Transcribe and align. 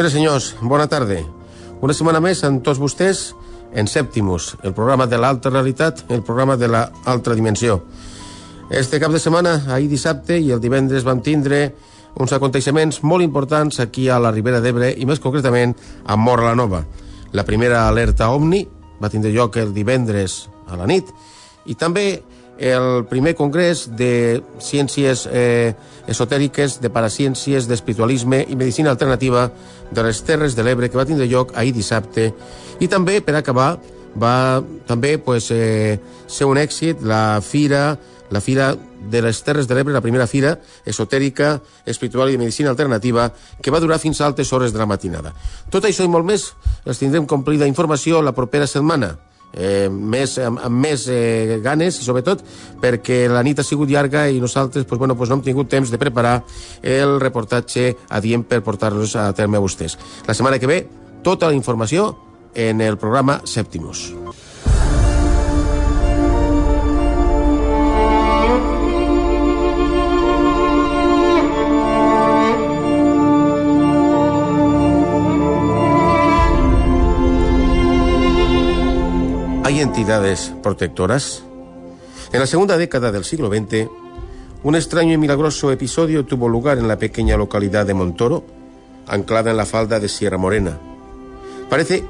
Senyores 0.00 0.14
i 0.14 0.16
senyors, 0.16 0.44
bona 0.64 0.86
tarda. 0.88 1.18
Una 1.84 1.92
setmana 1.92 2.22
més 2.24 2.38
amb 2.48 2.62
tots 2.64 2.78
vostès 2.80 3.18
en 3.76 3.84
Sèptimus, 3.84 4.54
el 4.64 4.72
programa 4.72 5.04
de 5.04 5.18
l'alta 5.20 5.50
realitat, 5.52 6.06
el 6.08 6.22
programa 6.24 6.56
de 6.56 6.70
l'altra 6.72 7.36
dimensió. 7.36 7.82
Este 8.70 8.96
cap 8.96 9.12
de 9.12 9.20
setmana, 9.20 9.58
ahir 9.68 9.90
dissabte 9.92 10.38
i 10.40 10.54
el 10.56 10.62
divendres 10.64 11.04
vam 11.04 11.20
tindre 11.20 11.74
uns 12.16 12.32
aconteixements 12.32 13.02
molt 13.04 13.26
importants 13.26 13.76
aquí 13.84 14.08
a 14.08 14.16
la 14.16 14.32
Ribera 14.32 14.62
d'Ebre 14.64 14.88
i 14.96 15.04
més 15.04 15.20
concretament 15.20 15.76
a 16.06 16.16
Mora 16.16 16.48
la 16.48 16.56
Nova. 16.56 16.80
La 17.36 17.44
primera 17.44 17.84
alerta 17.84 18.32
OVNI 18.32 18.62
va 19.04 19.12
tindre 19.12 19.36
lloc 19.36 19.60
el 19.60 19.76
divendres 19.76 20.46
a 20.64 20.80
la 20.80 20.88
nit 20.88 21.12
i 21.68 21.76
també 21.76 22.22
el 22.56 23.04
primer 23.08 23.34
congrés 23.36 23.84
de 23.96 24.40
ciències 24.60 25.28
eh, 25.28 25.76
esotèriques, 26.10 26.80
de 26.82 26.90
paraciències, 26.90 27.68
d'espiritualisme 27.70 28.42
i 28.48 28.58
medicina 28.58 28.90
alternativa 28.90 29.48
de 29.90 30.04
les 30.04 30.22
Terres 30.26 30.56
de 30.58 30.66
l'Ebre, 30.66 30.90
que 30.90 30.98
va 30.98 31.06
tindre 31.06 31.28
lloc 31.30 31.54
ahir 31.54 31.72
dissabte. 31.76 32.32
I 32.80 32.88
també, 32.90 33.20
per 33.22 33.36
acabar, 33.38 33.76
va 34.18 34.62
també 34.86 35.16
pues, 35.22 35.50
eh, 35.54 36.00
ser 36.26 36.50
un 36.50 36.58
èxit 36.58 37.04
la 37.06 37.40
fira 37.40 37.98
la 38.30 38.40
Fira 38.40 38.76
de 39.10 39.22
les 39.22 39.42
Terres 39.42 39.66
de 39.66 39.74
l'Ebre, 39.74 39.92
la 39.92 40.00
primera 40.00 40.28
fira 40.30 40.52
esotèrica, 40.86 41.60
espiritual 41.84 42.30
i 42.30 42.36
de 42.36 42.38
medicina 42.38 42.70
alternativa, 42.70 43.32
que 43.60 43.72
va 43.74 43.80
durar 43.82 43.98
fins 43.98 44.20
a 44.20 44.26
altes 44.26 44.52
hores 44.52 44.72
de 44.72 44.78
la 44.78 44.86
matinada. 44.86 45.34
Tot 45.66 45.84
això 45.88 46.06
i 46.06 46.12
molt 46.12 46.28
més 46.28 46.52
els 46.86 47.02
tindrem 47.02 47.26
complida 47.26 47.66
informació 47.66 48.22
la 48.22 48.36
propera 48.36 48.70
setmana 48.70 49.16
eh, 49.52 49.88
més, 49.90 50.36
amb, 50.38 50.60
amb 50.62 50.82
més 50.86 51.06
eh, 51.10 51.58
ganes 51.64 52.00
i 52.00 52.06
sobretot 52.06 52.44
perquè 52.80 53.22
la 53.30 53.42
nit 53.46 53.60
ha 53.60 53.66
sigut 53.66 53.90
llarga 53.90 54.28
i 54.30 54.40
nosaltres 54.40 54.86
pues, 54.86 54.98
bueno, 54.98 55.16
pues 55.16 55.30
no 55.30 55.38
hem 55.38 55.44
tingut 55.46 55.70
temps 55.70 55.90
de 55.90 55.98
preparar 55.98 56.40
el 56.82 57.18
reportatge 57.20 57.94
adient 58.08 58.46
per 58.48 58.62
portar-los 58.66 59.16
a 59.16 59.30
terme 59.36 59.58
a 59.58 59.64
vostès. 59.64 59.98
La 60.26 60.34
setmana 60.34 60.58
que 60.58 60.70
ve, 60.70 60.82
tota 61.22 61.50
la 61.50 61.58
informació 61.58 62.14
en 62.54 62.80
el 62.80 62.98
programa 62.98 63.40
Sèptimus. 63.44 64.10
¿Hay 79.70 79.78
entidades 79.78 80.52
protectoras? 80.64 81.44
En 82.32 82.40
la 82.40 82.48
segunda 82.48 82.76
década 82.76 83.12
del 83.12 83.24
siglo 83.24 83.46
XX, 83.46 83.88
un 84.64 84.74
extraño 84.74 85.12
y 85.12 85.16
milagroso 85.16 85.70
episodio 85.70 86.26
tuvo 86.26 86.48
lugar 86.48 86.78
en 86.78 86.88
la 86.88 86.98
pequeña 86.98 87.36
localidad 87.36 87.86
de 87.86 87.94
Montoro, 87.94 88.42
anclada 89.06 89.52
en 89.52 89.56
la 89.56 89.66
falda 89.66 90.00
de 90.00 90.08
Sierra 90.08 90.38
Morena. 90.38 90.76
Parece 91.68 92.02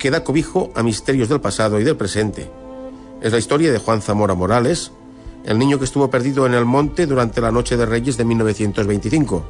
que 0.00 0.10
da 0.10 0.24
cobijo 0.24 0.72
a 0.74 0.82
misterios 0.82 1.28
del 1.28 1.40
pasado 1.40 1.78
y 1.78 1.84
del 1.84 1.96
presente. 1.96 2.50
Es 3.22 3.30
la 3.30 3.38
historia 3.38 3.70
de 3.70 3.78
Juan 3.78 4.02
Zamora 4.02 4.34
Morales, 4.34 4.90
el 5.44 5.60
niño 5.60 5.78
que 5.78 5.84
estuvo 5.84 6.10
perdido 6.10 6.44
en 6.44 6.54
el 6.54 6.64
monte 6.64 7.06
durante 7.06 7.40
la 7.40 7.52
Noche 7.52 7.76
de 7.76 7.86
Reyes 7.86 8.16
de 8.16 8.24
1925. 8.24 9.44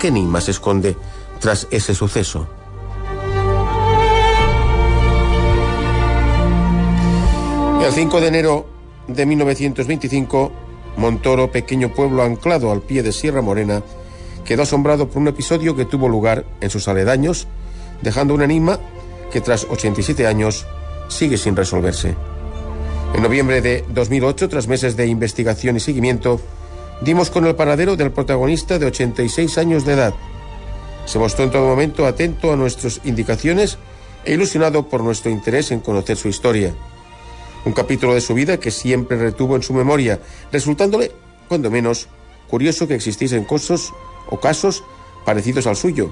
¿Qué 0.00 0.08
enigma 0.08 0.40
se 0.40 0.50
esconde 0.50 0.96
tras 1.38 1.68
ese 1.70 1.94
suceso? 1.94 2.59
El 7.82 7.92
5 7.92 8.20
de 8.20 8.28
enero 8.28 8.66
de 9.08 9.24
1925, 9.24 10.52
Montoro, 10.98 11.50
pequeño 11.50 11.92
pueblo 11.94 12.22
anclado 12.22 12.70
al 12.70 12.82
pie 12.82 13.02
de 13.02 13.10
Sierra 13.10 13.40
Morena, 13.40 13.82
quedó 14.44 14.62
asombrado 14.62 15.08
por 15.08 15.22
un 15.22 15.28
episodio 15.28 15.74
que 15.74 15.86
tuvo 15.86 16.06
lugar 16.06 16.44
en 16.60 16.68
sus 16.68 16.88
aledaños, 16.88 17.48
dejando 18.02 18.34
un 18.34 18.42
enigma 18.42 18.78
que 19.32 19.40
tras 19.40 19.64
87 19.64 20.26
años 20.26 20.66
sigue 21.08 21.38
sin 21.38 21.56
resolverse. 21.56 22.14
En 23.14 23.22
noviembre 23.22 23.62
de 23.62 23.84
2008, 23.88 24.50
tras 24.50 24.68
meses 24.68 24.96
de 24.96 25.06
investigación 25.06 25.76
y 25.76 25.80
seguimiento, 25.80 26.38
dimos 27.00 27.30
con 27.30 27.46
el 27.46 27.56
paradero 27.56 27.96
del 27.96 28.12
protagonista 28.12 28.78
de 28.78 28.86
86 28.86 29.56
años 29.56 29.86
de 29.86 29.94
edad. 29.94 30.14
Se 31.06 31.18
mostró 31.18 31.44
en 31.44 31.50
todo 31.50 31.66
momento 31.66 32.06
atento 32.06 32.52
a 32.52 32.56
nuestras 32.56 33.00
indicaciones 33.04 33.78
e 34.24 34.34
ilusionado 34.34 34.86
por 34.86 35.02
nuestro 35.02 35.30
interés 35.30 35.72
en 35.72 35.80
conocer 35.80 36.18
su 36.18 36.28
historia. 36.28 36.74
Un 37.64 37.72
capítulo 37.72 38.14
de 38.14 38.20
su 38.20 38.34
vida 38.34 38.58
que 38.58 38.70
siempre 38.70 39.18
retuvo 39.18 39.56
en 39.56 39.62
su 39.62 39.74
memoria, 39.74 40.20
resultándole, 40.50 41.12
cuando 41.48 41.70
menos, 41.70 42.08
curioso 42.48 42.88
que 42.88 42.94
existiesen 42.94 43.44
cosas 43.44 43.92
o 44.28 44.40
casos 44.40 44.82
parecidos 45.24 45.66
al 45.66 45.76
suyo, 45.76 46.10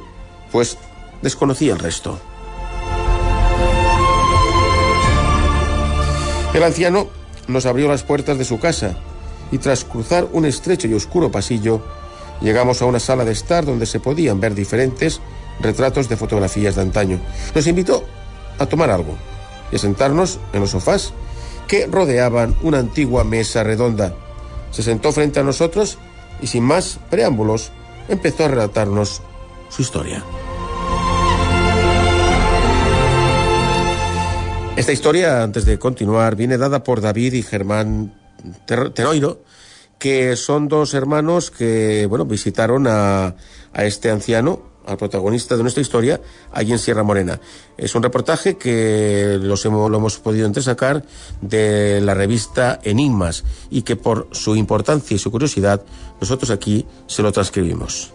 pues 0.52 0.76
desconocía 1.22 1.72
el 1.72 1.78
resto. 1.78 2.18
El 6.54 6.62
anciano 6.62 7.08
nos 7.46 7.66
abrió 7.66 7.88
las 7.88 8.02
puertas 8.02 8.36
de 8.36 8.44
su 8.44 8.58
casa 8.58 8.96
y 9.50 9.58
tras 9.58 9.84
cruzar 9.84 10.28
un 10.32 10.44
estrecho 10.44 10.88
y 10.88 10.94
oscuro 10.94 11.30
pasillo, 11.30 11.82
llegamos 12.40 12.82
a 12.82 12.84
una 12.84 13.00
sala 13.00 13.24
de 13.24 13.32
estar 13.32 13.64
donde 13.64 13.86
se 13.86 14.00
podían 14.00 14.40
ver 14.40 14.54
diferentes 14.54 15.20
retratos 15.60 16.08
de 16.08 16.16
fotografías 16.16 16.74
de 16.74 16.82
antaño. 16.82 17.20
Nos 17.54 17.66
invitó 17.66 18.04
a 18.58 18.66
tomar 18.66 18.90
algo 18.90 19.16
y 19.72 19.76
a 19.76 19.78
sentarnos 19.78 20.38
en 20.52 20.60
los 20.60 20.70
sofás 20.70 21.12
que 21.68 21.86
rodeaban 21.86 22.56
una 22.62 22.78
antigua 22.78 23.22
mesa 23.22 23.62
redonda. 23.62 24.14
Se 24.72 24.82
sentó 24.82 25.12
frente 25.12 25.38
a 25.38 25.44
nosotros 25.44 25.98
y 26.40 26.46
sin 26.48 26.64
más 26.64 26.98
preámbulos 27.10 27.70
empezó 28.08 28.46
a 28.46 28.48
relatarnos 28.48 29.22
su 29.68 29.82
historia. 29.82 30.24
Esta 34.76 34.92
historia, 34.92 35.42
antes 35.42 35.64
de 35.64 35.78
continuar, 35.78 36.36
viene 36.36 36.56
dada 36.56 36.84
por 36.84 37.00
David 37.00 37.34
y 37.34 37.42
Germán 37.42 38.14
Tenoiro, 38.94 39.42
que 39.98 40.36
son 40.36 40.68
dos 40.68 40.94
hermanos 40.94 41.50
que, 41.50 42.06
bueno, 42.06 42.24
visitaron 42.24 42.86
a, 42.86 43.34
a 43.72 43.84
este 43.84 44.10
anciano 44.10 44.62
al 44.88 44.96
protagonista 44.96 45.56
de 45.56 45.62
nuestra 45.62 45.82
historia 45.82 46.20
allí 46.52 46.72
en 46.72 46.78
Sierra 46.78 47.02
Morena. 47.02 47.40
Es 47.76 47.94
un 47.94 48.02
reportaje 48.02 48.56
que 48.56 49.38
los 49.40 49.64
hemos, 49.64 49.90
lo 49.90 49.98
hemos 49.98 50.18
podido 50.18 50.46
entresacar 50.46 51.04
de 51.40 52.00
la 52.00 52.14
revista 52.14 52.80
Enigmas 52.82 53.44
y 53.70 53.82
que 53.82 53.96
por 53.96 54.28
su 54.32 54.56
importancia 54.56 55.14
y 55.14 55.18
su 55.18 55.30
curiosidad 55.30 55.82
nosotros 56.20 56.50
aquí 56.50 56.86
se 57.06 57.22
lo 57.22 57.30
transcribimos. 57.32 58.12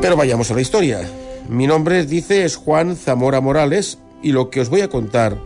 Pero 0.00 0.16
vayamos 0.16 0.50
a 0.50 0.54
la 0.54 0.60
historia. 0.60 1.00
Mi 1.48 1.66
nombre, 1.66 2.06
dice, 2.06 2.44
es 2.44 2.56
Juan 2.56 2.96
Zamora 2.96 3.40
Morales 3.40 3.98
y 4.22 4.32
lo 4.32 4.48
que 4.48 4.60
os 4.60 4.68
voy 4.68 4.80
a 4.80 4.88
contar 4.88 5.38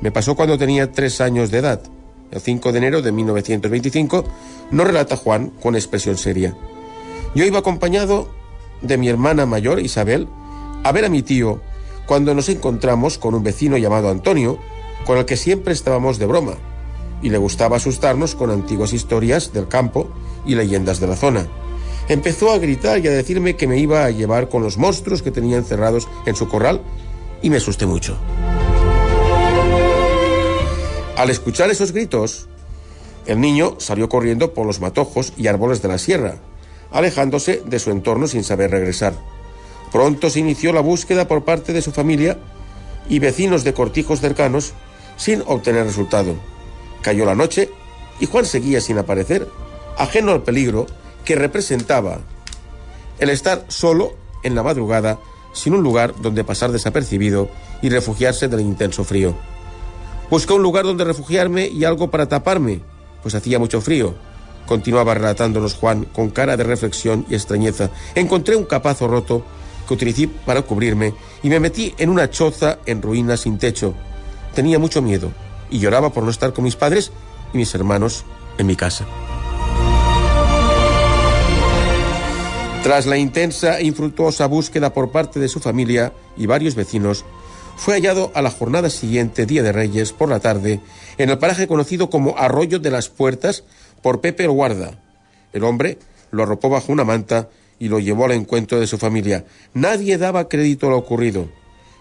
me 0.00 0.10
pasó 0.10 0.34
cuando 0.34 0.58
tenía 0.58 0.92
tres 0.92 1.20
años 1.20 1.50
de 1.50 1.58
edad 1.58 1.80
el 2.30 2.40
5 2.40 2.72
de 2.72 2.78
enero 2.78 3.02
de 3.02 3.12
1925, 3.12 4.24
nos 4.70 4.86
relata 4.86 5.16
Juan 5.16 5.50
con 5.62 5.74
expresión 5.74 6.16
seria. 6.16 6.56
Yo 7.34 7.44
iba 7.44 7.58
acompañado 7.58 8.28
de 8.82 8.98
mi 8.98 9.08
hermana 9.08 9.46
mayor, 9.46 9.80
Isabel, 9.80 10.28
a 10.84 10.92
ver 10.92 11.04
a 11.04 11.08
mi 11.08 11.22
tío 11.22 11.60
cuando 12.06 12.34
nos 12.34 12.48
encontramos 12.48 13.18
con 13.18 13.34
un 13.34 13.42
vecino 13.42 13.76
llamado 13.76 14.08
Antonio, 14.08 14.58
con 15.04 15.18
el 15.18 15.26
que 15.26 15.36
siempre 15.36 15.74
estábamos 15.74 16.18
de 16.18 16.26
broma, 16.26 16.54
y 17.20 17.28
le 17.28 17.38
gustaba 17.38 17.76
asustarnos 17.76 18.34
con 18.34 18.50
antiguas 18.50 18.92
historias 18.92 19.52
del 19.52 19.68
campo 19.68 20.08
y 20.46 20.54
leyendas 20.54 21.00
de 21.00 21.06
la 21.06 21.16
zona. 21.16 21.46
Empezó 22.08 22.50
a 22.50 22.58
gritar 22.58 22.98
y 23.00 23.08
a 23.08 23.10
decirme 23.10 23.56
que 23.56 23.66
me 23.66 23.78
iba 23.78 24.04
a 24.04 24.10
llevar 24.10 24.48
con 24.48 24.62
los 24.62 24.78
monstruos 24.78 25.22
que 25.22 25.30
tenía 25.30 25.58
encerrados 25.58 26.08
en 26.24 26.34
su 26.34 26.48
corral, 26.48 26.80
y 27.42 27.50
me 27.50 27.58
asusté 27.58 27.84
mucho. 27.84 28.16
Al 31.18 31.30
escuchar 31.30 31.68
esos 31.68 31.90
gritos, 31.90 32.46
el 33.26 33.40
niño 33.40 33.74
salió 33.78 34.08
corriendo 34.08 34.54
por 34.54 34.64
los 34.64 34.78
matojos 34.78 35.32
y 35.36 35.48
árboles 35.48 35.82
de 35.82 35.88
la 35.88 35.98
sierra, 35.98 36.36
alejándose 36.92 37.60
de 37.66 37.80
su 37.80 37.90
entorno 37.90 38.28
sin 38.28 38.44
saber 38.44 38.70
regresar. 38.70 39.14
Pronto 39.90 40.30
se 40.30 40.38
inició 40.38 40.72
la 40.72 40.80
búsqueda 40.80 41.26
por 41.26 41.44
parte 41.44 41.72
de 41.72 41.82
su 41.82 41.90
familia 41.90 42.38
y 43.08 43.18
vecinos 43.18 43.64
de 43.64 43.74
cortijos 43.74 44.20
cercanos 44.20 44.74
sin 45.16 45.42
obtener 45.48 45.86
resultado. 45.86 46.36
Cayó 47.02 47.24
la 47.24 47.34
noche 47.34 47.68
y 48.20 48.26
Juan 48.26 48.46
seguía 48.46 48.80
sin 48.80 48.98
aparecer, 48.98 49.48
ajeno 49.96 50.30
al 50.30 50.44
peligro 50.44 50.86
que 51.24 51.34
representaba 51.34 52.20
el 53.18 53.30
estar 53.30 53.64
solo 53.66 54.12
en 54.44 54.54
la 54.54 54.62
madrugada 54.62 55.18
sin 55.52 55.74
un 55.74 55.82
lugar 55.82 56.14
donde 56.22 56.44
pasar 56.44 56.70
desapercibido 56.70 57.48
y 57.82 57.88
refugiarse 57.88 58.46
del 58.46 58.60
intenso 58.60 59.02
frío. 59.02 59.34
Busqué 60.30 60.52
un 60.52 60.62
lugar 60.62 60.84
donde 60.84 61.04
refugiarme 61.04 61.68
y 61.68 61.84
algo 61.84 62.10
para 62.10 62.28
taparme, 62.28 62.80
pues 63.22 63.34
hacía 63.34 63.58
mucho 63.58 63.80
frío. 63.80 64.14
Continuaba 64.66 65.14
relatándonos 65.14 65.74
Juan 65.74 66.04
con 66.04 66.28
cara 66.28 66.56
de 66.56 66.64
reflexión 66.64 67.24
y 67.30 67.34
extrañeza. 67.34 67.90
Encontré 68.14 68.54
un 68.54 68.64
capazo 68.64 69.08
roto 69.08 69.42
que 69.86 69.94
utilicé 69.94 70.28
para 70.28 70.62
cubrirme 70.62 71.14
y 71.42 71.48
me 71.48 71.60
metí 71.60 71.94
en 71.96 72.10
una 72.10 72.28
choza 72.28 72.78
en 72.84 73.00
ruinas 73.00 73.40
sin 73.40 73.58
techo. 73.58 73.94
Tenía 74.54 74.78
mucho 74.78 75.00
miedo 75.00 75.32
y 75.70 75.78
lloraba 75.78 76.10
por 76.10 76.24
no 76.24 76.30
estar 76.30 76.52
con 76.52 76.64
mis 76.64 76.76
padres 76.76 77.10
y 77.54 77.56
mis 77.56 77.74
hermanos 77.74 78.24
en 78.58 78.66
mi 78.66 78.76
casa. 78.76 79.06
Tras 82.82 83.06
la 83.06 83.16
intensa 83.16 83.78
e 83.78 83.84
infructuosa 83.86 84.46
búsqueda 84.46 84.92
por 84.92 85.10
parte 85.10 85.40
de 85.40 85.48
su 85.48 85.60
familia 85.60 86.12
y 86.36 86.46
varios 86.46 86.74
vecinos, 86.74 87.24
fue 87.78 87.94
hallado 87.94 88.32
a 88.34 88.42
la 88.42 88.50
jornada 88.50 88.90
siguiente, 88.90 89.46
Día 89.46 89.62
de 89.62 89.70
Reyes, 89.70 90.12
por 90.12 90.28
la 90.28 90.40
tarde, 90.40 90.80
en 91.16 91.30
el 91.30 91.38
paraje 91.38 91.68
conocido 91.68 92.10
como 92.10 92.36
Arroyo 92.36 92.80
de 92.80 92.90
las 92.90 93.08
Puertas 93.08 93.62
por 94.02 94.20
Pepe 94.20 94.44
el 94.44 94.50
Guarda. 94.50 94.98
El 95.52 95.62
hombre 95.62 95.96
lo 96.32 96.42
arropó 96.42 96.70
bajo 96.70 96.92
una 96.92 97.04
manta 97.04 97.48
y 97.78 97.88
lo 97.88 98.00
llevó 98.00 98.24
al 98.24 98.32
encuentro 98.32 98.80
de 98.80 98.88
su 98.88 98.98
familia. 98.98 99.44
Nadie 99.74 100.18
daba 100.18 100.48
crédito 100.48 100.88
a 100.88 100.90
lo 100.90 100.98
ocurrido. 100.98 101.48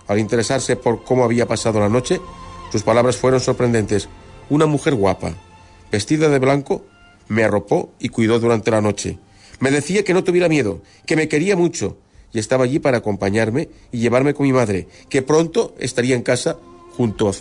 Al 0.07 0.18
interesarse 0.18 0.77
por 0.77 1.03
cómo 1.03 1.24
había 1.24 1.47
pasado 1.47 1.79
la 1.79 1.89
noche, 1.89 2.19
sus 2.71 2.81
palabras 2.81 3.18
fueron 3.18 3.39
sorprendentes. 3.39 4.09
Una 4.50 4.65
mujer 4.65 4.95
guapa, 4.95 5.33
vestida 5.91 6.27
de 6.27 6.39
blanco, 6.39 6.85
me 7.27 7.44
arropó 7.44 7.94
y 8.00 8.09
cuidó 8.09 8.39
durante 8.39 8.71
la 8.71 8.81
noche. 8.81 9.19
Me 9.59 9.69
decía 9.69 10.03
que 10.03 10.15
no 10.15 10.24
tuviera 10.24 10.50
miedo, 10.50 10.81
que 11.06 11.15
me 11.15 11.27
quería 11.27 11.56
mucho, 11.56 11.97
y 12.33 12.39
estaba 12.39 12.65
allí 12.65 12.79
para 12.79 12.97
acompañarme 12.97 13.69
y 13.91 14.00
llevarme 14.00 14.33
con 14.33 14.45
mi 14.45 14.53
madre, 14.53 14.88
que 15.09 15.21
pronto 15.21 15.74
estaría 15.79 16.15
en 16.15 16.24
casa 16.24 16.57
junto 16.95 17.31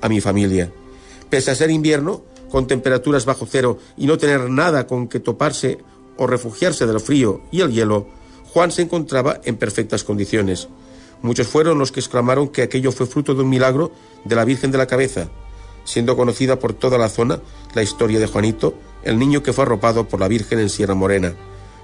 a 0.00 0.08
mi, 0.08 0.20
familia. 0.20 0.72
Pese 1.28 1.50
a 1.50 1.54
ser 1.56 1.70
invierno, 1.70 2.22
con 2.50 2.68
temperaturas 2.68 3.24
bajo 3.24 3.46
cero 3.50 3.78
y 3.96 4.06
no 4.06 4.18
tener 4.18 4.48
nada 4.48 4.86
con 4.86 5.08
que 5.08 5.18
toparse 5.18 5.78
o 6.16 6.26
refugiarse 6.26 6.86
del 6.86 7.00
frío 7.00 7.42
y 7.50 7.60
el 7.60 7.72
hielo, 7.72 8.06
Juan 8.52 8.70
se 8.70 8.82
encontraba 8.82 9.40
en 9.44 9.56
perfectas 9.56 10.04
condiciones. 10.04 10.68
Muchos 11.22 11.48
fueron 11.48 11.78
los 11.78 11.90
que 11.90 12.00
exclamaron 12.00 12.48
que 12.48 12.62
aquello 12.62 12.92
fue 12.92 13.06
fruto 13.06 13.34
de 13.34 13.42
un 13.42 13.48
milagro 13.48 13.90
de 14.24 14.36
la 14.36 14.44
Virgen 14.44 14.70
de 14.70 14.78
la 14.78 14.86
Cabeza, 14.86 15.28
siendo 15.84 16.16
conocida 16.16 16.58
por 16.58 16.72
toda 16.72 16.98
la 16.98 17.08
zona 17.08 17.40
la 17.74 17.82
historia 17.82 18.20
de 18.20 18.28
Juanito, 18.28 18.74
el 19.02 19.18
niño 19.18 19.42
que 19.42 19.52
fue 19.52 19.64
arropado 19.64 20.08
por 20.08 20.20
la 20.20 20.28
Virgen 20.28 20.60
en 20.60 20.68
Sierra 20.68 20.94
Morena. 20.94 21.34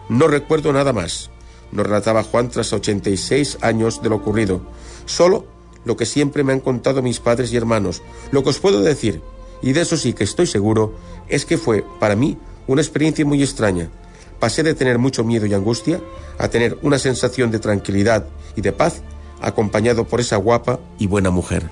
No 0.08 0.28
recuerdo 0.28 0.72
nada 0.72 0.92
más, 0.92 1.31
nos 1.72 1.86
relataba 1.86 2.22
Juan 2.22 2.48
tras 2.50 2.72
86 2.72 3.58
años 3.62 4.02
de 4.02 4.10
lo 4.10 4.16
ocurrido. 4.16 4.60
Solo 5.06 5.46
lo 5.84 5.96
que 5.96 6.06
siempre 6.06 6.44
me 6.44 6.52
han 6.52 6.60
contado 6.60 7.02
mis 7.02 7.18
padres 7.18 7.52
y 7.52 7.56
hermanos. 7.56 8.02
Lo 8.30 8.42
que 8.42 8.50
os 8.50 8.58
puedo 8.58 8.82
decir, 8.82 9.20
y 9.62 9.72
de 9.72 9.80
eso 9.80 9.96
sí 9.96 10.12
que 10.12 10.24
estoy 10.24 10.46
seguro, 10.46 10.94
es 11.28 11.44
que 11.44 11.58
fue, 11.58 11.84
para 11.98 12.14
mí, 12.14 12.38
una 12.66 12.82
experiencia 12.82 13.24
muy 13.24 13.42
extraña. 13.42 13.88
Pasé 14.38 14.62
de 14.62 14.74
tener 14.74 14.98
mucho 14.98 15.24
miedo 15.24 15.46
y 15.46 15.54
angustia 15.54 16.00
a 16.38 16.48
tener 16.48 16.78
una 16.82 16.98
sensación 16.98 17.50
de 17.50 17.58
tranquilidad 17.58 18.26
y 18.56 18.60
de 18.60 18.72
paz 18.72 19.02
acompañado 19.40 20.04
por 20.04 20.20
esa 20.20 20.36
guapa 20.36 20.78
y 20.98 21.06
buena 21.06 21.30
mujer. 21.30 21.68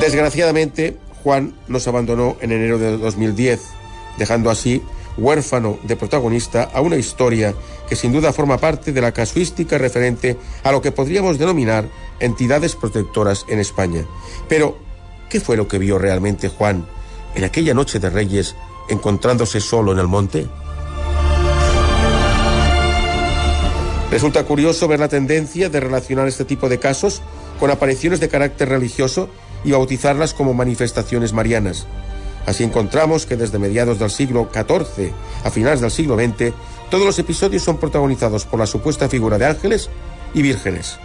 Desgraciadamente, 0.00 0.96
Juan 1.22 1.54
nos 1.68 1.86
abandonó 1.86 2.36
en 2.40 2.50
enero 2.50 2.78
de 2.78 2.98
2010, 2.98 3.60
dejando 4.18 4.50
así 4.50 4.82
huérfano 5.16 5.78
de 5.82 5.96
protagonista 5.96 6.70
a 6.72 6.80
una 6.80 6.96
historia 6.96 7.54
que 7.88 7.96
sin 7.96 8.12
duda 8.12 8.32
forma 8.32 8.58
parte 8.58 8.92
de 8.92 9.00
la 9.00 9.12
casuística 9.12 9.78
referente 9.78 10.36
a 10.62 10.72
lo 10.72 10.80
que 10.80 10.92
podríamos 10.92 11.38
denominar 11.38 11.86
entidades 12.20 12.74
protectoras 12.76 13.44
en 13.48 13.58
España. 13.58 14.04
Pero, 14.48 14.78
¿qué 15.28 15.40
fue 15.40 15.56
lo 15.56 15.68
que 15.68 15.78
vio 15.78 15.98
realmente 15.98 16.48
Juan 16.48 16.86
en 17.34 17.44
aquella 17.44 17.74
noche 17.74 17.98
de 17.98 18.10
Reyes 18.10 18.54
encontrándose 18.88 19.60
solo 19.60 19.92
en 19.92 19.98
el 19.98 20.08
monte? 20.08 20.46
Resulta 24.10 24.44
curioso 24.44 24.88
ver 24.88 25.00
la 25.00 25.08
tendencia 25.08 25.70
de 25.70 25.80
relacionar 25.80 26.28
este 26.28 26.44
tipo 26.44 26.68
de 26.68 26.78
casos 26.78 27.22
con 27.58 27.70
apariciones 27.70 28.20
de 28.20 28.28
carácter 28.28 28.68
religioso 28.68 29.30
y 29.64 29.72
bautizarlas 29.72 30.34
como 30.34 30.52
manifestaciones 30.52 31.32
marianas. 31.32 31.86
Así 32.46 32.64
encontramos 32.64 33.26
que 33.26 33.36
desde 33.36 33.58
mediados 33.58 33.98
del 33.98 34.10
siglo 34.10 34.48
XIV 34.52 35.12
a 35.44 35.50
finales 35.50 35.80
del 35.80 35.90
siglo 35.90 36.16
XX, 36.16 36.52
todos 36.90 37.06
los 37.06 37.18
episodios 37.18 37.62
son 37.62 37.78
protagonizados 37.78 38.44
por 38.44 38.58
la 38.58 38.66
supuesta 38.66 39.08
figura 39.08 39.38
de 39.38 39.46
ángeles 39.46 39.88
y 40.34 40.42
vírgenes. 40.42 40.98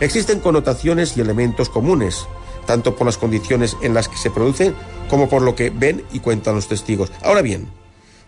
Existen 0.00 0.40
connotaciones 0.40 1.16
y 1.16 1.20
elementos 1.20 1.70
comunes, 1.70 2.26
tanto 2.66 2.96
por 2.96 3.06
las 3.06 3.18
condiciones 3.18 3.76
en 3.82 3.94
las 3.94 4.08
que 4.08 4.16
se 4.16 4.30
producen 4.30 4.74
como 5.08 5.28
por 5.28 5.42
lo 5.42 5.54
que 5.54 5.70
ven 5.70 6.04
y 6.12 6.20
cuentan 6.20 6.54
los 6.54 6.68
testigos. 6.68 7.12
Ahora 7.22 7.42
bien, 7.42 7.68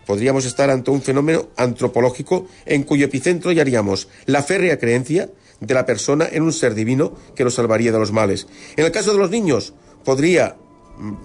podríamos 0.05 0.45
estar 0.45 0.69
ante 0.69 0.91
un 0.91 1.01
fenómeno 1.01 1.47
antropológico 1.57 2.47
en 2.65 2.83
cuyo 2.83 3.05
epicentro 3.05 3.51
hallaríamos 3.51 4.07
la 4.25 4.41
férrea 4.41 4.79
creencia 4.79 5.29
de 5.59 5.73
la 5.73 5.85
persona 5.85 6.27
en 6.31 6.43
un 6.43 6.53
ser 6.53 6.73
divino 6.73 7.13
que 7.35 7.43
nos 7.43 7.55
salvaría 7.55 7.91
de 7.91 7.99
los 7.99 8.11
males. 8.11 8.47
En 8.75 8.85
el 8.85 8.91
caso 8.91 9.11
de 9.11 9.19
los 9.19 9.29
niños, 9.29 9.73
podría 10.03 10.55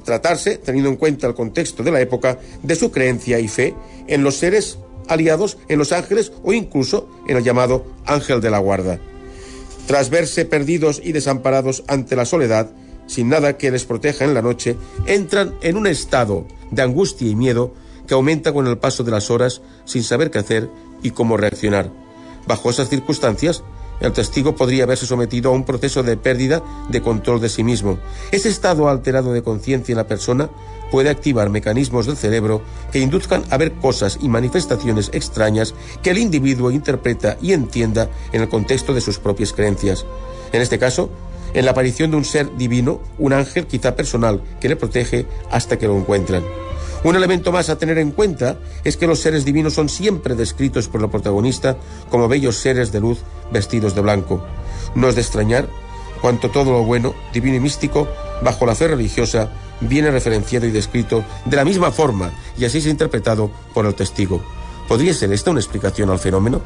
tratarse, 0.04 0.58
teniendo 0.58 0.90
en 0.90 0.96
cuenta 0.96 1.26
el 1.26 1.34
contexto 1.34 1.82
de 1.82 1.90
la 1.90 2.00
época, 2.00 2.38
de 2.62 2.74
su 2.74 2.90
creencia 2.90 3.38
y 3.38 3.48
fe 3.48 3.74
en 4.06 4.22
los 4.22 4.36
seres 4.36 4.78
aliados, 5.08 5.58
en 5.68 5.78
los 5.78 5.92
ángeles 5.92 6.32
o 6.42 6.52
incluso 6.52 7.08
en 7.26 7.36
el 7.36 7.44
llamado 7.44 7.86
ángel 8.06 8.40
de 8.40 8.50
la 8.50 8.58
guarda. 8.58 8.98
Tras 9.86 10.10
verse 10.10 10.44
perdidos 10.44 11.00
y 11.02 11.12
desamparados 11.12 11.84
ante 11.88 12.16
la 12.16 12.24
soledad, 12.24 12.70
sin 13.06 13.28
nada 13.28 13.58
que 13.58 13.70
les 13.70 13.84
proteja 13.84 14.24
en 14.24 14.34
la 14.34 14.42
noche, 14.42 14.76
entran 15.06 15.54
en 15.62 15.76
un 15.76 15.86
estado 15.86 16.46
de 16.70 16.82
angustia 16.82 17.28
y 17.28 17.34
miedo 17.34 17.74
que 18.06 18.14
aumenta 18.14 18.52
con 18.52 18.66
el 18.66 18.78
paso 18.78 19.04
de 19.04 19.10
las 19.10 19.30
horas 19.30 19.60
sin 19.84 20.02
saber 20.02 20.30
qué 20.30 20.38
hacer 20.38 20.70
y 21.02 21.10
cómo 21.10 21.36
reaccionar. 21.36 21.90
Bajo 22.46 22.70
esas 22.70 22.88
circunstancias, 22.88 23.62
el 24.00 24.12
testigo 24.12 24.54
podría 24.54 24.86
verse 24.86 25.06
sometido 25.06 25.50
a 25.50 25.54
un 25.54 25.64
proceso 25.64 26.02
de 26.02 26.16
pérdida 26.16 26.62
de 26.88 27.02
control 27.02 27.40
de 27.40 27.48
sí 27.48 27.62
mismo. 27.62 27.98
Ese 28.30 28.48
estado 28.48 28.88
alterado 28.88 29.32
de 29.32 29.42
conciencia 29.42 29.92
en 29.92 29.98
la 29.98 30.06
persona 30.06 30.50
puede 30.90 31.08
activar 31.08 31.50
mecanismos 31.50 32.06
del 32.06 32.16
cerebro 32.16 32.62
que 32.92 32.98
induzcan 32.98 33.44
a 33.50 33.56
ver 33.56 33.72
cosas 33.72 34.18
y 34.20 34.28
manifestaciones 34.28 35.10
extrañas 35.12 35.74
que 36.02 36.10
el 36.10 36.18
individuo 36.18 36.70
interpreta 36.70 37.38
y 37.40 37.52
entienda 37.52 38.08
en 38.32 38.42
el 38.42 38.48
contexto 38.48 38.92
de 38.92 39.00
sus 39.00 39.18
propias 39.18 39.52
creencias. 39.52 40.04
En 40.52 40.60
este 40.60 40.78
caso, 40.78 41.08
en 41.54 41.64
la 41.64 41.70
aparición 41.70 42.10
de 42.10 42.16
un 42.16 42.24
ser 42.24 42.56
divino, 42.56 43.00
un 43.18 43.32
ángel 43.32 43.66
quizá 43.66 43.94
personal, 43.94 44.42
que 44.60 44.68
le 44.68 44.76
protege 44.76 45.26
hasta 45.50 45.78
que 45.78 45.86
lo 45.86 45.96
encuentran. 45.96 46.42
Un 47.04 47.16
elemento 47.16 47.50
más 47.50 47.68
a 47.68 47.78
tener 47.78 47.98
en 47.98 48.12
cuenta 48.12 48.58
es 48.84 48.96
que 48.96 49.08
los 49.08 49.18
seres 49.18 49.44
divinos 49.44 49.74
son 49.74 49.88
siempre 49.88 50.36
descritos 50.36 50.88
por 50.88 51.02
el 51.02 51.10
protagonista 51.10 51.76
como 52.10 52.28
bellos 52.28 52.56
seres 52.56 52.92
de 52.92 53.00
luz 53.00 53.18
vestidos 53.50 53.94
de 53.94 54.02
blanco. 54.02 54.44
No 54.94 55.08
es 55.08 55.16
de 55.16 55.22
extrañar 55.22 55.68
cuanto 56.20 56.50
todo 56.50 56.70
lo 56.70 56.84
bueno, 56.84 57.14
divino 57.32 57.56
y 57.56 57.60
místico, 57.60 58.06
bajo 58.42 58.66
la 58.66 58.76
fe 58.76 58.86
religiosa, 58.86 59.50
viene 59.80 60.12
referenciado 60.12 60.66
y 60.66 60.70
descrito 60.70 61.24
de 61.44 61.56
la 61.56 61.64
misma 61.64 61.90
forma 61.90 62.32
y 62.56 62.64
así 62.64 62.78
es 62.78 62.86
interpretado 62.86 63.50
por 63.74 63.84
el 63.86 63.94
testigo. 63.94 64.40
¿Podría 64.86 65.12
ser 65.12 65.32
esta 65.32 65.50
una 65.50 65.60
explicación 65.60 66.10
al 66.10 66.20
fenómeno? 66.20 66.60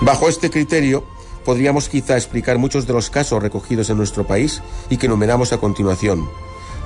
Bajo 0.00 0.28
este 0.28 0.50
criterio, 0.50 1.04
podríamos 1.44 1.88
quizá 1.88 2.16
explicar 2.16 2.58
muchos 2.58 2.86
de 2.86 2.92
los 2.92 3.10
casos 3.10 3.42
recogidos 3.42 3.90
en 3.90 3.96
nuestro 3.96 4.26
país 4.26 4.62
y 4.90 4.96
que 4.96 5.06
enumeramos 5.06 5.52
a 5.52 5.58
continuación. 5.58 6.28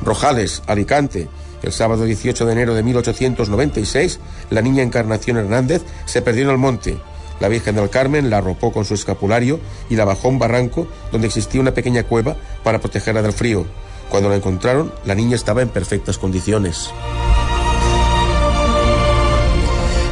Rojales, 0.03 0.63
Alicante. 0.67 1.29
El 1.63 1.73
sábado 1.73 2.05
18 2.05 2.47
de 2.47 2.53
enero 2.53 2.75
de 2.75 2.83
1896, 2.83 4.21
la 4.51 4.63
niña 4.63 4.83
Encarnación 4.83 5.39
Hernández 5.39 5.83
se 6.05 6.23
perdió 6.23 6.45
en 6.45 6.51
el 6.51 6.59
monte. 6.59 6.99
La 7.41 7.49
Virgen 7.49 7.77
del 7.77 7.91
Carmen 7.91 8.31
la 8.31 8.39
arropó 8.39 8.73
con 8.73 8.85
su 8.85 8.95
escapulario 8.95 9.61
y 9.91 9.97
la 9.97 10.05
bajó 10.05 10.29
a 10.29 10.31
un 10.31 10.39
barranco 10.39 10.87
donde 11.13 11.27
existía 11.27 11.61
una 11.61 11.75
pequeña 11.75 12.05
cueva 12.05 12.37
para 12.63 12.79
protegerla 12.79 13.23
del 13.23 13.33
frío. 13.33 13.67
Cuando 14.09 14.29
la 14.29 14.37
encontraron, 14.37 14.93
la 15.05 15.15
niña 15.15 15.37
estaba 15.37 15.63
en 15.63 15.69
perfectas 15.69 16.19
condiciones. 16.19 16.91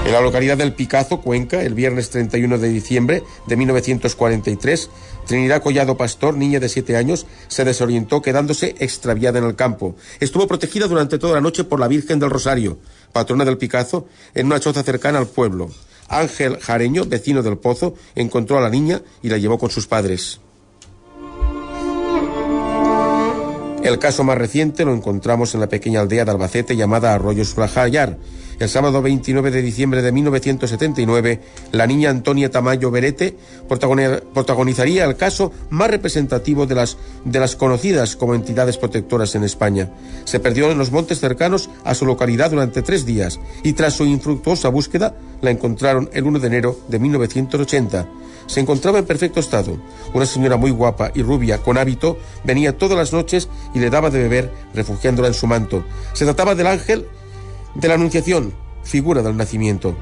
En 0.05 0.13
la 0.13 0.21
localidad 0.21 0.59
del 0.59 0.75
Picazo, 0.75 1.23
Cuenca, 1.23 1.63
el 1.63 1.73
viernes 1.73 2.11
31 2.11 2.59
de 2.59 2.69
diciembre 2.69 3.23
de 3.47 3.57
1943, 3.57 4.91
Trinidad 5.27 5.63
Collado 5.63 5.97
Pastor, 5.97 6.37
niña 6.37 6.61
de 6.61 6.69
7 6.69 6.99
años, 6.99 7.27
se 7.49 7.65
desorientó 7.65 8.21
quedándose 8.21 8.75
extraviada 8.81 9.39
en 9.39 9.47
el 9.47 9.57
campo. 9.57 9.97
Estuvo 10.21 10.47
protegida 10.47 10.89
durante 10.89 11.19
toda 11.19 11.33
la 11.33 11.41
noche 11.41 11.65
por 11.65 11.81
la 11.81 11.89
Virgen 11.89 12.19
del 12.19 12.29
Rosario, 12.29 12.79
patrona 13.13 13.47
del 13.47 13.57
Picazo, 13.57 14.07
en 14.35 14.47
una 14.47 14.61
choza 14.61 14.83
cercana 14.83 15.19
al 15.19 15.27
pueblo. 15.27 15.71
Ángel 16.09 16.59
Jareño, 16.59 17.07
vecino 17.07 17.43
del 17.43 17.57
Pozo, 17.57 17.95
encontró 18.15 18.59
a 18.59 18.61
la 18.61 18.69
niña 18.69 19.01
y 19.23 19.31
la 19.31 19.39
llevó 19.39 19.59
con 19.59 19.71
sus 19.71 19.87
padres. 19.87 20.39
El 23.83 23.99
caso 23.99 24.23
más 24.25 24.39
reciente 24.39 24.85
lo 24.85 24.95
encontramos 24.95 25.55
en 25.55 25.61
la 25.61 25.69
pequeña 25.69 26.01
aldea 26.01 26.25
de 26.25 26.31
Albacete 26.31 26.77
llamada 26.77 27.15
Arroyos 27.15 27.55
Flajayar, 27.55 28.19
El 28.59 28.69
sábado 28.69 29.03
29 29.03 29.51
de 29.51 29.63
diciembre 29.63 30.01
de 30.03 30.13
1979, 30.13 31.41
la 31.73 31.87
niña 31.87 32.11
Antonia 32.11 32.51
Tamayo 32.51 32.91
Berete 32.91 33.37
protagonizaría 33.69 35.05
el 35.05 35.17
caso 35.17 35.53
más 35.71 35.91
representativo 35.91 36.67
de 36.67 36.77
las, 36.77 36.97
de 37.25 37.41
las 37.41 37.57
conocidas 37.57 38.17
como 38.17 38.35
entidades 38.35 38.79
protectoras 38.79 39.35
en 39.35 39.45
España. 39.45 39.91
Se 40.25 40.39
perdió 40.39 40.71
en 40.71 40.79
los 40.79 40.93
montes 40.93 41.19
cercanos 41.21 41.69
a 41.85 41.95
su 41.95 42.07
localidad 42.07 42.51
durante 42.51 42.83
tres 42.83 43.05
días 43.05 43.41
y 43.63 43.73
tras 43.73 43.95
su 43.95 44.05
infructuosa 44.05 44.69
búsqueda 44.69 45.17
la 45.41 45.51
encontraron 45.51 46.09
el 46.13 46.25
1 46.25 46.39
de 46.39 46.47
enero 46.47 46.79
de 46.89 46.99
1980. 46.99 48.09
Se 48.47 48.61
encontraba 48.61 48.99
en 48.99 49.07
perfecto 49.07 49.41
estado. 49.41 49.79
Una 50.13 50.27
señora 50.27 50.57
muy 50.57 50.71
guapa 50.71 51.11
y 51.15 51.23
rubia, 51.23 51.59
con 51.59 51.79
hábito, 51.79 52.19
venía 52.45 52.77
todas 52.77 52.97
las 52.97 53.13
noches 53.13 53.49
y 53.75 53.81
le 53.81 53.91
daba 53.91 54.11
de 54.11 54.23
beber, 54.23 54.53
refugiándola 54.75 55.29
en 55.29 55.35
su 55.35 55.47
manto. 55.47 55.85
Se 56.13 56.25
trataba 56.25 56.55
del 56.55 56.67
ángel 56.67 57.07
de 57.75 57.89
la 57.89 57.95
Anunciación, 57.95 58.53
figura 58.83 59.23
del 59.23 59.37
nacimiento. 59.37 59.95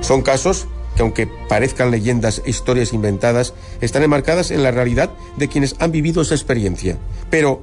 Son 0.00 0.22
casos 0.22 0.68
que 0.96 1.02
aunque 1.02 1.28
parezcan 1.48 1.90
leyendas 1.90 2.42
e 2.44 2.50
historias 2.50 2.92
inventadas, 2.92 3.54
están 3.80 4.02
enmarcadas 4.02 4.50
en 4.50 4.62
la 4.62 4.70
realidad 4.70 5.10
de 5.36 5.48
quienes 5.48 5.76
han 5.78 5.92
vivido 5.92 6.22
esa 6.22 6.34
experiencia. 6.34 6.96
Pero, 7.28 7.62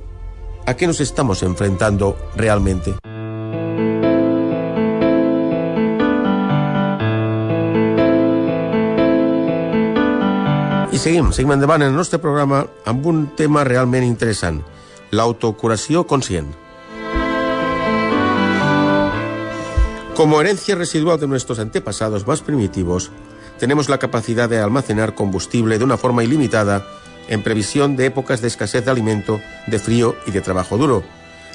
¿a 0.65 0.75
qué 0.75 0.87
nos 0.87 1.01
estamos 1.01 1.41
enfrentando 1.41 2.15
realmente? 2.35 2.93
I 10.93 10.97
seguim, 11.01 11.31
seguim 11.33 11.51
endavant 11.55 11.81
en 11.81 11.89
el 11.89 11.95
nostre 11.97 12.19
programa 12.21 12.67
amb 12.85 13.07
un 13.09 13.23
tema 13.33 13.63
realment 13.65 14.05
interessant, 14.05 14.59
l'autocuració 15.13 16.07
conscient. 16.09 16.49
Como 20.15 20.41
herencia 20.41 20.75
residual 20.75 21.19
de 21.19 21.27
nuestros 21.27 21.59
antepasados 21.59 22.25
más 22.25 22.41
primitivos, 22.41 23.11
tenemos 23.59 23.89
la 23.89 23.99
capacidad 23.99 24.49
de 24.49 24.59
almacenar 24.59 25.13
combustible 25.13 25.77
de 25.77 25.83
una 25.83 25.97
forma 25.97 26.23
ilimitada 26.23 26.85
en 27.27 27.43
previsión 27.43 27.95
de 27.95 28.07
épocas 28.07 28.41
de 28.41 28.47
escasez 28.47 28.85
de 28.85 28.91
alimento, 28.91 29.39
de 29.67 29.79
frío 29.79 30.15
y 30.25 30.31
de 30.31 30.41
trabajo 30.41 30.77
duro. 30.77 31.03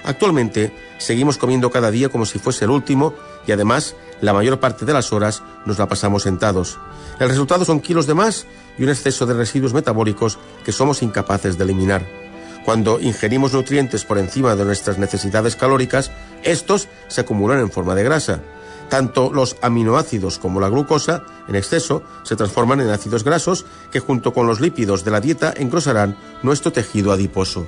Actualmente 0.04 0.72
seguimos 0.98 1.36
comiendo 1.36 1.70
cada 1.70 1.90
día 1.90 2.08
como 2.08 2.26
si 2.26 2.38
fuese 2.38 2.64
el 2.64 2.70
último 2.70 3.14
y 3.46 3.52
además 3.52 3.96
la 4.20 4.32
mayor 4.32 4.60
parte 4.60 4.84
de 4.84 4.92
las 4.92 5.12
horas 5.12 5.42
nos 5.66 5.78
la 5.78 5.88
pasamos 5.88 6.22
sentados. 6.22 6.78
El 7.18 7.28
resultado 7.28 7.64
son 7.64 7.80
kilos 7.80 8.06
de 8.06 8.14
más 8.14 8.46
y 8.78 8.84
un 8.84 8.90
exceso 8.90 9.26
de 9.26 9.34
residuos 9.34 9.74
metabólicos 9.74 10.38
que 10.64 10.72
somos 10.72 11.02
incapaces 11.02 11.58
de 11.58 11.64
eliminar. 11.64 12.27
Cuando 12.64 13.00
ingerimos 13.00 13.52
nutrientes 13.52 14.04
por 14.04 14.18
encima 14.18 14.54
de 14.54 14.64
nuestras 14.64 14.98
necesidades 14.98 15.56
calóricas, 15.56 16.10
estos 16.42 16.88
se 17.08 17.20
acumulan 17.20 17.60
en 17.60 17.70
forma 17.70 17.94
de 17.94 18.04
grasa. 18.04 18.40
Tanto 18.88 19.32
los 19.32 19.56
aminoácidos 19.60 20.38
como 20.38 20.60
la 20.60 20.68
glucosa, 20.68 21.24
en 21.46 21.56
exceso, 21.56 22.02
se 22.22 22.36
transforman 22.36 22.80
en 22.80 22.90
ácidos 22.90 23.24
grasos 23.24 23.66
que 23.90 24.00
junto 24.00 24.32
con 24.32 24.46
los 24.46 24.60
lípidos 24.60 25.04
de 25.04 25.10
la 25.10 25.20
dieta 25.20 25.52
engrosarán 25.56 26.16
nuestro 26.42 26.72
tejido 26.72 27.12
adiposo. 27.12 27.66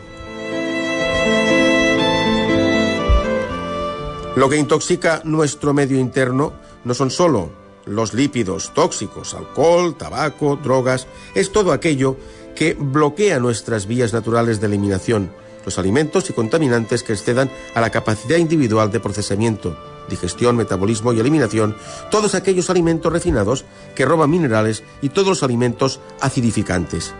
Lo 4.36 4.48
que 4.48 4.56
intoxica 4.56 5.20
nuestro 5.24 5.74
medio 5.74 5.98
interno 5.98 6.52
no 6.84 6.94
son 6.94 7.10
solo 7.10 7.60
los 7.84 8.14
lípidos 8.14 8.72
tóxicos, 8.74 9.34
alcohol, 9.34 9.96
tabaco, 9.96 10.56
drogas, 10.56 11.06
es 11.34 11.50
todo 11.52 11.72
aquello 11.72 12.16
que 12.60 12.74
bloquea 12.74 13.40
nuestras 13.40 13.86
vías 13.86 14.12
naturales 14.12 14.60
de 14.60 14.66
eliminación, 14.66 15.32
los 15.64 15.78
alimentos 15.78 16.28
y 16.28 16.34
contaminantes 16.34 17.02
que 17.02 17.14
excedan 17.14 17.50
a 17.74 17.80
la 17.80 17.88
capacidad 17.88 18.36
individual 18.36 18.92
de 18.92 19.00
procesamiento, 19.00 19.78
digestión, 20.10 20.56
metabolismo 20.56 21.14
y 21.14 21.20
eliminación, 21.20 21.74
todos 22.10 22.34
aquellos 22.34 22.68
alimentos 22.68 23.10
refinados 23.10 23.64
que 23.94 24.04
roban 24.04 24.28
minerales 24.28 24.82
y 25.00 25.08
todos 25.08 25.28
los 25.28 25.42
alimentos 25.42 26.00
acidificantes. 26.20 27.14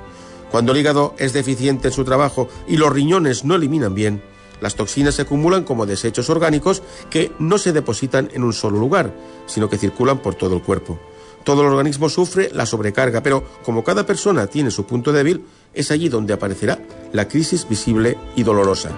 Cuando 0.51 0.73
el 0.73 0.79
hígado 0.79 1.15
es 1.17 1.33
deficiente 1.33 1.89
en 1.89 1.95
su 1.95 2.05
trabajo 2.05 2.51
y 2.69 2.77
los 2.77 2.93
riñones 2.93 3.43
no 3.43 3.55
eliminan 3.55 3.95
bien, 3.95 4.23
las 4.61 4.75
toxinas 4.75 5.15
se 5.15 5.23
acumulan 5.23 5.65
como 5.65 5.87
desechos 5.87 6.29
orgánicos 6.29 6.83
que 7.09 7.33
no 7.39 7.57
se 7.57 7.73
depositan 7.73 8.29
en 8.35 8.45
un 8.45 8.53
solo 8.53 8.79
lugar, 8.79 9.15
sino 9.47 9.71
que 9.71 9.79
circulan 9.79 10.19
por 10.19 10.35
todo 10.35 10.55
el 10.55 10.63
cuerpo. 10.63 11.01
Todo 11.45 11.63
el 11.63 11.69
organismo 11.69 12.09
sufre 12.09 12.51
la 12.53 12.67
sobrecarga, 12.67 13.23
pero 13.23 13.45
como 13.65 13.83
cada 13.83 14.05
persona 14.05 14.47
tiene 14.47 14.71
su 14.71 14.85
punto 14.85 15.13
débil, 15.13 15.45
es 15.75 15.91
allí 15.91 16.09
donde 16.09 16.35
aparecerá 16.35 16.79
la 17.13 17.29
crisis 17.29 17.67
visible 17.69 18.19
y 18.37 18.43
dolorosa. 18.43 18.91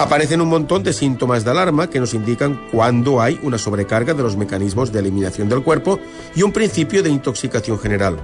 Aparecen 0.00 0.40
un 0.40 0.48
montón 0.48 0.82
de 0.82 0.94
síntomas 0.94 1.44
de 1.44 1.50
alarma 1.50 1.90
que 1.90 2.00
nos 2.00 2.14
indican 2.14 2.58
cuándo 2.72 3.20
hay 3.20 3.38
una 3.42 3.58
sobrecarga 3.58 4.14
de 4.14 4.22
los 4.22 4.34
mecanismos 4.34 4.92
de 4.92 5.00
eliminación 5.00 5.50
del 5.50 5.62
cuerpo 5.62 5.98
y 6.34 6.42
un 6.42 6.52
principio 6.52 7.02
de 7.02 7.10
intoxicación 7.10 7.78
general. 7.78 8.16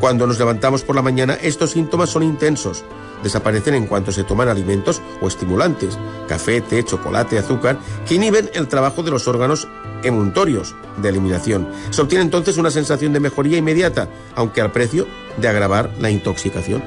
Cuando 0.00 0.26
nos 0.26 0.38
levantamos 0.38 0.82
por 0.82 0.96
la 0.96 1.02
mañana, 1.02 1.34
estos 1.34 1.70
síntomas 1.70 2.10
son 2.10 2.22
intensos. 2.22 2.84
Desaparecen 3.22 3.74
en 3.74 3.86
cuanto 3.86 4.12
se 4.12 4.24
toman 4.24 4.48
alimentos 4.48 5.00
o 5.20 5.28
estimulantes, 5.28 5.98
café, 6.28 6.60
té, 6.60 6.84
chocolate, 6.84 7.38
azúcar, 7.38 7.78
que 8.06 8.16
inhiben 8.16 8.50
el 8.54 8.68
trabajo 8.68 9.02
de 9.02 9.10
los 9.10 9.26
órganos 9.26 9.68
emuntorios 10.02 10.74
de 10.98 11.08
eliminación. 11.08 11.68
Se 11.90 12.02
obtiene 12.02 12.22
entonces 12.22 12.58
una 12.58 12.70
sensación 12.70 13.12
de 13.12 13.20
mejoría 13.20 13.58
inmediata, 13.58 14.08
aunque 14.34 14.60
al 14.60 14.72
precio 14.72 15.06
de 15.38 15.48
agravar 15.48 15.90
la 15.98 16.10
intoxicación. 16.10 16.82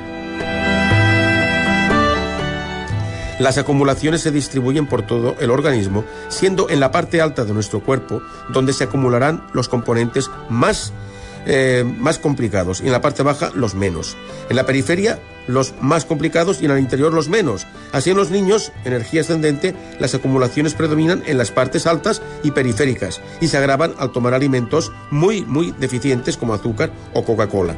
Las 3.39 3.57
acumulaciones 3.57 4.21
se 4.21 4.31
distribuyen 4.31 4.85
por 4.85 5.03
todo 5.03 5.35
el 5.39 5.49
organismo, 5.49 6.03
siendo 6.27 6.69
en 6.69 6.81
la 6.81 6.91
parte 6.91 7.21
alta 7.21 7.45
de 7.45 7.53
nuestro 7.53 7.79
cuerpo 7.79 8.21
donde 8.49 8.73
se 8.73 8.83
acumularán 8.83 9.47
los 9.53 9.69
componentes 9.69 10.29
más 10.49 10.91
eh, 11.45 11.83
más 11.97 12.19
complicados 12.19 12.81
y 12.81 12.87
en 12.87 12.91
la 12.91 13.01
parte 13.01 13.23
baja 13.23 13.51
los 13.55 13.75
menos. 13.75 14.17
En 14.49 14.55
la 14.55 14.65
periferia 14.65 15.19
los 15.47 15.73
más 15.81 16.05
complicados 16.05 16.61
y 16.61 16.65
en 16.65 16.71
el 16.71 16.79
interior 16.79 17.11
los 17.11 17.27
menos. 17.27 17.65
Así 17.91 18.11
en 18.11 18.17
los 18.17 18.29
niños, 18.29 18.71
energía 18.85 19.21
ascendente, 19.21 19.75
las 19.99 20.13
acumulaciones 20.13 20.75
predominan 20.75 21.23
en 21.25 21.37
las 21.37 21.51
partes 21.51 21.87
altas 21.87 22.21
y 22.43 22.51
periféricas 22.51 23.19
y 23.41 23.47
se 23.47 23.57
agravan 23.57 23.93
al 23.97 24.11
tomar 24.11 24.35
alimentos 24.35 24.91
muy, 25.09 25.43
muy 25.43 25.71
deficientes 25.71 26.37
como 26.37 26.53
azúcar 26.53 26.91
o 27.13 27.25
Coca-Cola. 27.25 27.75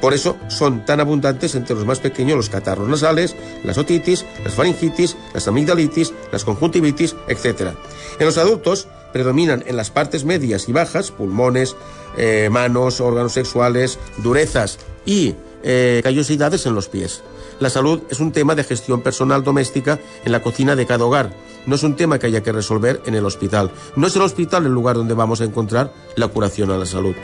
Por 0.00 0.12
eso 0.12 0.36
son 0.48 0.84
tan 0.84 1.00
abundantes 1.00 1.54
entre 1.54 1.74
los 1.74 1.86
más 1.86 1.98
pequeños 1.98 2.36
los 2.36 2.50
catarros 2.50 2.88
nasales, 2.88 3.34
las 3.64 3.78
otitis, 3.78 4.26
las 4.44 4.52
faringitis, 4.52 5.16
las 5.32 5.48
amigdalitis, 5.48 6.12
las 6.30 6.44
conjuntivitis, 6.44 7.16
etc. 7.26 7.70
En 8.18 8.26
los 8.26 8.36
adultos 8.36 8.86
predominan 9.14 9.62
en 9.66 9.76
las 9.76 9.90
partes 9.90 10.24
medias 10.24 10.68
y 10.68 10.72
bajas, 10.72 11.12
pulmones, 11.12 11.76
eh, 12.18 12.48
manos, 12.50 13.00
órganos 13.00 13.32
sexuales, 13.32 14.00
durezas 14.18 14.80
y 15.06 15.36
eh, 15.62 16.00
callosidades 16.02 16.66
en 16.66 16.74
los 16.74 16.88
pies. 16.88 17.22
La 17.60 17.70
salud 17.70 18.02
es 18.10 18.18
un 18.18 18.32
tema 18.32 18.56
de 18.56 18.64
gestión 18.64 19.02
personal 19.02 19.44
doméstica 19.44 20.00
en 20.24 20.32
la 20.32 20.42
cocina 20.42 20.74
de 20.74 20.84
cada 20.84 21.04
hogar. 21.04 21.32
No 21.64 21.76
es 21.76 21.84
un 21.84 21.94
tema 21.94 22.18
que 22.18 22.26
haya 22.26 22.42
que 22.42 22.50
resolver 22.50 23.00
en 23.06 23.14
el 23.14 23.24
hospital. 23.24 23.70
No 23.94 24.08
es 24.08 24.16
el 24.16 24.22
hospital 24.22 24.66
el 24.66 24.72
lugar 24.72 24.96
donde 24.96 25.14
vamos 25.14 25.40
a 25.40 25.44
encontrar 25.44 25.92
la 26.16 26.26
curación 26.26 26.72
a 26.72 26.76
la 26.76 26.84
salud. 26.84 27.14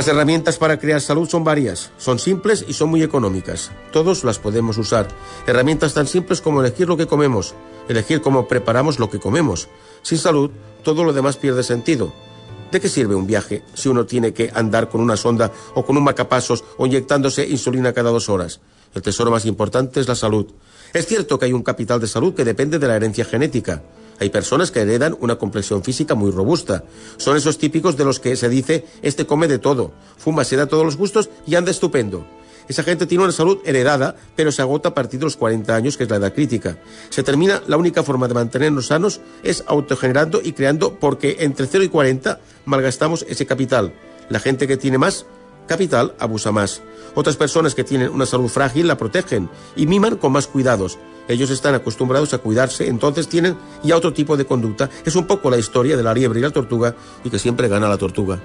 Las 0.00 0.08
herramientas 0.08 0.56
para 0.56 0.78
crear 0.78 1.02
salud 1.02 1.28
son 1.28 1.44
varias, 1.44 1.90
son 1.98 2.18
simples 2.18 2.64
y 2.66 2.72
son 2.72 2.88
muy 2.88 3.02
económicas. 3.02 3.70
Todos 3.92 4.24
las 4.24 4.38
podemos 4.38 4.78
usar. 4.78 5.08
Herramientas 5.46 5.92
tan 5.92 6.06
simples 6.06 6.40
como 6.40 6.62
elegir 6.62 6.88
lo 6.88 6.96
que 6.96 7.06
comemos, 7.06 7.54
elegir 7.86 8.22
cómo 8.22 8.48
preparamos 8.48 8.98
lo 8.98 9.10
que 9.10 9.18
comemos. 9.18 9.68
Sin 10.00 10.16
salud, 10.16 10.52
todo 10.84 11.04
lo 11.04 11.12
demás 11.12 11.36
pierde 11.36 11.62
sentido. 11.62 12.14
¿De 12.72 12.80
qué 12.80 12.88
sirve 12.88 13.14
un 13.14 13.26
viaje 13.26 13.62
si 13.74 13.90
uno 13.90 14.06
tiene 14.06 14.32
que 14.32 14.50
andar 14.54 14.88
con 14.88 15.02
una 15.02 15.18
sonda 15.18 15.52
o 15.74 15.84
con 15.84 15.98
un 15.98 16.04
macapasos 16.04 16.64
o 16.78 16.86
inyectándose 16.86 17.46
insulina 17.46 17.92
cada 17.92 18.08
dos 18.08 18.30
horas? 18.30 18.60
El 18.94 19.02
tesoro 19.02 19.30
más 19.30 19.44
importante 19.44 20.00
es 20.00 20.08
la 20.08 20.14
salud. 20.14 20.46
Es 20.94 21.04
cierto 21.04 21.38
que 21.38 21.44
hay 21.44 21.52
un 21.52 21.62
capital 21.62 22.00
de 22.00 22.06
salud 22.06 22.32
que 22.32 22.46
depende 22.46 22.78
de 22.78 22.88
la 22.88 22.96
herencia 22.96 23.26
genética. 23.26 23.82
Hay 24.20 24.28
personas 24.28 24.70
que 24.70 24.80
heredan 24.80 25.16
una 25.20 25.36
complexión 25.36 25.82
física 25.82 26.14
muy 26.14 26.30
robusta. 26.30 26.84
Son 27.16 27.36
esos 27.36 27.56
típicos 27.56 27.96
de 27.96 28.04
los 28.04 28.20
que 28.20 28.36
se 28.36 28.50
dice, 28.50 28.84
este 29.00 29.26
come 29.26 29.48
de 29.48 29.58
todo, 29.58 29.92
fuma, 30.18 30.44
se 30.44 30.56
da 30.56 30.66
todos 30.66 30.84
los 30.84 30.98
gustos 30.98 31.30
y 31.46 31.54
anda 31.54 31.70
estupendo. 31.70 32.26
Esa 32.68 32.82
gente 32.84 33.06
tiene 33.06 33.24
una 33.24 33.32
salud 33.32 33.58
heredada, 33.64 34.14
pero 34.36 34.52
se 34.52 34.62
agota 34.62 34.90
a 34.90 34.94
partir 34.94 35.18
de 35.18 35.24
los 35.24 35.36
40 35.36 35.74
años, 35.74 35.96
que 35.96 36.04
es 36.04 36.10
la 36.10 36.16
edad 36.16 36.34
crítica. 36.34 36.78
Se 37.08 37.22
termina, 37.22 37.62
la 37.66 37.78
única 37.78 38.02
forma 38.04 38.28
de 38.28 38.34
mantenernos 38.34 38.88
sanos 38.88 39.20
es 39.42 39.64
autogenerando 39.66 40.40
y 40.44 40.52
creando, 40.52 40.96
porque 41.00 41.38
entre 41.40 41.66
0 41.66 41.82
y 41.82 41.88
40 41.88 42.38
malgastamos 42.66 43.24
ese 43.28 43.46
capital. 43.46 43.92
La 44.28 44.38
gente 44.38 44.68
que 44.68 44.76
tiene 44.76 44.98
más 44.98 45.26
capital 45.70 46.14
abusa 46.18 46.50
más. 46.50 46.82
Otras 47.14 47.36
personas 47.36 47.76
que 47.76 47.84
tienen 47.84 48.10
una 48.10 48.26
salud 48.26 48.48
frágil 48.48 48.88
la 48.88 48.98
protegen 48.98 49.48
y 49.76 49.86
miman 49.86 50.16
con 50.16 50.32
más 50.32 50.48
cuidados. 50.48 50.98
Ellos 51.28 51.48
están 51.50 51.76
acostumbrados 51.76 52.34
a 52.34 52.38
cuidarse, 52.38 52.88
entonces 52.88 53.28
tienen 53.28 53.56
ya 53.84 53.96
otro 53.96 54.12
tipo 54.12 54.36
de 54.36 54.44
conducta. 54.44 54.90
Es 55.04 55.14
un 55.14 55.28
poco 55.28 55.48
la 55.48 55.58
historia 55.58 55.96
de 55.96 56.02
la 56.02 56.12
liebre 56.12 56.40
y 56.40 56.42
la 56.42 56.50
tortuga 56.50 56.96
y 57.22 57.30
que 57.30 57.38
siempre 57.38 57.68
gana 57.68 57.88
la 57.88 57.98
tortuga. 57.98 58.40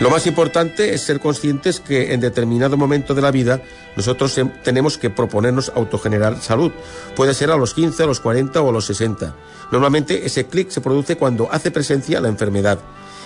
Lo 0.00 0.10
más 0.10 0.28
importante 0.28 0.94
es 0.94 1.02
ser 1.02 1.18
conscientes 1.18 1.80
que 1.80 2.12
en 2.12 2.20
determinado 2.20 2.76
momento 2.76 3.14
de 3.14 3.22
la 3.22 3.32
vida 3.32 3.60
nosotros 3.96 4.40
tenemos 4.62 4.96
que 4.96 5.10
proponernos 5.10 5.72
autogenerar 5.74 6.40
salud. 6.40 6.70
Puede 7.16 7.34
ser 7.34 7.50
a 7.50 7.56
los 7.56 7.74
15, 7.74 8.04
a 8.04 8.06
los 8.06 8.20
40 8.20 8.62
o 8.62 8.68
a 8.68 8.72
los 8.72 8.86
60. 8.86 9.34
Normalmente 9.72 10.24
ese 10.24 10.46
clic 10.46 10.70
se 10.70 10.80
produce 10.80 11.16
cuando 11.16 11.48
hace 11.50 11.72
presencia 11.72 12.20
la 12.20 12.28
enfermedad. 12.28 12.78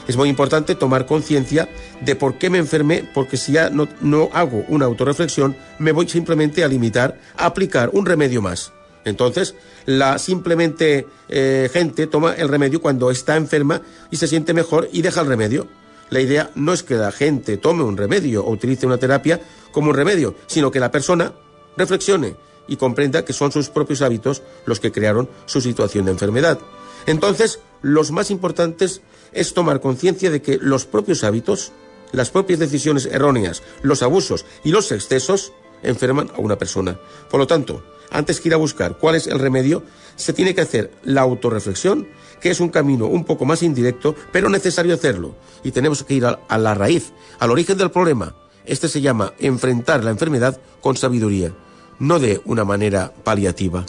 Es 0.09 0.17
muy 0.17 0.31
importante 0.31 0.75
tomar 0.75 1.05
conciencia 1.05 1.69
de 2.01 2.17
por 2.17 2.39
qué 2.39 2.49
me 2.49 2.59
enfermé, 2.59 3.07
porque 3.13 3.37
si 3.37 3.53
ya 3.53 3.69
no, 3.69 3.87
no 4.01 4.31
hago 4.33 4.65
una 4.69 4.87
autorreflexión, 4.87 5.55
me 5.79 5.93
voy 5.93 6.09
simplemente 6.09 6.65
a 6.65 6.69
limitar 6.69 7.21
a 7.37 7.47
aplicar 7.47 7.91
un 7.93 8.07
remedio 8.07 8.41
más. 8.41 8.73
Entonces, 9.05 9.55
la 9.85 10.19
simplemente 10.19 11.07
eh, 11.29 11.69
gente 11.71 12.07
toma 12.07 12.33
el 12.33 12.49
remedio 12.49 12.81
cuando 12.81 13.11
está 13.11 13.37
enferma 13.37 13.83
y 14.11 14.17
se 14.17 14.27
siente 14.27 14.55
mejor 14.55 14.89
y 14.91 15.03
deja 15.03 15.21
el 15.21 15.27
remedio. 15.27 15.82
La 16.13 16.21
idea 16.21 16.51
no 16.55 16.75
es 16.75 16.83
que 16.83 16.97
la 16.97 17.11
gente 17.11 17.57
tome 17.57 17.83
un 17.85 17.97
remedio 17.97 18.45
o 18.45 18.51
utilice 18.51 18.85
una 18.85 18.99
terapia 18.99 19.41
como 19.71 19.89
un 19.89 19.97
remedio, 19.97 20.35
sino 20.47 20.71
que 20.71 20.79
la 20.79 20.91
persona 20.91 21.33
reflexione 21.75 22.37
y 22.69 22.77
comprenda 22.77 23.25
que 23.25 23.33
son 23.33 23.51
sus 23.51 23.71
propios 23.71 24.03
hábitos 24.03 24.43
los 24.67 24.79
que 24.79 24.93
crearon 24.93 25.31
su 25.47 25.63
situación 25.63 26.05
de 26.05 26.11
enfermedad. 26.11 26.59
Entonces, 27.07 27.61
los 27.81 28.11
más 28.11 28.31
importantes 28.31 29.01
es 29.33 29.55
tomar 29.55 29.81
conciencia 29.81 30.31
de 30.31 30.43
que 30.43 30.59
los 30.61 30.85
propios 30.85 31.25
hábitos, 31.25 31.73
las 32.13 32.29
propias 32.29 32.59
decisiones 32.59 33.07
erróneas, 33.07 33.63
los 33.81 34.03
abusos 34.03 34.45
y 34.65 34.71
los 34.71 34.93
excesos 34.93 35.55
enferman 35.83 36.31
a 36.37 36.41
una 36.41 36.59
persona. 36.59 37.01
Por 37.31 37.41
lo 37.41 37.47
tanto, 37.47 37.83
antes 38.11 38.39
que 38.39 38.51
ir 38.51 38.55
a 38.55 38.59
buscar 38.59 38.99
cuál 38.99 39.15
es 39.15 39.29
el 39.29 39.39
remedio, 39.39 39.83
se 40.17 40.35
tiene 40.35 40.55
que 40.55 40.61
hacer 40.61 40.91
la 41.05 41.23
autorreflexión, 41.23 42.07
que 42.43 42.51
es 42.51 42.61
un 42.61 42.69
camino 42.69 43.07
un 43.07 43.25
poco 43.25 43.45
más 43.45 43.63
indirecto, 43.63 44.17
pero 44.33 44.49
necesario 44.49 44.95
hacerlo. 44.95 45.37
Y 45.63 45.71
tenemos 45.71 46.03
que 46.03 46.15
ir 46.15 46.27
a, 46.27 46.59
la 46.59 46.75
raíz, 46.75 47.13
al 47.39 47.53
origen 47.53 47.79
del 47.79 47.93
problema. 47.93 48.35
Este 48.67 48.89
se 48.89 49.01
llama 49.01 49.33
enfrentar 49.39 50.03
la 50.05 50.11
enfermedad 50.11 50.61
con 50.81 50.97
sabiduría, 50.97 51.53
no 52.01 52.19
de 52.19 52.41
una 52.45 52.65
manera 52.65 53.13
paliativa. 53.23 53.87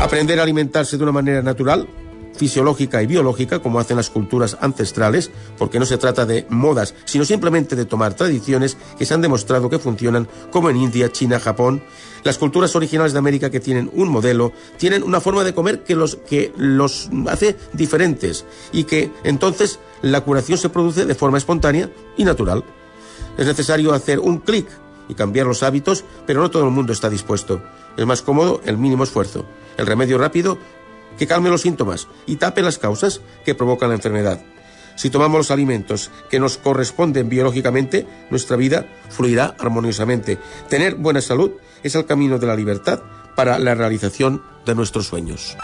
Aprender 0.00 0.40
a 0.40 0.42
alimentarse 0.42 0.96
de 0.96 1.02
una 1.04 1.12
manera 1.12 1.42
natural 1.42 1.88
fisiológica 2.38 3.02
y 3.02 3.06
biológica, 3.06 3.58
como 3.58 3.78
hacen 3.78 3.96
las 3.96 4.10
culturas 4.10 4.56
ancestrales, 4.60 5.30
porque 5.58 5.78
no 5.78 5.84
se 5.84 5.98
trata 5.98 6.24
de 6.24 6.46
modas, 6.48 6.94
sino 7.04 7.24
simplemente 7.24 7.76
de 7.76 7.84
tomar 7.84 8.14
tradiciones 8.14 8.78
que 8.96 9.04
se 9.04 9.14
han 9.14 9.20
demostrado 9.20 9.68
que 9.68 9.78
funcionan, 9.78 10.28
como 10.50 10.70
en 10.70 10.76
India, 10.76 11.12
China, 11.12 11.40
Japón. 11.40 11.82
Las 12.24 12.38
culturas 12.38 12.74
originales 12.74 13.12
de 13.12 13.18
América 13.18 13.50
que 13.50 13.60
tienen 13.60 13.90
un 13.92 14.08
modelo, 14.08 14.52
tienen 14.76 15.02
una 15.02 15.20
forma 15.20 15.44
de 15.44 15.54
comer 15.54 15.84
que 15.84 15.94
los, 15.94 16.16
que 16.16 16.52
los 16.56 17.10
hace 17.28 17.56
diferentes 17.72 18.44
y 18.72 18.84
que 18.84 19.12
entonces 19.24 19.78
la 20.02 20.22
curación 20.22 20.58
se 20.58 20.68
produce 20.68 21.04
de 21.04 21.14
forma 21.14 21.38
espontánea 21.38 21.90
y 22.16 22.24
natural. 22.24 22.64
Es 23.36 23.46
necesario 23.46 23.92
hacer 23.92 24.18
un 24.18 24.38
clic 24.38 24.66
y 25.08 25.14
cambiar 25.14 25.46
los 25.46 25.62
hábitos, 25.62 26.04
pero 26.26 26.40
no 26.40 26.50
todo 26.50 26.64
el 26.64 26.70
mundo 26.70 26.92
está 26.92 27.08
dispuesto. 27.08 27.62
Es 27.96 28.06
más 28.06 28.22
cómodo 28.22 28.60
el 28.64 28.78
mínimo 28.78 29.04
esfuerzo. 29.04 29.44
El 29.76 29.86
remedio 29.86 30.18
rápido 30.18 30.58
que 31.18 31.26
calme 31.26 31.50
los 31.50 31.62
síntomas 31.62 32.08
y 32.26 32.36
tape 32.36 32.62
las 32.62 32.78
causas 32.78 33.20
que 33.44 33.54
provocan 33.54 33.90
la 33.90 33.96
enfermedad. 33.96 34.40
Si 34.94 35.10
tomamos 35.10 35.38
los 35.38 35.50
alimentos 35.50 36.10
que 36.28 36.40
nos 36.40 36.58
corresponden 36.58 37.28
biológicamente, 37.28 38.06
nuestra 38.30 38.56
vida 38.56 38.86
fluirá 39.10 39.54
armoniosamente. 39.58 40.38
Tener 40.68 40.96
buena 40.96 41.20
salud 41.20 41.52
es 41.82 41.94
el 41.94 42.06
camino 42.06 42.38
de 42.38 42.46
la 42.46 42.56
libertad 42.56 43.02
para 43.36 43.58
la 43.58 43.74
realización 43.74 44.42
de 44.66 44.74
nuestros 44.74 45.06
sueños. 45.06 45.56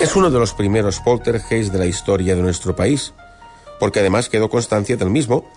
Es 0.00 0.16
uno 0.16 0.32
de 0.32 0.38
los 0.40 0.52
primeros 0.52 0.98
poltergeist 0.98 1.72
de 1.72 1.78
la 1.78 1.86
historia 1.86 2.34
de 2.34 2.42
nuestro 2.42 2.74
país, 2.74 3.14
porque 3.78 4.00
además 4.00 4.28
quedó 4.28 4.50
constancia 4.50 4.96
del 4.96 5.10
mismo 5.10 5.48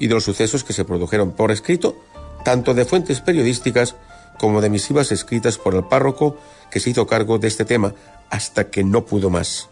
y 0.00 0.08
de 0.08 0.14
los 0.14 0.24
sucesos 0.24 0.64
que 0.64 0.72
se 0.72 0.86
produjeron 0.86 1.32
por 1.32 1.52
escrito, 1.52 1.94
tanto 2.42 2.72
de 2.72 2.86
fuentes 2.86 3.20
periodísticas 3.20 3.96
como 4.38 4.62
de 4.62 4.70
misivas 4.70 5.12
escritas 5.12 5.58
por 5.58 5.74
el 5.74 5.84
párroco 5.84 6.38
que 6.70 6.80
se 6.80 6.88
hizo 6.88 7.06
cargo 7.06 7.38
de 7.38 7.48
este 7.48 7.66
tema 7.66 7.92
hasta 8.30 8.70
que 8.70 8.82
no 8.82 9.04
pudo 9.04 9.28
más. 9.28 9.68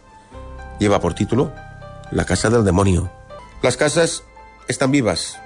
Lleva 0.79 1.01
por 1.01 1.15
título 1.15 1.51
La 2.11 2.27
casa 2.27 2.51
del 2.51 2.63
demonio. 2.63 3.11
Las 3.63 3.79
casas 3.79 4.23
están 4.69 4.91
vivas, 4.91 5.39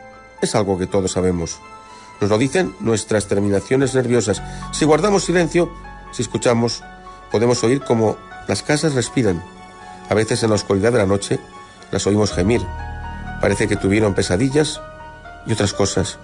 es 0.43 0.57
algo 0.57 0.77
que 0.77 0.89
todos 0.89 1.13
sabemos. 1.13 1.61
Nos 2.21 2.29
lo 2.29 2.37
dicen 2.37 2.75
nuestras 2.81 3.29
terminaciones 3.29 3.95
nerviosas. 3.95 4.43
Si 4.73 4.85
guardamos 4.85 5.23
silencio, 5.25 5.73
si 6.11 6.23
escuchamos, 6.23 6.83
podemos 7.31 7.63
oír 7.63 7.83
como 7.83 8.17
las 8.49 8.65
casas 8.65 8.95
respiran. 8.95 9.45
A 10.11 10.15
veces 10.15 10.43
en 10.43 10.51
la 10.51 10.57
oscuridad 10.57 10.91
de 10.91 10.99
la 10.99 11.07
noche 11.07 11.39
las 11.93 12.05
oímos 12.09 12.33
gemir, 12.33 12.63
Parece 13.43 13.67
que 13.67 13.75
tuvieron 13.75 14.15
pesadillas 14.15 14.81
y 15.49 15.53
otras 15.53 15.75
cosas. 15.75 16.21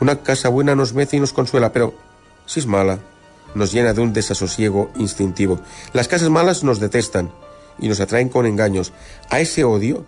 Una 0.00 0.16
casa 0.16 0.50
buena 0.50 0.74
nos 0.74 0.92
mece 0.92 1.16
y 1.16 1.20
nos 1.20 1.32
consuela, 1.32 1.72
pero 1.72 1.94
si 2.44 2.60
es 2.60 2.66
mala, 2.66 2.98
nos 3.54 3.72
llena 3.72 3.94
de 3.94 4.02
un 4.02 4.12
desasosiego 4.12 4.90
instintivo. 4.96 5.60
Las 5.94 6.08
casas 6.08 6.28
malas 6.28 6.64
nos 6.64 6.78
detestan 6.78 7.32
y 7.78 7.88
nos 7.88 8.00
atraen 8.00 8.28
con 8.28 8.44
engaños. 8.44 8.92
A 9.30 9.40
ese 9.40 9.64
odio 9.64 10.04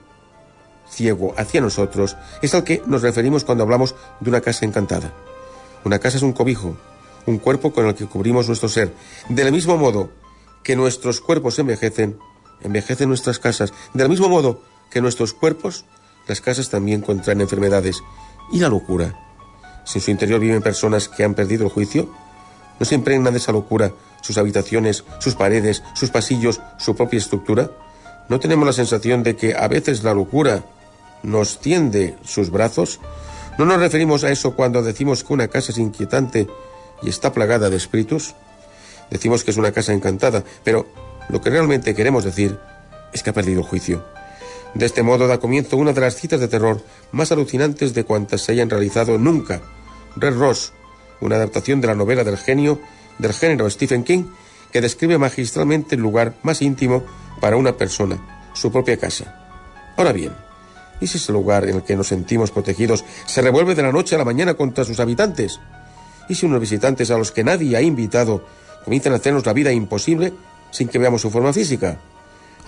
ciego 0.91 1.35
hacia 1.39 1.63
nosotros 1.63 2.19
es 2.43 2.55
al 2.55 2.65
que 2.65 2.83
nos 2.85 3.01
referimos 3.01 3.45
cuando 3.45 3.65
hablamos 3.65 3.95
de 4.21 4.29
una 4.29 4.43
casa 4.43 4.67
encantada. 4.67 5.15
Una 5.85 5.99
casa 5.99 6.19
es 6.19 6.23
un 6.23 6.35
cobijo, 6.35 6.77
un 7.25 7.39
cuerpo 7.39 7.73
con 7.73 7.87
el 7.87 7.95
que 7.95 8.05
cubrimos 8.05 8.49
nuestro 8.49 8.69
ser. 8.69 8.93
Del 9.31 9.51
mismo 9.51 9.79
modo 9.79 10.11
que 10.63 10.77
nuestros 10.77 11.23
cuerpos 11.23 11.59
envejecen, 11.59 12.19
envejecen 12.61 13.09
nuestras 13.09 13.39
casas. 13.39 13.73
Del 13.95 14.11
mismo 14.11 14.29
modo 14.29 14.61
que 14.91 15.01
nuestros 15.01 15.33
cuerpos 15.33 15.87
las 16.31 16.41
casas 16.41 16.71
también 16.71 17.01
contraen 17.01 17.41
enfermedades. 17.41 18.05
¿Y 18.53 18.61
la 18.61 18.69
locura? 18.69 19.19
Si 19.85 19.99
en 19.99 20.05
su 20.05 20.11
interior 20.13 20.39
viven 20.39 20.63
personas 20.63 21.09
que 21.09 21.25
han 21.25 21.35
perdido 21.35 21.65
el 21.65 21.73
juicio, 21.73 22.09
¿no 22.79 22.87
se 22.87 22.95
impregnan 22.95 23.33
de 23.33 23.41
esa 23.41 23.51
locura 23.51 23.93
sus 24.23 24.39
habitaciones, 24.39 25.03
sus 25.19 25.35
paredes, 25.35 25.83
sus 25.93 26.11
pasillos, 26.11 26.61
su 26.79 26.95
propia 26.95 27.19
estructura? 27.19 27.73
¿No 28.29 28.39
tenemos 28.39 28.65
la 28.65 28.73
sensación 28.73 29.25
de 29.25 29.35
que 29.35 29.57
a 29.57 29.67
veces 29.67 30.05
la 30.05 30.15
locura 30.15 30.63
nos 31.25 31.59
tiende 31.59 32.17
sus 32.25 32.51
brazos? 32.51 33.01
¿No 33.59 33.65
nos 33.65 33.81
referimos 33.81 34.23
a 34.23 34.31
eso 34.31 34.55
cuando 34.55 34.85
decimos 34.85 35.25
que 35.25 35.33
una 35.33 35.49
casa 35.49 35.73
es 35.73 35.79
inquietante 35.79 36.47
y 37.03 37.09
está 37.09 37.33
plagada 37.33 37.71
de 37.71 37.77
espíritus? 37.77 38.37
Decimos 39.11 39.43
que 39.43 39.51
es 39.51 39.57
una 39.57 39.73
casa 39.73 39.93
encantada, 39.93 40.45
pero 40.63 40.87
lo 41.29 41.41
que 41.41 41.51
realmente 41.51 41.93
queremos 41.93 42.23
decir 42.23 42.57
es 43.13 43.25
que 43.25 43.31
ha 43.31 43.33
perdido 43.33 43.63
el 43.63 43.67
juicio. 43.67 44.20
De 44.75 44.87
este 44.87 45.03
modo 45.03 45.27
da 45.27 45.39
comienzo 45.39 45.77
una 45.77 45.93
de 45.93 46.01
las 46.01 46.15
citas 46.15 46.41
de 46.41 46.49
terror 46.49 46.83
más 47.13 47.33
alucinantes 47.33 47.93
de 47.93 48.05
cuantas 48.05 48.43
se 48.43 48.53
hayan 48.53 48.71
realizado 48.71 49.19
nunca. 49.19 49.61
Red 50.17 50.37
Ross, 50.37 50.73
una 51.21 51.37
adaptación 51.37 51.81
de 51.81 51.89
la 51.89 51.95
novela 51.95 52.25
del 52.25 52.37
genio 52.37 52.81
del 53.19 53.33
género 53.33 53.69
Stephen 53.69 54.05
King, 54.05 54.25
que 54.73 54.81
describe 54.81 55.19
magistralmente 55.19 55.97
el 55.97 56.03
lugar 56.03 56.35
más 56.43 56.63
íntimo 56.63 57.05
para 57.41 57.57
una 57.57 57.77
persona, 57.77 58.51
su 58.55 58.71
propia 58.71 58.97
casa. 58.97 59.93
Ahora 59.97 60.13
bien, 60.13 60.33
¿y 61.01 61.07
si 61.07 61.19
ese 61.19 61.33
lugar 61.33 61.69
en 61.69 61.77
el 61.77 61.83
que 61.83 61.97
nos 61.97 62.09
sentimos 62.09 62.51
protegidos 62.51 63.05
se 63.27 63.43
revuelve 63.43 63.75
de 63.75 63.83
la 63.83 63.93
noche 63.93 64.15
a 64.15 64.19
la 64.19 64.25
mañana 64.25 64.55
contra 64.55 64.85
sus 64.85 65.01
habitantes? 65.01 65.59
¿Y 66.29 66.37
si 66.37 66.47
unos 66.47 66.61
visitantes 66.61 67.11
a 67.11 67.19
los 67.19 67.33
que 67.33 67.45
nadie 67.45 67.77
ha 67.77 67.83
invitado 67.83 68.45
comienzan 68.85 69.13
a 69.13 69.17
hacernos 69.17 69.45
la 69.45 69.53
vida 69.53 69.73
imposible 69.73 70.33
sin 70.71 70.89
que 70.89 70.99
veamos 70.99 71.23
su 71.23 71.31
forma 71.31 71.53
física? 71.53 71.99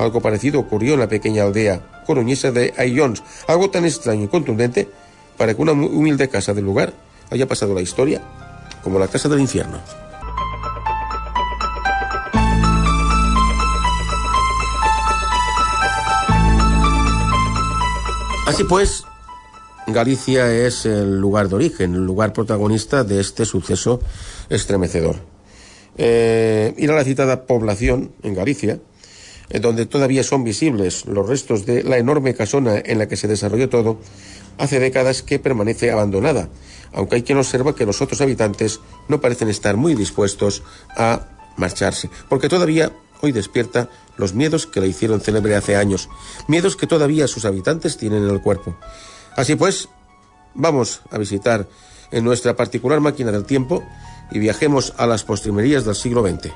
Algo 0.03 0.21
parecido 0.21 0.59
ocurrió 0.59 0.95
en 0.95 1.01
la 1.01 1.09
pequeña 1.09 1.45
aldea 1.45 2.03
coruñesa 2.05 2.51
de 2.51 2.75
Ayllons, 2.77 3.23
algo 3.47 3.71
tan 3.71 3.85
extraño 3.85 4.25
y 4.25 4.29
contundente 4.29 4.89
para 5.37 5.55
que 5.55 5.63
una 5.63 5.71
humilde 5.71 6.29
casa 6.29 6.53
del 6.53 6.65
lugar 6.65 6.93
haya 7.31 7.47
pasado 7.47 7.73
la 7.73 7.83
historia 7.83 8.21
como 8.83 8.99
la 8.99 9.07
casa 9.07 9.29
del 9.29 9.39
infierno. 9.39 9.79
Así 18.49 18.65
pues, 18.65 19.05
Galicia 19.87 20.53
es 20.53 20.85
el 20.85 21.21
lugar 21.21 21.49
de 21.49 21.55
origen, 21.55 21.95
el 21.95 22.05
lugar 22.05 22.33
protagonista 22.33 23.05
de 23.05 23.21
este 23.21 23.45
suceso 23.45 24.01
estremecedor. 24.51 25.15
Eh, 25.97 26.75
ir 26.77 26.91
a 26.91 26.97
la 26.97 27.05
citada 27.05 27.47
población 27.47 28.11
en 28.25 28.35
Galicia, 28.35 28.81
donde 29.61 29.87
todavía 29.87 30.23
son 30.23 30.45
visibles 30.45 31.07
los 31.07 31.29
restos 31.29 31.67
de 31.67 31.83
la 31.83 31.99
enorme 31.99 32.35
casona 32.35 32.81
en 32.85 32.99
la 32.99 33.09
que 33.09 33.17
se 33.17 33.29
desarrolló 33.29 33.69
todo, 33.69 33.99
hace 34.59 34.79
décadas 34.79 35.23
que 35.23 35.39
permanece 35.39 35.91
abandonada, 35.91 36.49
aunque 36.93 37.17
hay 37.17 37.23
quien 37.23 37.39
observa 37.39 37.75
que 37.75 37.87
los 37.87 38.01
otros 38.01 38.21
habitantes 38.21 38.81
no 39.09 39.21
parecen 39.21 39.49
estar 39.49 39.77
muy 39.77 39.95
dispuestos 39.95 40.63
a 40.97 41.27
marcharse, 41.57 42.09
porque 42.29 42.49
todavía 42.49 42.93
hoy 43.21 43.33
despierta 43.33 43.89
los 44.17 44.35
miedos 44.35 44.67
que 44.67 44.81
la 44.81 44.87
hicieron 44.87 45.21
célebre 45.21 45.57
hace 45.57 45.77
años, 45.77 46.09
miedos 46.49 46.77
que 46.77 46.87
todavía 46.87 47.29
sus 47.29 47.45
habitantes 47.45 47.97
tienen 47.97 48.25
en 48.25 48.31
el 48.31 48.43
cuerpo. 48.43 48.77
Así 49.37 49.55
pues, 49.55 49.89
vamos 50.55 51.03
a 51.11 51.19
visitar 51.19 51.69
en 52.11 52.25
nuestra 52.25 52.57
particular 52.57 53.01
máquina 53.01 53.33
del 53.33 53.45
tiempo 53.45 53.83
y 54.31 54.39
viajemos 54.39 54.93
a 54.97 55.07
las 55.07 55.25
postrimerías 55.25 55.85
del 55.85 55.95
siglo 55.95 56.27
XX. 56.27 56.53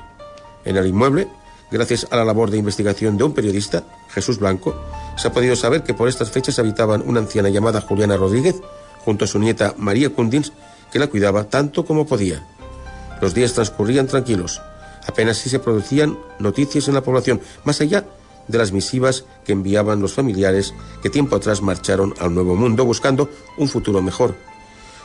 En 0.65 0.77
el 0.77 0.87
inmueble, 0.87 1.27
gracias 1.71 2.07
a 2.11 2.15
la 2.15 2.25
labor 2.25 2.51
de 2.51 2.57
investigación 2.57 3.17
de 3.17 3.23
un 3.23 3.33
periodista, 3.33 3.83
Jesús 4.09 4.39
Blanco, 4.39 4.75
se 5.17 5.27
ha 5.27 5.31
podido 5.31 5.55
saber 5.55 5.83
que 5.83 5.93
por 5.93 6.07
estas 6.07 6.31
fechas 6.31 6.59
habitaban 6.59 7.03
una 7.05 7.19
anciana 7.19 7.49
llamada 7.49 7.81
Juliana 7.81 8.17
Rodríguez, 8.17 8.55
junto 9.03 9.25
a 9.25 9.27
su 9.27 9.39
nieta 9.39 9.73
María 9.77 10.09
Cundins, 10.09 10.53
que 10.91 10.99
la 10.99 11.07
cuidaba 11.07 11.45
tanto 11.45 11.85
como 11.85 12.05
podía. 12.05 12.45
Los 13.21 13.33
días 13.33 13.53
transcurrían 13.53 14.07
tranquilos, 14.07 14.61
apenas 15.07 15.37
si 15.37 15.49
se 15.49 15.59
producían 15.59 16.17
noticias 16.39 16.87
en 16.87 16.93
la 16.93 17.03
población, 17.03 17.41
más 17.63 17.81
allá 17.81 18.05
de 18.47 18.57
las 18.57 18.71
misivas 18.71 19.25
que 19.45 19.51
enviaban 19.51 20.01
los 20.01 20.13
familiares 20.13 20.73
que 21.01 21.09
tiempo 21.09 21.35
atrás 21.35 21.61
marcharon 21.61 22.13
al 22.19 22.33
Nuevo 22.33 22.55
Mundo 22.55 22.85
buscando 22.85 23.29
un 23.57 23.67
futuro 23.67 24.01
mejor. 24.01 24.35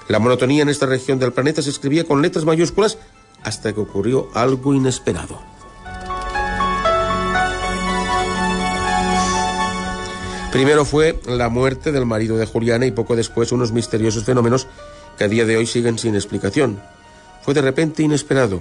La 0.08 0.18
monotonía 0.18 0.62
en 0.62 0.68
esta 0.68 0.86
región 0.86 1.18
del 1.18 1.32
planeta 1.32 1.62
se 1.62 1.70
escribía 1.70 2.04
con 2.04 2.22
letras 2.22 2.44
mayúsculas 2.44 2.98
hasta 3.42 3.72
que 3.72 3.80
ocurrió 3.80 4.28
algo 4.34 4.74
inesperado. 4.74 5.51
Primero 10.52 10.84
fue 10.84 11.18
la 11.26 11.48
muerte 11.48 11.92
del 11.92 12.04
marido 12.04 12.36
de 12.36 12.44
Juliana 12.44 12.84
y 12.84 12.90
poco 12.90 13.16
después 13.16 13.52
unos 13.52 13.72
misteriosos 13.72 14.24
fenómenos 14.24 14.66
que 15.16 15.24
a 15.24 15.28
día 15.28 15.46
de 15.46 15.56
hoy 15.56 15.64
siguen 15.64 15.98
sin 15.98 16.14
explicación. 16.14 16.78
Fue 17.40 17.54
de 17.54 17.62
repente 17.62 18.02
inesperado. 18.02 18.60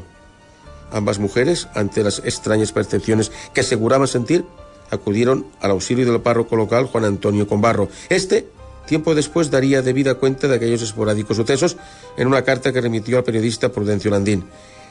Ambas 0.94 1.20
mujeres, 1.20 1.68
ante 1.76 2.02
las 2.02 2.20
extrañas 2.20 2.72
percepciones 2.72 3.34
que 3.54 3.60
aseguraban 3.60 4.08
sentir, 4.08 4.46
acudieron 4.90 5.46
al 5.60 5.72
auxilio 5.72 6.10
del 6.10 6.22
párroco 6.22 6.56
local 6.56 6.86
Juan 6.86 7.04
Antonio 7.04 7.46
Combarro. 7.46 7.90
Este, 8.08 8.48
tiempo 8.88 9.14
después, 9.14 9.52
daría 9.52 9.82
debida 9.82 10.16
cuenta 10.16 10.48
de 10.48 10.56
aquellos 10.56 10.82
esporádicos 10.82 11.36
sucesos 11.36 11.76
en 12.16 12.26
una 12.26 12.44
carta 12.44 12.72
que 12.72 12.80
remitió 12.80 13.18
al 13.18 13.26
periodista 13.26 13.70
Prudencio 13.70 14.12
Landín. 14.12 14.46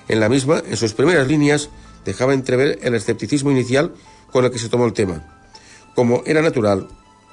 En 0.07 0.21
la 0.21 0.29
misma, 0.29 0.63
en 0.69 0.77
sus 0.77 0.93
primeras 0.93 1.27
líneas, 1.27 1.71
dejaba 2.05 2.35
entrever 2.35 2.79
el 2.83 2.95
escepticismo 2.95 3.51
inicial 3.51 3.91
con 4.31 4.45
el 4.45 4.51
que 4.51 4.59
se 4.59 4.69
tomó 4.69 4.85
el 4.85 4.93
tema. 4.93 5.40
Como 5.95 6.23
era 6.27 6.43
natural, 6.43 6.89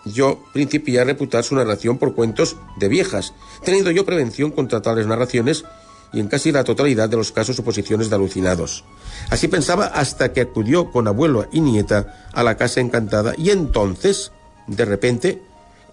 yo 0.05 0.43
principié 0.53 1.01
a 1.01 1.03
reputar 1.03 1.43
su 1.43 1.55
narración 1.55 1.97
por 1.97 2.15
cuentos 2.15 2.57
de 2.77 2.87
viejas, 2.87 3.33
teniendo 3.63 3.91
yo 3.91 4.05
prevención 4.05 4.51
contra 4.51 4.81
tales 4.81 5.07
narraciones 5.07 5.65
y 6.13 6.19
en 6.19 6.27
casi 6.27 6.51
la 6.51 6.63
totalidad 6.63 7.09
de 7.09 7.17
los 7.17 7.31
casos 7.31 7.59
oposiciones 7.59 8.09
de 8.09 8.15
alucinados. 8.15 8.85
Así 9.29 9.47
pensaba 9.47 9.85
hasta 9.85 10.31
que 10.31 10.41
acudió 10.41 10.91
con 10.91 11.07
abuelo 11.07 11.47
y 11.51 11.59
nieta 11.59 12.29
a 12.33 12.43
la 12.43 12.55
casa 12.55 12.79
encantada 12.79 13.33
y 13.37 13.49
entonces, 13.49 14.31
de 14.67 14.85
repente, 14.85 15.41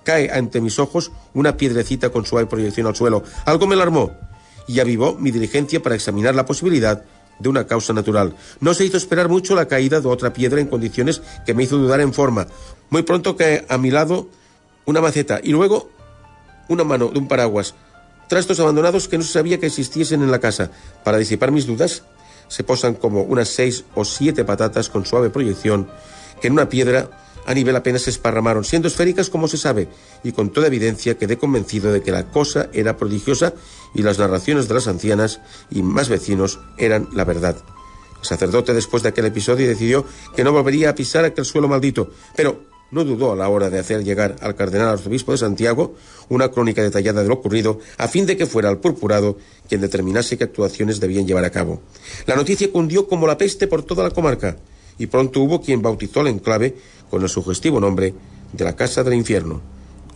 cae 0.04 0.30
ante 0.30 0.60
mis 0.60 0.78
ojos 0.78 1.10
una 1.32 1.56
piedrecita 1.56 2.10
con 2.10 2.26
suave 2.26 2.46
proyección 2.46 2.86
al 2.86 2.96
suelo. 2.96 3.24
Algo 3.44 3.66
me 3.66 3.74
alarmó 3.74 4.12
y 4.66 4.80
avivó 4.80 5.14
mi 5.14 5.30
diligencia 5.30 5.82
para 5.82 5.94
examinar 5.94 6.34
la 6.34 6.46
posibilidad 6.46 7.04
de 7.38 7.48
una 7.48 7.66
causa 7.66 7.92
natural. 7.92 8.34
No 8.60 8.74
se 8.74 8.84
hizo 8.84 8.96
esperar 8.96 9.28
mucho 9.28 9.54
la 9.54 9.68
caída 9.68 10.00
de 10.00 10.08
otra 10.08 10.32
piedra 10.32 10.60
en 10.60 10.68
condiciones 10.68 11.22
que 11.44 11.54
me 11.54 11.64
hizo 11.64 11.76
dudar 11.76 12.00
en 12.00 12.12
forma. 12.12 12.46
Muy 12.90 13.02
pronto 13.02 13.36
cae 13.36 13.64
a 13.68 13.78
mi 13.78 13.90
lado 13.90 14.28
una 14.84 15.00
maceta 15.00 15.40
y 15.42 15.50
luego 15.50 15.90
una 16.68 16.84
mano 16.84 17.08
de 17.08 17.18
un 17.18 17.28
paraguas 17.28 17.74
trastos 18.28 18.60
abandonados 18.60 19.08
que 19.08 19.18
no 19.18 19.24
sabía 19.24 19.58
que 19.58 19.66
existiesen 19.66 20.22
en 20.22 20.30
la 20.30 20.40
casa. 20.40 20.70
Para 21.02 21.18
disipar 21.18 21.50
mis 21.50 21.66
dudas, 21.66 22.02
se 22.48 22.64
posan 22.64 22.94
como 22.94 23.22
unas 23.22 23.48
seis 23.48 23.84
o 23.94 24.04
siete 24.04 24.44
patatas 24.44 24.88
con 24.88 25.06
suave 25.06 25.30
proyección 25.30 25.88
que 26.40 26.48
en 26.48 26.54
una 26.54 26.68
piedra 26.68 27.10
a 27.46 27.54
nivel 27.54 27.76
apenas 27.76 28.02
se 28.02 28.10
esparramaron, 28.10 28.64
siendo 28.64 28.88
esféricas 28.88 29.30
como 29.30 29.48
se 29.48 29.56
sabe, 29.56 29.88
y 30.22 30.32
con 30.32 30.50
toda 30.50 30.68
evidencia 30.68 31.18
quedé 31.18 31.38
convencido 31.38 31.92
de 31.92 32.02
que 32.02 32.12
la 32.12 32.30
cosa 32.30 32.68
era 32.72 32.96
prodigiosa 32.96 33.54
y 33.94 34.02
las 34.02 34.18
narraciones 34.18 34.68
de 34.68 34.74
las 34.74 34.88
ancianas 34.88 35.40
y 35.70 35.82
más 35.82 36.08
vecinos 36.08 36.60
eran 36.78 37.08
la 37.12 37.24
verdad. 37.24 37.56
El 38.20 38.26
sacerdote 38.26 38.72
después 38.72 39.02
de 39.02 39.10
aquel 39.10 39.26
episodio 39.26 39.68
decidió 39.68 40.06
que 40.34 40.44
no 40.44 40.52
volvería 40.52 40.90
a 40.90 40.94
pisar 40.94 41.24
aquel 41.24 41.44
suelo 41.44 41.68
maldito, 41.68 42.10
pero 42.34 42.74
no 42.90 43.04
dudó 43.04 43.32
a 43.32 43.36
la 43.36 43.48
hora 43.48 43.70
de 43.70 43.78
hacer 43.78 44.04
llegar 44.04 44.36
al 44.40 44.54
cardenal 44.54 44.88
arzobispo 44.88 45.32
de 45.32 45.38
Santiago 45.38 45.94
una 46.28 46.50
crónica 46.50 46.82
detallada 46.82 47.22
de 47.22 47.28
lo 47.28 47.34
ocurrido, 47.34 47.80
a 47.98 48.08
fin 48.08 48.24
de 48.24 48.36
que 48.36 48.46
fuera 48.46 48.70
el 48.70 48.78
purpurado 48.78 49.36
quien 49.68 49.80
determinase 49.80 50.38
qué 50.38 50.44
actuaciones 50.44 51.00
debían 51.00 51.26
llevar 51.26 51.44
a 51.44 51.50
cabo. 51.50 51.82
La 52.26 52.36
noticia 52.36 52.70
cundió 52.70 53.08
como 53.08 53.26
la 53.26 53.36
peste 53.36 53.66
por 53.66 53.82
toda 53.82 54.04
la 54.04 54.10
comarca, 54.10 54.56
y 54.98 55.06
pronto 55.06 55.40
hubo 55.40 55.60
quien 55.60 55.82
bautizó 55.82 56.20
el 56.20 56.28
enclave 56.28 56.76
con 57.10 57.22
el 57.22 57.28
sugestivo 57.28 57.80
nombre 57.80 58.14
de 58.52 58.64
la 58.64 58.76
Casa 58.76 59.02
del 59.02 59.14
Infierno, 59.14 59.60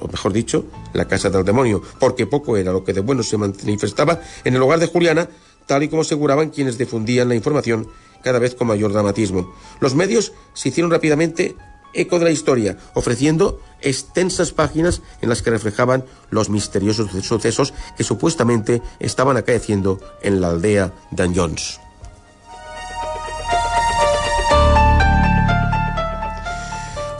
o 0.00 0.08
mejor 0.08 0.32
dicho, 0.32 0.66
la 0.92 1.06
Casa 1.06 1.30
del 1.30 1.44
Demonio, 1.44 1.82
porque 1.98 2.26
poco 2.26 2.56
era 2.56 2.72
lo 2.72 2.84
que 2.84 2.92
de 2.92 3.00
bueno 3.00 3.22
se 3.22 3.36
manifestaba 3.36 4.20
en 4.44 4.54
el 4.54 4.62
hogar 4.62 4.78
de 4.78 4.86
Juliana, 4.86 5.28
tal 5.66 5.82
y 5.82 5.88
como 5.88 6.02
aseguraban 6.02 6.50
quienes 6.50 6.78
difundían 6.78 7.28
la 7.28 7.34
información 7.34 7.88
cada 8.22 8.38
vez 8.38 8.54
con 8.54 8.68
mayor 8.68 8.92
dramatismo. 8.92 9.52
Los 9.80 9.94
medios 9.94 10.32
se 10.54 10.70
hicieron 10.70 10.90
rápidamente 10.90 11.56
eco 11.94 12.18
de 12.18 12.26
la 12.26 12.30
historia, 12.30 12.76
ofreciendo 12.94 13.60
extensas 13.80 14.52
páginas 14.52 15.02
en 15.20 15.28
las 15.28 15.42
que 15.42 15.50
reflejaban 15.50 16.04
los 16.30 16.50
misteriosos 16.50 17.10
sucesos 17.24 17.72
que 17.96 18.04
supuestamente 18.04 18.82
estaban 19.00 19.36
acaeciendo 19.36 20.00
en 20.22 20.40
la 20.40 20.50
aldea 20.50 20.92
de 21.10 21.32
Jones. 21.34 21.80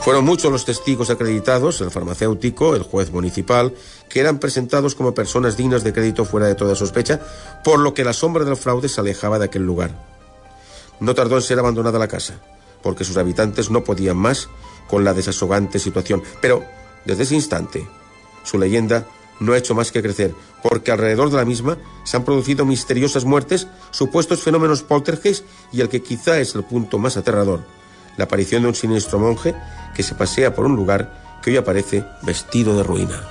Fueron 0.01 0.25
muchos 0.25 0.51
los 0.51 0.65
testigos 0.65 1.09
acreditados, 1.09 1.81
el 1.81 1.91
farmacéutico, 1.91 2.75
el 2.75 2.83
juez 2.83 3.11
municipal, 3.11 3.73
que 4.07 4.19
eran 4.19 4.39
presentados 4.39 4.95
como 4.95 5.13
personas 5.13 5.57
dignas 5.57 5.83
de 5.83 5.93
crédito 5.93 6.25
fuera 6.25 6.47
de 6.47 6.55
toda 6.55 6.75
sospecha, 6.75 7.19
por 7.63 7.79
lo 7.79 7.93
que 7.93 8.03
la 8.03 8.13
sombra 8.13 8.45
del 8.45 8.55
fraude 8.55 8.89
se 8.89 9.01
alejaba 9.01 9.39
de 9.39 9.45
aquel 9.45 9.63
lugar. 9.63 9.91
No 10.99 11.13
tardó 11.15 11.35
en 11.35 11.41
ser 11.41 11.59
abandonada 11.59 11.99
la 11.99 12.07
casa 12.07 12.39
porque 12.81 13.03
sus 13.03 13.17
habitantes 13.17 13.69
no 13.69 13.83
podían 13.83 14.17
más 14.17 14.49
con 14.87 15.03
la 15.03 15.13
desasogante 15.13 15.79
situación. 15.79 16.23
Pero 16.41 16.63
desde 17.05 17.23
ese 17.23 17.35
instante, 17.35 17.87
su 18.43 18.57
leyenda 18.57 19.05
no 19.39 19.53
ha 19.53 19.57
hecho 19.57 19.75
más 19.75 19.91
que 19.91 20.01
crecer, 20.01 20.33
porque 20.61 20.91
alrededor 20.91 21.29
de 21.29 21.37
la 21.37 21.45
misma 21.45 21.77
se 22.03 22.17
han 22.17 22.25
producido 22.25 22.65
misteriosas 22.65 23.25
muertes, 23.25 23.67
supuestos 23.91 24.41
fenómenos 24.41 24.83
poltergeist 24.83 25.45
y 25.71 25.81
el 25.81 25.89
que 25.89 26.01
quizá 26.01 26.39
es 26.39 26.55
el 26.55 26.63
punto 26.63 26.97
más 26.97 27.15
aterrador, 27.15 27.61
la 28.19 28.25
aparición 28.25 28.63
de 28.63 28.67
un 28.67 28.75
siniestro 28.75 29.17
monje 29.17 29.55
que 29.95 30.03
se 30.03 30.13
pasea 30.13 30.53
por 30.53 30.65
un 30.65 30.75
lugar 30.75 31.39
que 31.41 31.51
hoy 31.51 31.57
aparece 31.57 32.03
vestido 32.21 32.75
de 32.75 32.83
ruina. 32.83 33.23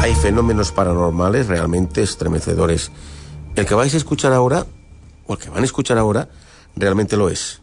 Hay 0.00 0.12
fenómenos 0.16 0.72
paranormales 0.72 1.46
realmente 1.46 2.02
estremecedores 2.02 2.90
el 3.54 3.64
que 3.64 3.76
vais 3.76 3.94
a 3.94 3.96
escuchar 3.96 4.32
ahora, 4.32 4.66
o 5.28 5.34
el 5.34 5.38
que 5.38 5.50
van 5.50 5.62
a 5.62 5.66
escuchar 5.66 5.98
ahora, 5.98 6.28
realmente 6.74 7.16
lo 7.16 7.28
es. 7.28 7.60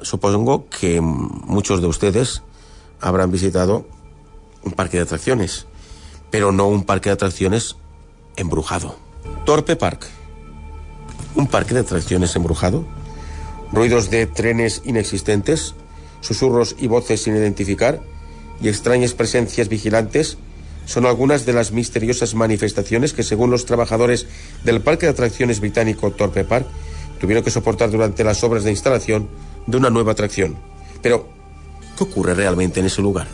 Supongo 0.00 0.68
que 0.68 1.00
muchos 1.00 1.80
de 1.80 1.88
ustedes 1.88 2.42
habrán 3.00 3.32
visitado 3.32 3.84
un 4.62 4.72
parque 4.72 4.98
de 4.98 5.02
atracciones, 5.02 5.66
pero 6.30 6.52
no 6.52 6.68
un 6.68 6.84
parque 6.84 7.08
de 7.08 7.14
atracciones 7.14 7.76
embrujado. 8.36 8.94
Torpe 9.44 9.74
Park. 9.74 10.23
Un 11.34 11.46
parque 11.48 11.74
de 11.74 11.80
atracciones 11.80 12.36
embrujado. 12.36 12.84
Ruidos 13.72 14.10
de 14.10 14.26
trenes 14.26 14.82
inexistentes, 14.84 15.74
susurros 16.20 16.76
y 16.78 16.86
voces 16.86 17.22
sin 17.22 17.34
identificar 17.36 18.00
y 18.60 18.68
extrañas 18.68 19.14
presencias 19.14 19.68
vigilantes 19.68 20.38
son 20.86 21.06
algunas 21.06 21.46
de 21.46 21.54
las 21.54 21.72
misteriosas 21.72 22.34
manifestaciones 22.34 23.12
que, 23.12 23.22
según 23.22 23.50
los 23.50 23.64
trabajadores 23.66 24.26
del 24.64 24.80
Parque 24.80 25.06
de 25.06 25.12
Atracciones 25.12 25.60
británico 25.60 26.10
Torpe 26.10 26.44
Park, 26.44 26.66
tuvieron 27.20 27.42
que 27.42 27.50
soportar 27.50 27.90
durante 27.90 28.22
las 28.22 28.44
obras 28.44 28.64
de 28.64 28.70
instalación 28.70 29.28
de 29.66 29.76
una 29.76 29.90
nueva 29.90 30.12
atracción. 30.12 30.56
Pero, 31.02 31.28
¿qué 31.96 32.04
ocurre 32.04 32.34
realmente 32.34 32.80
en 32.80 32.86
ese 32.86 33.02
lugar? 33.02 33.26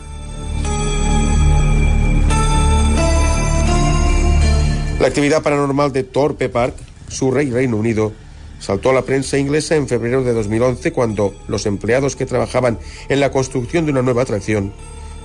La 4.99 5.07
actividad 5.07 5.41
paranormal 5.41 5.91
de 5.91 6.03
Torpe 6.03 6.47
Park, 6.47 6.75
Surrey, 7.11 7.49
Reino 7.49 7.77
Unido, 7.77 8.13
saltó 8.59 8.91
a 8.91 8.93
la 8.93 9.03
prensa 9.03 9.37
inglesa 9.37 9.75
en 9.75 9.87
febrero 9.87 10.23
de 10.23 10.33
2011 10.33 10.91
cuando 10.91 11.35
los 11.47 11.65
empleados 11.65 12.15
que 12.15 12.25
trabajaban 12.25 12.79
en 13.09 13.19
la 13.19 13.31
construcción 13.31 13.85
de 13.85 13.91
una 13.91 14.01
nueva 14.01 14.21
atracción 14.21 14.73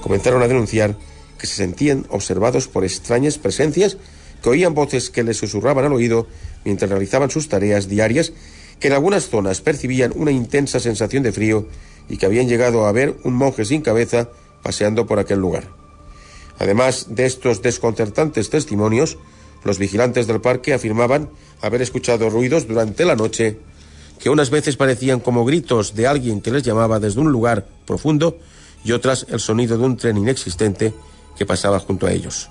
comenzaron 0.03 0.43
a 0.43 0.49
denunciar 0.49 0.97
que 1.39 1.47
se 1.47 1.55
sentían 1.55 2.07
observados 2.09 2.69
por 2.69 2.85
extrañas 2.85 3.39
presencias 3.39 3.99
que 4.43 4.49
oían 4.49 4.75
voces 4.75 5.11
que 5.11 5.23
les 5.23 5.37
susurraban 5.37 5.85
al 5.85 5.93
oído 5.93 6.27
mientras 6.65 6.91
realizaban 6.91 7.31
sus 7.31 7.49
tareas 7.49 7.89
diarias, 7.89 8.33
que 8.81 8.89
en 8.89 8.95
algunas 8.95 9.29
zonas 9.29 9.61
percibían 9.61 10.13
una 10.15 10.31
intensa 10.31 10.81
sensación 10.81 11.23
de 11.23 11.33
frío 11.33 11.67
y 12.09 12.17
que 12.17 12.27
habían 12.27 12.49
llegado 12.49 12.87
a 12.87 12.93
ver 12.93 13.17
un 13.25 13.35
monje 13.35 13.65
sin 13.65 13.83
cabeza 13.83 14.29
paseando 14.63 15.07
por 15.07 15.19
aquel 15.19 15.39
lugar. 15.39 15.69
Además 16.59 17.09
de 17.11 17.27
estos 17.27 17.63
desconcertantes 17.63 18.51
testimonios, 18.51 19.19
los 19.65 19.79
vigilantes 19.79 20.27
del 20.27 20.41
parque 20.41 20.75
afirmaban 20.75 21.29
haber 21.67 21.83
escuchado 21.83 22.31
ruidos 22.31 22.67
durante 22.67 23.05
la 23.05 23.17
noche 23.17 23.59
que 24.19 24.31
unas 24.31 24.51
veces 24.51 24.77
parecían 24.77 25.21
como 25.21 25.45
gritos 25.45 25.95
de 25.95 26.07
alguien 26.07 26.41
que 26.41 26.51
les 26.51 26.63
llamaba 26.63 27.01
desde 27.01 27.21
un 27.21 27.31
lugar 27.31 27.67
profundo 27.87 28.39
y 28.85 28.93
otras 28.93 29.27
el 29.29 29.41
sonido 29.41 29.77
de 29.77 29.85
un 29.85 29.97
tren 29.97 30.17
inexistente 30.17 30.95
que 31.37 31.47
pasaba 31.47 31.81
junto 31.81 32.07
a 32.07 32.13
ellos. 32.13 32.49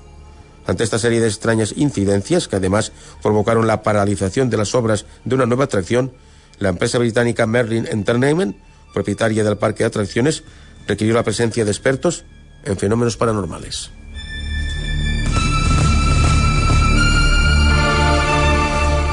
Ante 0.67 0.83
esta 0.83 0.99
serie 0.99 1.21
de 1.21 1.27
extrañas 1.27 1.73
incidencias, 1.77 2.47
que 2.47 2.55
además 2.55 2.91
provocaron 3.21 3.67
la 3.67 3.83
paralización 3.83 4.49
de 4.49 4.57
las 4.57 4.73
obras 4.73 5.05
de 5.23 5.35
una 5.35 5.45
nueva 5.45 5.65
atracción, 5.65 6.11
la 6.59 6.69
empresa 6.69 6.97
británica 6.97 7.45
Merlin 7.45 7.87
Entertainment, 7.87 8.57
propietaria 8.93 9.43
del 9.43 9.57
parque 9.57 9.83
de 9.83 9.87
atracciones, 9.87 10.43
requirió 10.87 11.13
la 11.13 11.23
presencia 11.23 11.65
de 11.65 11.71
expertos 11.71 12.25
en 12.63 12.77
fenómenos 12.77 13.17
paranormales. 13.17 13.91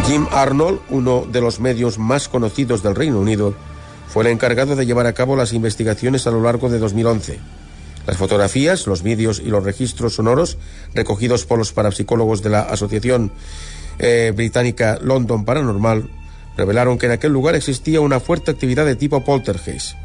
Jim 0.06 0.26
Arnold, 0.32 0.80
uno 0.90 1.26
de 1.30 1.40
los 1.40 1.60
medios 1.60 1.98
más 1.98 2.28
conocidos 2.28 2.82
del 2.82 2.94
Reino 2.94 3.20
Unido, 3.20 3.54
fue 4.08 4.24
el 4.24 4.30
encargado 4.30 4.76
de 4.76 4.84
llevar 4.84 5.06
a 5.06 5.12
cabo 5.12 5.36
las 5.36 5.52
investigaciones 5.52 6.26
a 6.26 6.30
lo 6.30 6.42
largo 6.42 6.68
de 6.68 6.78
2011. 6.78 7.38
Las 8.06 8.16
fotografías, 8.16 8.86
los 8.86 9.02
vídeos 9.02 9.40
y 9.40 9.48
los 9.48 9.64
registros 9.64 10.16
sonoros 10.16 10.58
recogidos 10.92 11.44
por 11.44 11.58
los 11.58 11.72
parapsicólogos 11.72 12.42
de 12.42 12.50
la 12.50 12.62
Asociación 12.62 13.30
eh, 13.98 14.32
Británica 14.34 14.98
London 15.00 15.44
Paranormal 15.44 16.10
revelaron 16.56 16.98
que 16.98 17.06
en 17.06 17.12
aquel 17.12 17.32
lugar 17.32 17.54
existía 17.54 18.00
una 18.00 18.20
fuerte 18.20 18.50
actividad 18.50 18.84
de 18.84 18.96
tipo 18.96 19.24
poltergeist. 19.24 19.96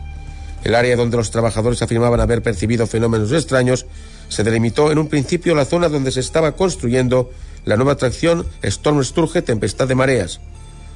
El 0.63 0.75
área 0.75 0.95
donde 0.95 1.17
los 1.17 1.31
trabajadores 1.31 1.81
afirmaban 1.81 2.19
haber 2.19 2.41
percibido 2.41 2.87
fenómenos 2.87 3.31
extraños 3.31 3.85
se 4.29 4.43
delimitó 4.43 4.91
en 4.91 4.99
un 4.99 5.07
principio 5.07 5.55
la 5.55 5.65
zona 5.65 5.89
donde 5.89 6.11
se 6.11 6.19
estaba 6.19 6.53
construyendo 6.53 7.31
la 7.67 7.75
nueva 7.75 7.91
atracción 7.91 8.47
Storm 8.61 9.03
Sturge 9.03 9.41
Tempestad 9.41 9.89
de 9.89 9.95
Mareas. 9.95 10.39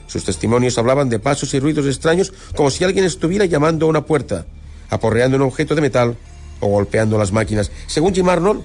Sus 0.08 0.24
testimonios 0.24 0.78
hablaban 0.78 1.10
de 1.10 1.20
pasos 1.20 1.54
y 1.54 1.60
ruidos 1.60 1.86
extraños 1.86 2.32
como 2.56 2.72
si 2.72 2.86
alguien 2.86 3.04
estuviera 3.04 3.44
llamando 3.44 3.86
a 3.86 3.90
una 3.90 4.06
puerta, 4.06 4.46
aporreando 4.90 5.36
un 5.36 5.44
objeto 5.44 5.76
de 5.76 5.82
metal 5.82 6.16
o 6.62 6.68
golpeando 6.68 7.18
las 7.18 7.34
máquinas. 7.34 7.72
Según 7.88 8.16
Jim 8.16 8.30
Arnold, 8.30 8.64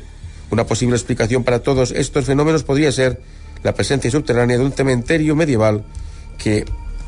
una 0.53 0.65
posible 0.65 0.95
explicación 0.95 1.43
para 1.43 1.65
todos 1.65 1.91
estos 1.91 2.25
fenómenos 2.25 2.63
podría 2.63 2.93
ser 2.93 3.21
la 3.65 3.75
presencia 3.75 4.09
subterránea 4.09 4.57
de 4.57 4.65
un 4.65 4.73
cementerio 4.73 5.35
medieval 5.35 5.83
que 6.39 6.65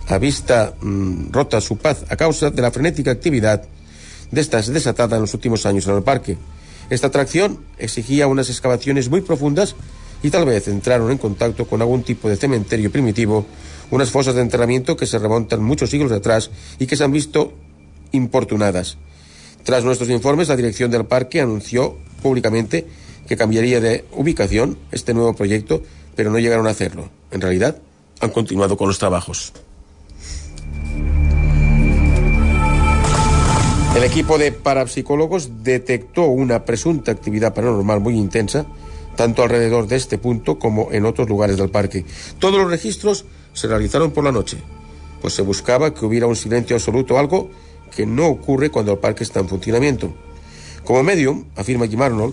a 0.08 0.18
vista 0.18 0.74
mm, 0.80 1.30
rota 1.30 1.60
su 1.60 1.76
paz 1.76 2.06
a 2.08 2.16
causa 2.16 2.50
de 2.50 2.60
la 2.60 2.72
frenética 2.72 3.12
actividad 3.12 3.62
de 4.32 4.40
estas 4.40 4.66
desatada 4.66 5.14
en 5.14 5.22
los 5.22 5.34
últimos 5.34 5.64
años 5.64 5.86
en 5.86 5.94
el 5.94 6.02
parque. 6.02 6.38
Esta 6.90 7.06
atracción 7.06 7.60
exigía 7.78 8.26
unas 8.26 8.50
excavaciones 8.50 9.08
muy 9.08 9.20
profundas 9.20 9.76
y 10.22 10.30
tal 10.30 10.44
vez 10.44 10.68
entraron 10.68 11.10
en 11.10 11.18
contacto 11.18 11.66
con 11.66 11.80
algún 11.80 12.02
tipo 12.02 12.28
de 12.28 12.36
cementerio 12.36 12.90
primitivo, 12.90 13.46
unas 13.90 14.10
fosas 14.10 14.34
de 14.34 14.42
enterramiento 14.42 14.96
que 14.96 15.06
se 15.06 15.18
remontan 15.18 15.62
muchos 15.62 15.90
siglos 15.90 16.12
atrás 16.12 16.50
y 16.78 16.86
que 16.86 16.96
se 16.96 17.04
han 17.04 17.12
visto 17.12 17.52
importunadas. 18.12 18.98
Tras 19.64 19.84
nuestros 19.84 20.10
informes, 20.10 20.48
la 20.48 20.56
dirección 20.56 20.90
del 20.90 21.06
parque 21.06 21.40
anunció 21.40 21.96
públicamente 22.22 22.86
que 23.26 23.36
cambiaría 23.36 23.80
de 23.80 24.04
ubicación 24.12 24.78
este 24.90 25.14
nuevo 25.14 25.34
proyecto, 25.34 25.82
pero 26.16 26.30
no 26.30 26.38
llegaron 26.38 26.66
a 26.66 26.70
hacerlo. 26.70 27.10
En 27.30 27.40
realidad, 27.40 27.76
han 28.20 28.30
continuado 28.30 28.76
con 28.76 28.88
los 28.88 28.98
trabajos. 28.98 29.52
El 33.94 34.04
equipo 34.04 34.38
de 34.38 34.52
parapsicólogos 34.52 35.64
detectó 35.64 36.26
una 36.26 36.64
presunta 36.64 37.10
actividad 37.10 37.52
paranormal 37.52 38.00
muy 38.00 38.14
intensa 38.14 38.66
tanto 39.18 39.42
alrededor 39.42 39.88
de 39.88 39.96
este 39.96 40.16
punto 40.16 40.60
como 40.60 40.92
en 40.92 41.04
otros 41.04 41.28
lugares 41.28 41.56
del 41.56 41.70
parque. 41.70 42.04
Todos 42.38 42.60
los 42.60 42.70
registros 42.70 43.24
se 43.52 43.66
realizaron 43.66 44.12
por 44.12 44.22
la 44.22 44.30
noche, 44.30 44.58
pues 45.20 45.34
se 45.34 45.42
buscaba 45.42 45.92
que 45.92 46.06
hubiera 46.06 46.28
un 46.28 46.36
silencio 46.36 46.76
absoluto, 46.76 47.18
algo 47.18 47.50
que 47.94 48.06
no 48.06 48.28
ocurre 48.28 48.70
cuando 48.70 48.92
el 48.92 48.98
parque 48.98 49.24
está 49.24 49.40
en 49.40 49.48
funcionamiento. 49.48 50.14
Como 50.84 51.02
medium, 51.02 51.46
afirma 51.56 51.88
Jim 51.88 52.00
Arnold, 52.00 52.32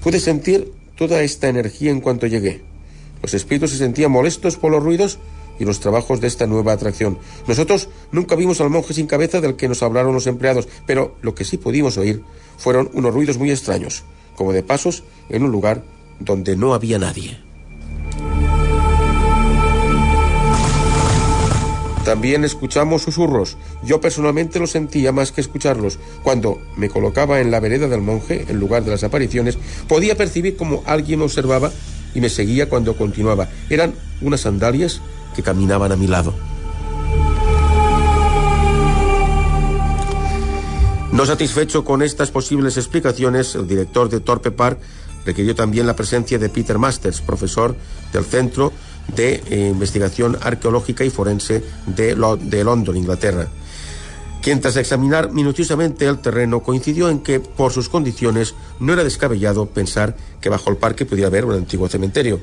pude 0.00 0.20
sentir 0.20 0.72
toda 0.96 1.24
esta 1.24 1.48
energía 1.48 1.90
en 1.90 2.00
cuanto 2.00 2.28
llegué. 2.28 2.62
Los 3.20 3.34
espíritus 3.34 3.72
se 3.72 3.78
sentían 3.78 4.12
molestos 4.12 4.56
por 4.56 4.70
los 4.70 4.80
ruidos 4.80 5.18
y 5.58 5.64
los 5.64 5.80
trabajos 5.80 6.20
de 6.20 6.28
esta 6.28 6.46
nueva 6.46 6.70
atracción. 6.70 7.18
Nosotros 7.48 7.88
nunca 8.12 8.36
vimos 8.36 8.60
al 8.60 8.70
monje 8.70 8.94
sin 8.94 9.08
cabeza 9.08 9.40
del 9.40 9.56
que 9.56 9.66
nos 9.66 9.82
hablaron 9.82 10.14
los 10.14 10.28
empleados, 10.28 10.68
pero 10.86 11.16
lo 11.20 11.34
que 11.34 11.44
sí 11.44 11.56
pudimos 11.56 11.96
oír 11.98 12.22
fueron 12.58 12.92
unos 12.94 13.12
ruidos 13.12 13.38
muy 13.38 13.50
extraños, 13.50 14.04
como 14.36 14.52
de 14.52 14.62
pasos 14.62 15.02
en 15.28 15.42
un 15.42 15.50
lugar 15.50 15.82
donde 16.20 16.56
no 16.56 16.74
había 16.74 16.98
nadie. 16.98 17.38
También 22.04 22.44
escuchamos 22.44 23.02
susurros. 23.02 23.56
Yo 23.84 24.00
personalmente 24.00 24.58
los 24.58 24.72
sentía 24.72 25.12
más 25.12 25.30
que 25.30 25.40
escucharlos. 25.40 25.98
Cuando 26.24 26.60
me 26.76 26.88
colocaba 26.88 27.40
en 27.40 27.50
la 27.52 27.60
vereda 27.60 27.86
del 27.86 28.00
monje, 28.00 28.44
en 28.48 28.58
lugar 28.58 28.84
de 28.84 28.90
las 28.90 29.04
apariciones, 29.04 29.56
podía 29.86 30.16
percibir 30.16 30.56
como 30.56 30.82
alguien 30.84 31.20
me 31.20 31.26
observaba 31.26 31.70
y 32.14 32.20
me 32.20 32.28
seguía 32.28 32.68
cuando 32.68 32.96
continuaba. 32.96 33.48
Eran 33.70 33.94
unas 34.20 34.40
sandalias 34.40 35.00
que 35.36 35.42
caminaban 35.42 35.92
a 35.92 35.96
mi 35.96 36.08
lado. 36.08 36.34
No 41.12 41.26
satisfecho 41.26 41.84
con 41.84 42.02
estas 42.02 42.30
posibles 42.30 42.78
explicaciones, 42.78 43.54
el 43.54 43.68
director 43.68 44.08
de 44.08 44.20
Torpe 44.20 44.50
Park 44.50 44.80
requirió 45.24 45.54
también 45.54 45.86
la 45.86 45.96
presencia 45.96 46.38
de 46.38 46.48
Peter 46.48 46.78
Masters, 46.78 47.20
profesor 47.20 47.76
del 48.12 48.24
Centro 48.24 48.72
de 49.14 49.42
eh, 49.50 49.68
Investigación 49.68 50.38
Arqueológica 50.40 51.04
y 51.04 51.10
Forense 51.10 51.62
de, 51.86 52.14
de 52.40 52.64
London, 52.64 52.96
Inglaterra, 52.96 53.48
quien 54.42 54.60
tras 54.60 54.76
examinar 54.76 55.32
minuciosamente 55.32 56.06
el 56.06 56.18
terreno 56.18 56.60
coincidió 56.60 57.08
en 57.08 57.20
que, 57.20 57.40
por 57.40 57.72
sus 57.72 57.88
condiciones, 57.88 58.54
no 58.80 58.92
era 58.92 59.04
descabellado 59.04 59.66
pensar 59.66 60.16
que 60.40 60.48
bajo 60.48 60.70
el 60.70 60.76
parque 60.76 61.06
pudiera 61.06 61.28
haber 61.28 61.44
un 61.44 61.54
antiguo 61.54 61.88
cementerio. 61.88 62.40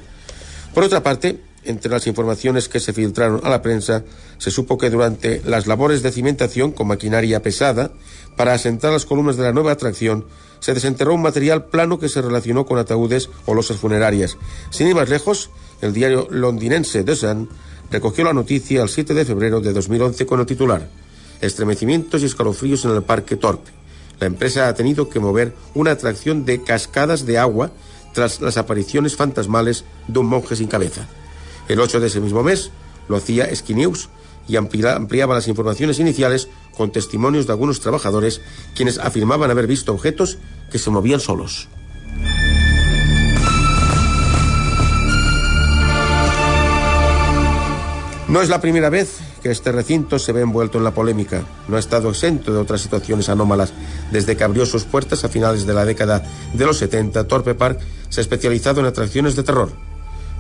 Por 0.73 0.83
otra 0.83 1.03
parte, 1.03 1.41
entre 1.63 1.91
las 1.91 2.07
informaciones 2.07 2.69
que 2.69 2.79
se 2.79 2.93
filtraron 2.93 3.41
a 3.43 3.49
la 3.49 3.61
prensa, 3.61 4.03
se 4.37 4.51
supo 4.51 4.77
que 4.77 4.89
durante 4.89 5.41
las 5.45 5.67
labores 5.67 6.01
de 6.01 6.11
cimentación 6.11 6.71
con 6.71 6.87
maquinaria 6.87 7.41
pesada 7.41 7.91
para 8.37 8.53
asentar 8.53 8.93
las 8.93 9.05
columnas 9.05 9.35
de 9.35 9.43
la 9.43 9.51
nueva 9.51 9.73
atracción, 9.73 10.25
se 10.59 10.73
desenterró 10.73 11.13
un 11.13 11.21
material 11.21 11.65
plano 11.65 11.99
que 11.99 12.09
se 12.09 12.21
relacionó 12.21 12.65
con 12.65 12.77
ataúdes 12.77 13.29
o 13.45 13.53
losas 13.53 13.77
funerarias. 13.77 14.37
Sin 14.69 14.87
ir 14.87 14.95
más 14.95 15.09
lejos, 15.09 15.49
el 15.81 15.93
diario 15.93 16.27
londinense 16.29 17.03
The 17.03 17.15
Sun 17.15 17.49
recogió 17.91 18.23
la 18.23 18.33
noticia 18.33 18.83
el 18.83 18.89
7 18.89 19.13
de 19.13 19.25
febrero 19.25 19.61
de 19.61 19.73
2011 19.73 20.25
con 20.25 20.39
el 20.39 20.45
titular 20.45 20.87
Estremecimientos 21.41 22.21
y 22.21 22.25
escalofríos 22.25 22.83
en 22.85 22.91
el 22.91 23.03
Parque 23.03 23.37
Torpe. 23.37 23.71
La 24.19 24.27
empresa 24.27 24.67
ha 24.67 24.73
tenido 24.73 25.09
que 25.09 25.21
mover 25.21 25.55
una 25.73 25.91
atracción 25.91 26.43
de 26.43 26.61
cascadas 26.61 27.25
de 27.25 27.37
agua 27.37 27.71
tras 28.13 28.41
las 28.41 28.57
apariciones 28.57 29.15
fantasmales 29.15 29.85
de 30.07 30.19
un 30.19 30.25
monje 30.25 30.57
sin 30.57 30.67
cabeza. 30.67 31.07
El 31.69 31.79
8 31.79 32.01
de 32.01 32.07
ese 32.07 32.19
mismo 32.19 32.43
mes 32.43 32.71
lo 33.07 33.15
hacía 33.15 33.53
Skinews 33.55 34.09
y 34.49 34.57
ampliaba 34.57 35.35
las 35.35 35.47
informaciones 35.47 35.99
iniciales 35.99 36.49
con 36.79 36.91
testimonios 36.91 37.45
de 37.45 37.51
algunos 37.51 37.81
trabajadores 37.81 38.39
quienes 38.73 38.99
afirmaban 38.99 39.51
haber 39.51 39.67
visto 39.67 39.91
objetos 39.91 40.37
que 40.71 40.79
se 40.79 40.89
movían 40.89 41.19
solos. 41.19 41.67
No 48.29 48.41
es 48.41 48.47
la 48.47 48.61
primera 48.61 48.89
vez 48.89 49.17
que 49.43 49.51
este 49.51 49.73
recinto 49.73 50.19
se 50.19 50.31
ve 50.31 50.39
envuelto 50.39 50.77
en 50.77 50.85
la 50.85 50.93
polémica. 50.93 51.43
No 51.67 51.75
ha 51.75 51.79
estado 51.79 52.11
exento 52.11 52.53
de 52.53 52.59
otras 52.59 52.79
situaciones 52.79 53.27
anómalas. 53.27 53.73
Desde 54.13 54.37
que 54.37 54.45
abrió 54.45 54.65
sus 54.65 54.85
puertas 54.85 55.25
a 55.25 55.29
finales 55.29 55.65
de 55.65 55.73
la 55.73 55.83
década 55.83 56.23
de 56.53 56.65
los 56.65 56.77
70, 56.77 57.27
Torpe 57.27 57.55
Park 57.55 57.81
se 58.07 58.21
ha 58.21 58.23
especializado 58.23 58.79
en 58.79 58.85
atracciones 58.85 59.35
de 59.35 59.43
terror. 59.43 59.73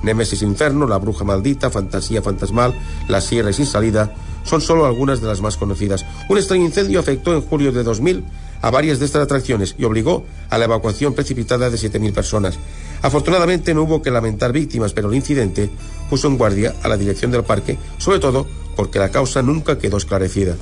Némesis 0.03 0.41
Inferno, 0.41 0.87
La 0.87 0.99
Bruja 0.99 1.25
Maldita, 1.25 1.69
Fantasía 1.69 2.21
Fantasmal, 2.21 2.73
La 3.09 3.19
Sierra 3.19 3.51
Sin 3.51 3.65
Salida, 3.65 4.15
son 4.43 4.61
solo 4.61 4.85
algunas 4.85 5.21
de 5.21 5.27
las 5.27 5.41
más 5.41 5.57
conocidas. 5.57 6.05
Un 6.29 6.37
extraño 6.37 6.65
incendio 6.65 6.99
afectó 6.99 7.33
en 7.33 7.41
julio 7.41 7.71
de 7.71 7.83
2000 7.83 8.23
a 8.61 8.71
varias 8.71 8.99
de 8.99 9.05
estas 9.05 9.23
atracciones 9.23 9.75
y 9.77 9.85
obligó 9.85 10.25
a 10.49 10.57
la 10.57 10.65
evacuación 10.65 11.13
precipitada 11.13 11.69
de 11.69 11.77
7.000 11.77 12.13
personas. 12.13 12.59
Afortunadamente 13.01 13.73
no 13.73 13.83
hubo 13.83 14.01
que 14.01 14.11
lamentar 14.11 14.51
víctimas, 14.51 14.93
pero 14.93 15.09
el 15.09 15.15
incidente 15.15 15.69
puso 16.09 16.27
en 16.27 16.37
guardia 16.37 16.75
a 16.83 16.87
la 16.87 16.97
dirección 16.97 17.31
del 17.31 17.43
parque, 17.43 17.77
sobre 17.97 18.19
todo 18.19 18.47
porque 18.75 18.99
la 18.99 19.09
causa 19.09 19.41
nunca 19.41 19.77
quedó 19.77 19.97
esclarecida. 19.97 20.55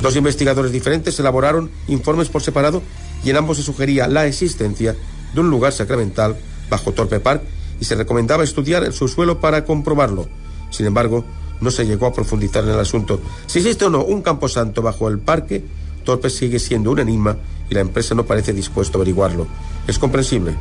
Dos 0.00 0.16
investigadores 0.16 0.72
diferentes 0.72 1.18
elaboraron 1.18 1.70
informes 1.88 2.28
por 2.28 2.42
separado 2.42 2.82
y 3.24 3.30
en 3.30 3.36
ambos 3.36 3.56
se 3.56 3.62
sugería 3.62 4.08
la 4.08 4.26
existencia 4.26 4.96
de 5.34 5.40
un 5.40 5.50
lugar 5.50 5.72
sacramental 5.72 6.36
bajo 6.68 6.92
Torpe 6.92 7.20
Park 7.20 7.42
y 7.80 7.84
se 7.84 7.94
recomendaba 7.94 8.44
estudiar 8.44 8.84
el 8.84 8.92
subsuelo 8.92 9.40
para 9.40 9.64
comprobarlo. 9.64 10.28
Sin 10.70 10.86
embargo, 10.86 11.24
no 11.60 11.70
se 11.70 11.86
llegó 11.86 12.06
a 12.06 12.12
profundizar 12.12 12.64
en 12.64 12.70
el 12.70 12.80
asunto. 12.80 13.20
Si 13.46 13.58
existe 13.58 13.84
o 13.84 13.90
no 13.90 14.04
un 14.04 14.22
camposanto 14.22 14.82
bajo 14.82 15.08
el 15.08 15.18
parque, 15.18 15.64
Torpe 16.04 16.30
sigue 16.30 16.58
siendo 16.58 16.90
un 16.90 17.00
enigma 17.00 17.36
y 17.68 17.74
la 17.74 17.80
empresa 17.80 18.14
no 18.14 18.24
parece 18.24 18.52
dispuesta 18.52 18.96
a 18.96 18.98
averiguarlo. 18.98 19.46
Es 19.86 19.98
comprensible. 19.98 20.54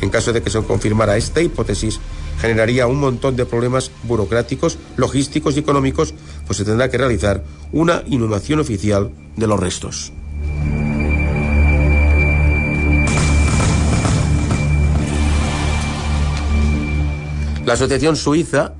En 0.00 0.10
caso 0.10 0.32
de 0.32 0.42
que 0.42 0.50
se 0.50 0.62
confirmara 0.62 1.16
esta 1.16 1.40
hipótesis, 1.40 2.00
generaría 2.40 2.86
un 2.86 2.98
montón 2.98 3.36
de 3.36 3.46
problemas 3.46 3.90
burocráticos, 4.02 4.78
logísticos 4.96 5.56
y 5.56 5.60
económicos, 5.60 6.12
pues 6.46 6.56
se 6.56 6.64
tendrá 6.64 6.90
que 6.90 6.98
realizar 6.98 7.44
una 7.72 8.02
inhumación 8.06 8.58
oficial 8.58 9.12
de 9.36 9.46
los 9.46 9.60
restos. 9.60 10.12
La 17.64 17.74
asociación 17.74 18.16
suiza 18.16 18.74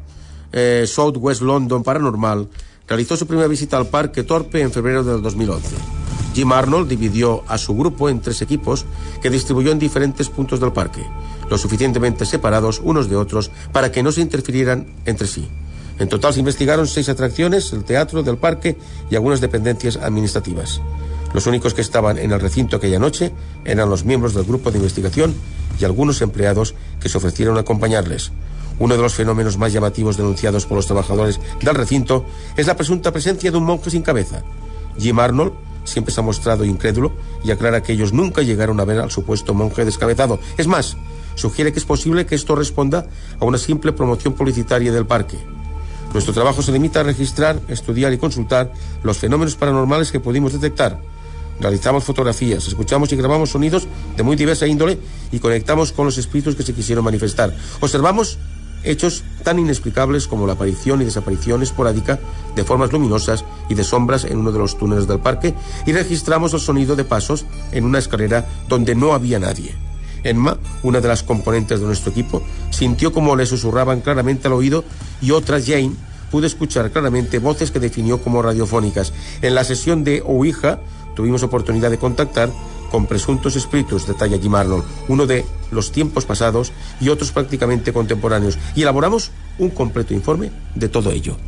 eh, 0.53 0.85
Southwest 0.87 1.43
London 1.43 1.83
Paranormal 1.83 2.49
realizó 2.87 3.17
su 3.17 3.27
primera 3.27 3.49
visita 3.49 3.77
al 3.77 3.87
Parque 3.87 4.23
Torpe 4.23 4.61
en 4.61 4.73
febrero 4.73 5.03
del 5.03 5.23
2011. 5.23 5.77
Jim 6.35 6.51
Arnold 6.53 6.89
dividió 6.89 7.43
a 7.47 7.59
su 7.59 7.75
grupo 7.75 8.09
en 8.09 8.21
tres 8.21 8.41
equipos 8.43 8.87
que 9.21 9.31
distribuyó 9.31 9.71
en 9.71 9.79
diferentes 9.79 10.29
puntos 10.29 10.61
del 10.61 10.73
parque, 10.73 11.05
lo 11.51 11.59
suficientemente 11.59 12.25
separados 12.25 12.81
unos 12.83 13.09
de 13.11 13.17
otros 13.17 13.51
para 13.73 13.93
que 13.93 14.03
no 14.03 14.13
se 14.13 14.23
interfirieran 14.23 14.87
entre 15.05 15.27
sí. 15.27 15.49
En 15.99 16.09
total 16.09 16.33
se 16.33 16.41
investigaron 16.41 16.87
seis 16.87 17.09
atracciones, 17.09 17.73
el 17.73 17.85
teatro 17.85 18.23
del 18.23 18.39
parque 18.39 18.77
y 19.11 19.15
algunas 19.15 19.41
dependencias 19.41 19.97
administrativas. 19.97 20.81
Los 21.35 21.47
únicos 21.47 21.75
que 21.75 21.81
estaban 21.81 22.19
en 22.19 22.33
el 22.33 22.41
recinto 22.41 22.77
aquella 22.77 22.99
noche 22.99 23.33
eran 23.65 23.89
los 23.89 24.05
miembros 24.05 24.35
del 24.35 24.45
grupo 24.45 24.71
de 24.71 24.79
investigación 24.79 25.35
y 25.79 25.85
algunos 25.85 26.21
empleados 26.23 26.75
que 27.01 27.09
se 27.09 27.19
ofrecieron 27.19 27.57
a 27.57 27.61
acompañarles. 27.61 28.33
Uno 28.83 28.97
de 28.97 29.03
los 29.03 29.15
fenómenos 29.15 29.59
más 29.59 29.73
llamativos 29.73 30.17
denunciados 30.17 30.67
por 30.67 30.75
los 30.75 30.87
trabajadores 30.87 31.39
del 31.61 31.77
recinto 31.77 32.25
es 32.57 32.67
la 32.67 32.75
presunta 32.75 33.13
presencia 33.13 33.53
de 33.53 33.57
un 33.57 33.63
monje 33.63 33.91
sin 33.91 34.03
cabeza. 34.03 34.43
Jim 34.99 35.21
Arnold 35.21 35.53
siempre 35.85 36.13
se 36.13 36.19
ha 36.19 36.25
mostrado 36.25 36.65
incrédulo 36.65 37.13
y 37.45 37.53
aclara 37.53 37.85
que 37.85 37.93
ellos 37.93 38.13
nunca 38.13 38.43
llegaron 38.43 38.81
a 38.81 38.85
ver 38.85 38.99
al 38.99 39.13
supuesto 39.13 39.55
monje 39.55 39.85
descabezado. 39.85 40.41
Es 40.59 40.67
más, 40.67 40.97
sugiere 41.37 41.73
que 41.73 41.79
es 41.79 41.85
posible 41.85 42.27
que 42.27 42.35
esto 42.35 42.57
responda 42.57 43.07
a 43.39 43.45
una 43.45 43.57
simple 43.57 43.93
promoción 43.93 44.35
publicitaria 44.35 44.91
del 44.91 45.07
parque. 45.07 45.39
Nuestro 46.13 46.35
trabajo 46.35 46.61
se 46.61 46.73
limita 46.73 47.01
a 47.01 47.05
registrar, 47.05 47.61
estudiar 47.69 48.13
y 48.13 48.19
consultar 48.19 48.73
los 49.05 49.17
fenómenos 49.17 49.55
paranormales 49.55 50.11
que 50.11 50.19
pudimos 50.19 50.55
detectar. 50.55 50.99
Realizamos 51.61 52.03
fotografías, 52.03 52.67
escuchamos 52.67 53.13
y 53.13 53.17
grabamos 53.17 53.51
sonidos 53.51 53.87
de 54.17 54.25
muy 54.25 54.35
diversa 54.35 54.67
índole 54.67 54.99
y 55.31 55.39
conectamos 55.39 55.93
con 55.93 56.07
los 56.07 56.19
espíritus 56.19 56.57
que 56.57 56.65
se 56.65 56.75
quisieron 56.75 57.05
manifestar. 57.05 57.57
Observamos 57.79 58.39
hechos 58.85 59.25
tan 59.43 59.59
inexplicables 59.59 60.27
como 60.27 60.47
la 60.47 60.55
aparición 60.55 61.03
y 61.03 61.05
desaparición 61.05 61.63
esporádica 61.63 62.19
de 62.55 62.65
formas 62.65 62.93
luminosas 62.93 63.45
y 63.69 63.75
de 63.75 63.85
sombras 63.85 64.25
en 64.25 64.39
uno 64.39 64.53
de 64.53 64.59
los 64.59 64.79
túneles 64.79 65.07
del 65.07 65.21
parque 65.21 65.55
y 65.87 65.93
registramos 65.93 66.55
el 66.55 66.61
sonido 66.61 66.97
de 66.97 67.05
pasos 67.05 67.47
en 67.73 67.85
una 67.85 67.99
escalera 67.99 68.47
donde 68.69 68.95
no 68.95 69.13
había 69.13 69.39
nadie. 69.39 69.75
Emma, 70.25 70.57
una 70.83 71.01
de 71.01 71.09
las 71.09 71.23
componentes 71.23 71.81
de 71.81 71.87
nuestro 71.87 72.13
equipo, 72.13 72.43
sintió 72.71 73.13
como 73.13 73.35
le 73.35 73.47
susurraban 73.47 74.01
claramente 74.01 74.47
al 74.47 74.55
oído 74.55 74.85
y 75.21 75.33
otra, 75.33 75.61
Jane, 75.61 75.93
pudo 76.31 76.47
escuchar 76.47 76.91
claramente 76.91 77.39
voces 77.39 77.71
que 77.71 77.81
definió 77.81 78.23
como 78.23 78.41
radiofónicas. 78.41 79.13
En 79.43 79.55
la 79.55 79.65
sesión 79.65 80.05
de 80.05 80.23
Ouija 80.25 80.79
tuvimos 81.15 81.43
oportunidad 81.43 81.91
de 81.91 81.99
contactar 81.99 82.51
con 82.93 83.07
presuntos 83.07 83.57
espíritus, 83.57 84.07
detalla 84.07 84.39
Jim 84.39 84.55
Arnold, 84.55 84.85
uno 85.09 85.27
de 85.27 85.47
los 85.71 85.91
tiempos 85.93 86.27
pasados 86.27 86.73
y 87.01 87.09
otros 87.09 87.33
prácticamente 87.33 87.91
contemporáneos, 87.91 88.59
y 88.77 88.83
elaboramos 88.83 89.31
un 89.59 89.71
completo 89.71 90.13
informe 90.13 90.53
de 90.75 90.91
todo 90.91 91.11
ello. 91.11 91.39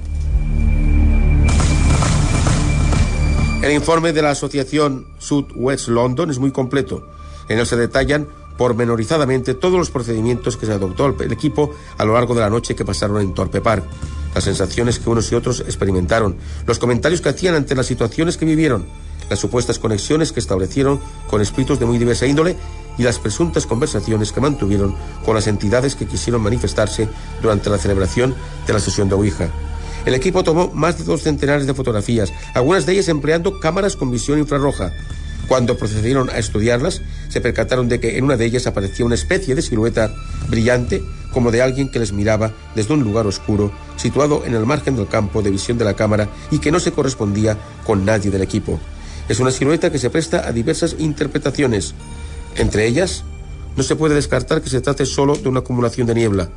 El 3.63 3.73
informe 3.73 4.15
de 4.15 4.23
la 4.23 4.31
Asociación 4.31 5.07
South 5.19 5.49
West 5.55 5.89
London 5.89 6.31
es 6.31 6.39
muy 6.39 6.51
completo. 6.51 7.07
En 7.51 7.59
él 7.59 7.67
se 7.67 7.77
detallan 7.77 8.27
pormenorizadamente 8.57 9.53
todos 9.53 9.77
los 9.77 9.91
procedimientos 9.91 10.57
que 10.57 10.65
se 10.65 10.73
adoptó 10.73 11.15
el 11.21 11.33
equipo 11.33 11.75
a 11.99 12.07
lo 12.07 12.15
largo 12.15 12.35
de 12.35 12.41
la 12.41 12.51
noche 12.51 12.75
que 12.75 12.87
pasaron 12.87 13.21
en 13.21 13.35
Torpe 13.35 13.61
Park, 13.61 13.85
las 14.35 14.45
sensaciones 14.45 14.99
que 14.99 15.11
unos 15.11 15.31
y 15.31 15.35
otros 15.35 15.61
experimentaron, 15.61 16.37
los 16.67 16.79
comentarios 16.79 17.21
que 17.21 17.29
hacían 17.29 17.55
ante 17.55 17.75
las 17.75 17.87
situaciones 17.87 18.39
que 18.39 18.47
vivieron, 18.47 18.87
las 19.31 19.39
supuestas 19.39 19.79
conexiones 19.79 20.33
que 20.33 20.41
establecieron 20.41 21.01
con 21.29 21.41
espíritus 21.41 21.79
de 21.79 21.87
muy 21.87 21.99
diversa 21.99 22.27
índole 22.27 22.57
y 22.99 23.03
las 23.03 23.19
presuntas 23.19 23.67
conversaciones 23.67 24.33
que 24.33 24.41
mantuvieron 24.41 24.95
con 25.25 25.35
las 25.35 25.47
entidades 25.47 25.97
que 25.97 26.07
quisieron 26.07 26.43
manifestarse 26.43 27.09
durante 27.43 27.71
la 27.71 27.79
celebración 27.79 28.35
de 28.67 28.73
la 28.73 28.81
sesión 28.81 29.09
de 29.09 29.15
Ouija. 29.15 29.49
El 30.07 30.15
equipo 30.15 30.45
tomó 30.45 30.71
más 30.73 30.99
de 30.99 31.05
dos 31.05 31.23
centenares 31.23 31.67
de 31.67 31.75
fotografías, 31.75 32.33
algunas 32.55 32.87
de 32.87 32.93
ellas 32.93 33.09
empleando 33.09 33.59
cámaras 33.59 33.97
con 33.97 34.11
visión 34.11 34.39
infrarroja, 34.39 34.93
cuando 35.47 35.77
procedieron 35.77 36.31
a 36.31 36.39
estudiarlas, 36.39 37.03
se 37.29 37.41
percataron 37.41 37.89
de 37.89 38.01
que 38.01 38.17
en 38.17 38.25
una 38.25 38.37
de 38.37 38.47
ellas 38.47 38.67
aparecía 38.67 39.05
una 39.05 39.15
especie 39.15 39.55
de 39.55 39.63
silueta 39.63 40.15
brillante 40.49 41.03
como 41.33 41.51
de 41.51 41.63
alguien 41.63 41.91
que 41.91 41.99
les 41.99 42.13
miraba 42.13 42.53
desde 42.75 42.95
un 42.95 43.03
lugar 43.03 43.27
oscuro, 43.27 43.73
situado 43.97 44.45
en 44.47 44.55
el 44.55 44.65
margen 44.67 44.97
del 44.97 45.09
campo 45.09 45.43
de 45.43 45.51
visión 45.51 45.77
de 45.77 45.85
la 45.85 45.95
cámara 45.95 46.29
y 46.51 46.59
que 46.59 46.71
no 46.71 46.81
se 46.81 46.93
correspondía 46.93 47.59
con 47.85 48.05
nadie 48.05 48.31
del 48.31 48.43
equipo. 48.43 48.81
Es 49.29 49.41
una 49.41 49.51
silueta 49.51 49.91
que 49.91 49.99
se 49.99 50.11
presta 50.11 50.47
a 50.47 50.53
diversas 50.53 50.97
interpretaciones. 50.99 51.95
Entre 52.57 52.87
ellas, 52.87 53.25
no 53.77 53.83
se 53.83 53.97
puede 53.97 54.15
descartar 54.15 54.63
que 54.63 54.71
se 54.71 54.81
trate 54.81 55.07
solo 55.07 55.37
de 55.37 55.49
una 55.49 55.61
acumulación 55.61 56.07
de 56.07 56.15
niebla. 56.15 56.51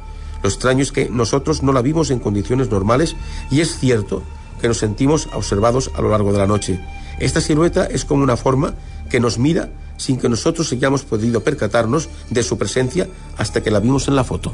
Lo 0.44 0.50
extraño 0.50 0.84
es 0.84 0.92
que 0.92 1.10
nosotros 1.10 1.64
no 1.64 1.74
la 1.74 1.82
vimos 1.82 2.12
en 2.12 2.20
condiciones 2.20 2.70
normales 2.70 3.16
y 3.50 3.62
es 3.62 3.80
cierto 3.80 4.22
que 4.62 4.68
nos 4.68 4.78
sentimos 4.78 5.28
observados 5.34 5.92
a 5.96 6.02
lo 6.02 6.10
largo 6.10 6.32
de 6.32 6.40
la 6.40 6.48
noche. 6.48 6.80
Esta 7.20 7.42
silueta 7.42 7.86
es 7.86 8.06
como 8.06 8.24
una 8.24 8.38
forma 8.38 8.76
que 9.10 9.20
nos 9.20 9.40
mira 9.40 9.70
sin 9.98 10.18
que 10.20 10.30
nosotros 10.30 10.72
hayamos 10.72 11.04
podido 11.04 11.42
percatarnos 11.42 12.10
de 12.30 12.44
su 12.44 12.58
presencia 12.58 13.08
hasta 13.38 13.64
que 13.64 13.72
la 13.72 13.80
vimos 13.80 14.08
en 14.08 14.16
la 14.16 14.24
foto. 14.24 14.54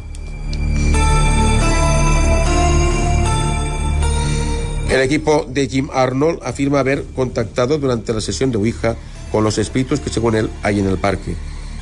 El 4.90 5.02
equipo 5.02 5.46
de 5.50 5.68
Jim 5.68 5.90
Arnold 5.92 6.40
afirma 6.44 6.80
haber 6.80 7.04
contactado 7.16 7.78
durante 7.78 8.14
la 8.14 8.22
sesión 8.22 8.52
de 8.52 8.58
Ouija 8.58 8.96
con 9.32 9.44
los 9.44 9.58
espíritus 9.58 10.00
que 10.00 10.10
según 10.10 10.36
él 10.36 10.50
hay 10.62 10.80
en 10.80 10.88
el 10.88 10.98
parque. 10.98 11.36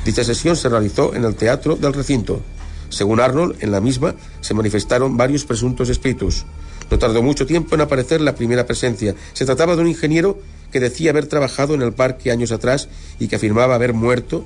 Dicha 0.04 0.24
sesión 0.24 0.56
se 0.56 0.68
realizó 0.68 1.14
en 1.14 1.24
el 1.24 1.34
teatro 1.34 1.76
del 1.76 1.92
recinto. 1.92 2.40
Según 2.88 3.20
Arnold, 3.20 3.56
en 3.60 3.70
la 3.70 3.80
misma 3.80 4.14
se 4.40 4.54
manifestaron 4.54 5.16
varios 5.16 5.44
presuntos 5.44 5.88
espíritus. 5.88 6.44
No 6.90 6.98
tardó 6.98 7.22
mucho 7.22 7.46
tiempo 7.46 7.74
en 7.74 7.82
aparecer 7.82 8.20
la 8.20 8.34
primera 8.34 8.66
presencia. 8.66 9.14
Se 9.32 9.46
trataba 9.46 9.76
de 9.76 9.82
un 9.82 9.88
ingeniero 9.88 10.38
que 10.70 10.80
decía 10.80 11.10
haber 11.10 11.26
trabajado 11.26 11.74
en 11.74 11.82
el 11.82 11.92
parque 11.92 12.30
años 12.30 12.52
atrás 12.52 12.88
y 13.18 13.28
que 13.28 13.36
afirmaba 13.36 13.74
haber 13.74 13.92
muerto 13.92 14.44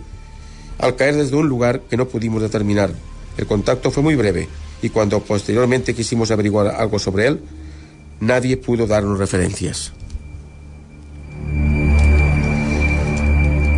al 0.79 0.97
caer 0.97 1.17
desde 1.17 1.37
un 1.37 1.49
lugar 1.49 1.81
que 1.89 1.97
no 1.97 2.09
pudimos 2.09 2.43
determinar. 2.43 2.91
El 3.37 3.47
contacto 3.47 3.91
fue 3.91 4.03
muy 4.03 4.17
breve 4.17 4.49
y 4.83 4.91
cuando 4.91 5.21
posteriormente 5.21 5.95
quisimos 5.95 6.31
averiguar 6.31 6.69
algo 6.69 6.99
sobre 6.99 7.27
él, 7.27 7.41
nadie 8.21 8.57
pudo 8.57 8.87
darnos 8.87 9.19
referencias. 9.19 9.93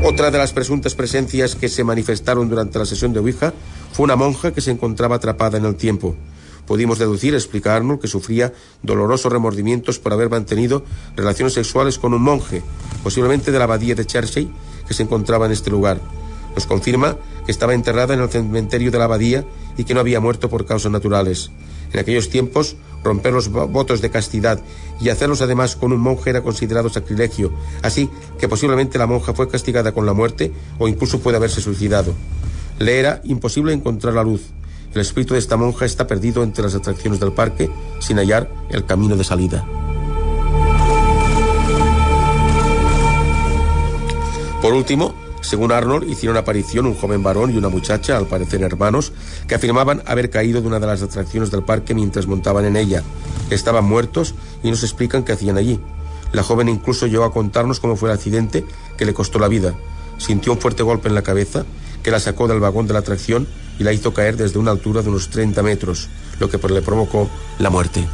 Otra 0.05 0.31
de 0.31 0.39
las 0.39 0.53
presuntas 0.53 0.95
presencias 0.95 1.55
que 1.55 1.69
se 1.69 1.85
manifestaron 1.85 2.49
durante 2.49 2.79
la 2.79 2.87
sesión 2.87 3.13
de 3.13 3.19
Ouija 3.19 3.53
fue 3.93 4.05
una 4.05 4.17
monja 4.17 4.53
que 4.53 4.61
se 4.61 4.71
encontraba 4.71 5.17
atrapada 5.17 5.59
en 5.59 5.65
el 5.65 5.75
tiempo. 5.75 6.17
Pudimos 6.67 6.99
deducir, 6.99 7.35
explicarnos, 7.35 7.99
que 7.99 8.09
sufría 8.09 8.53
dolorosos 8.83 9.33
remordimientos 9.33 9.99
por 9.99 10.13
haber 10.13 10.31
mantenido 10.31 10.85
relaciones 11.17 11.55
sexuales 11.55 11.99
con 11.99 12.15
un 12.15 12.23
monje, 12.23 12.63
posiblemente 13.03 13.51
de 13.51 13.59
la 13.59 13.65
abadía 13.65 13.95
de 13.95 14.07
Chertsey, 14.07 14.51
que 14.87 14.95
se 14.95 15.03
encontraba 15.03 15.47
en 15.47 15.53
este 15.53 15.71
lugar. 15.71 16.01
Nos 16.55 16.67
confirma 16.67 17.17
que 17.45 17.53
estaba 17.53 17.75
enterrada 17.75 18.15
en 18.15 18.21
el 18.21 18.29
cementerio 18.29 18.91
de 18.91 18.99
la 18.99 19.05
abadía 19.05 19.45
y 19.77 19.85
que 19.85 19.95
no 19.95 20.01
había 20.01 20.21
muerto 20.21 20.49
por 20.49 20.67
causas 20.67 20.93
naturales. 20.93 21.51
En 21.93 22.01
aquellos 22.01 22.29
tiempos, 22.29 22.77
romper 23.03 23.33
los 23.33 23.49
votos 23.49 24.01
de 24.01 24.11
castidad 24.11 24.61
y 25.01 25.09
hacerlos 25.09 25.41
además 25.41 25.77
con 25.77 25.93
un 25.93 26.01
monje 26.01 26.31
era 26.31 26.43
considerado 26.43 26.89
sacrilegio, 26.89 27.53
así 27.83 28.11
que 28.39 28.49
posiblemente 28.49 28.99
la 28.99 29.07
monja 29.07 29.35
fue 29.35 29.49
castigada 29.49 29.93
con 29.93 30.07
la 30.07 30.13
muerte 30.13 30.53
o 30.79 30.89
incluso 30.89 31.21
puede 31.21 31.37
haberse 31.37 31.61
suicidado. 31.61 32.15
Le 32.79 32.99
era 32.99 33.21
imposible 33.25 33.73
encontrar 33.73 34.15
la 34.15 34.23
luz. 34.23 34.43
El 34.95 35.01
espíritu 35.03 35.35
de 35.35 35.41
esta 35.41 35.57
monja 35.57 35.85
está 35.85 36.07
perdido 36.07 36.43
entre 36.43 36.65
las 36.65 36.75
atracciones 36.75 37.21
del 37.21 37.33
parque 37.33 37.71
sin 38.01 38.19
hallar 38.19 38.51
el 38.71 38.85
camino 38.87 39.17
de 39.17 39.25
salida. 39.25 39.67
Por 44.63 44.75
último, 44.75 45.15
según 45.49 45.73
Arnold, 45.73 46.07
hicieron 46.11 46.37
aparición 46.37 46.85
un 46.85 46.95
joven 46.95 47.23
varón 47.23 47.55
y 47.55 47.57
una 47.57 47.71
muchacha, 47.71 48.19
al 48.19 48.27
parecer 48.27 48.63
hermanos, 48.63 49.15
que 49.47 49.55
afirmaban 49.55 50.03
haber 50.05 50.29
caído 50.29 50.61
de 50.61 50.67
una 50.67 50.79
de 50.79 50.87
las 50.87 51.01
atracciones 51.01 51.51
del 51.51 51.63
parque 51.63 51.95
mientras 51.95 52.27
montaban 52.27 52.67
en 52.67 52.77
ella. 52.77 53.03
Estaban 53.49 53.87
muertos 53.87 54.35
y 54.63 54.69
nos 54.69 54.83
explican 54.83 55.25
qué 55.25 55.33
hacían 55.33 55.57
allí. 55.57 55.81
La 56.33 56.43
joven 56.43 56.69
incluso 56.69 57.07
llegó 57.07 57.25
a 57.25 57.33
contarnos 57.33 57.81
cómo 57.81 57.97
fue 57.97 58.11
el 58.11 58.17
accidente 58.17 58.67
que 58.99 59.07
le 59.07 59.15
costó 59.15 59.39
la 59.39 59.49
vida. 59.49 59.73
Sintió 60.19 60.53
un 60.53 60.59
fuerte 60.59 60.83
golpe 60.83 61.09
en 61.09 61.15
la 61.15 61.23
cabeza 61.23 61.65
que 62.03 62.11
la 62.11 62.21
sacó 62.21 62.47
del 62.47 62.61
vagón 62.61 62.87
de 62.87 62.93
la 62.93 62.99
atracción 62.99 63.49
y 63.79 63.85
la 63.85 63.95
hizo 63.95 64.13
caer 64.13 64.37
desde 64.37 64.59
una 64.59 64.71
altura 64.71 65.01
de 65.01 65.09
unos 65.09 65.31
30 65.31 65.63
metros, 65.63 66.11
lo 66.41 66.51
que 66.51 66.59
le 66.69 66.83
provocó 66.83 67.31
la 67.59 67.71
muerte. 67.71 68.07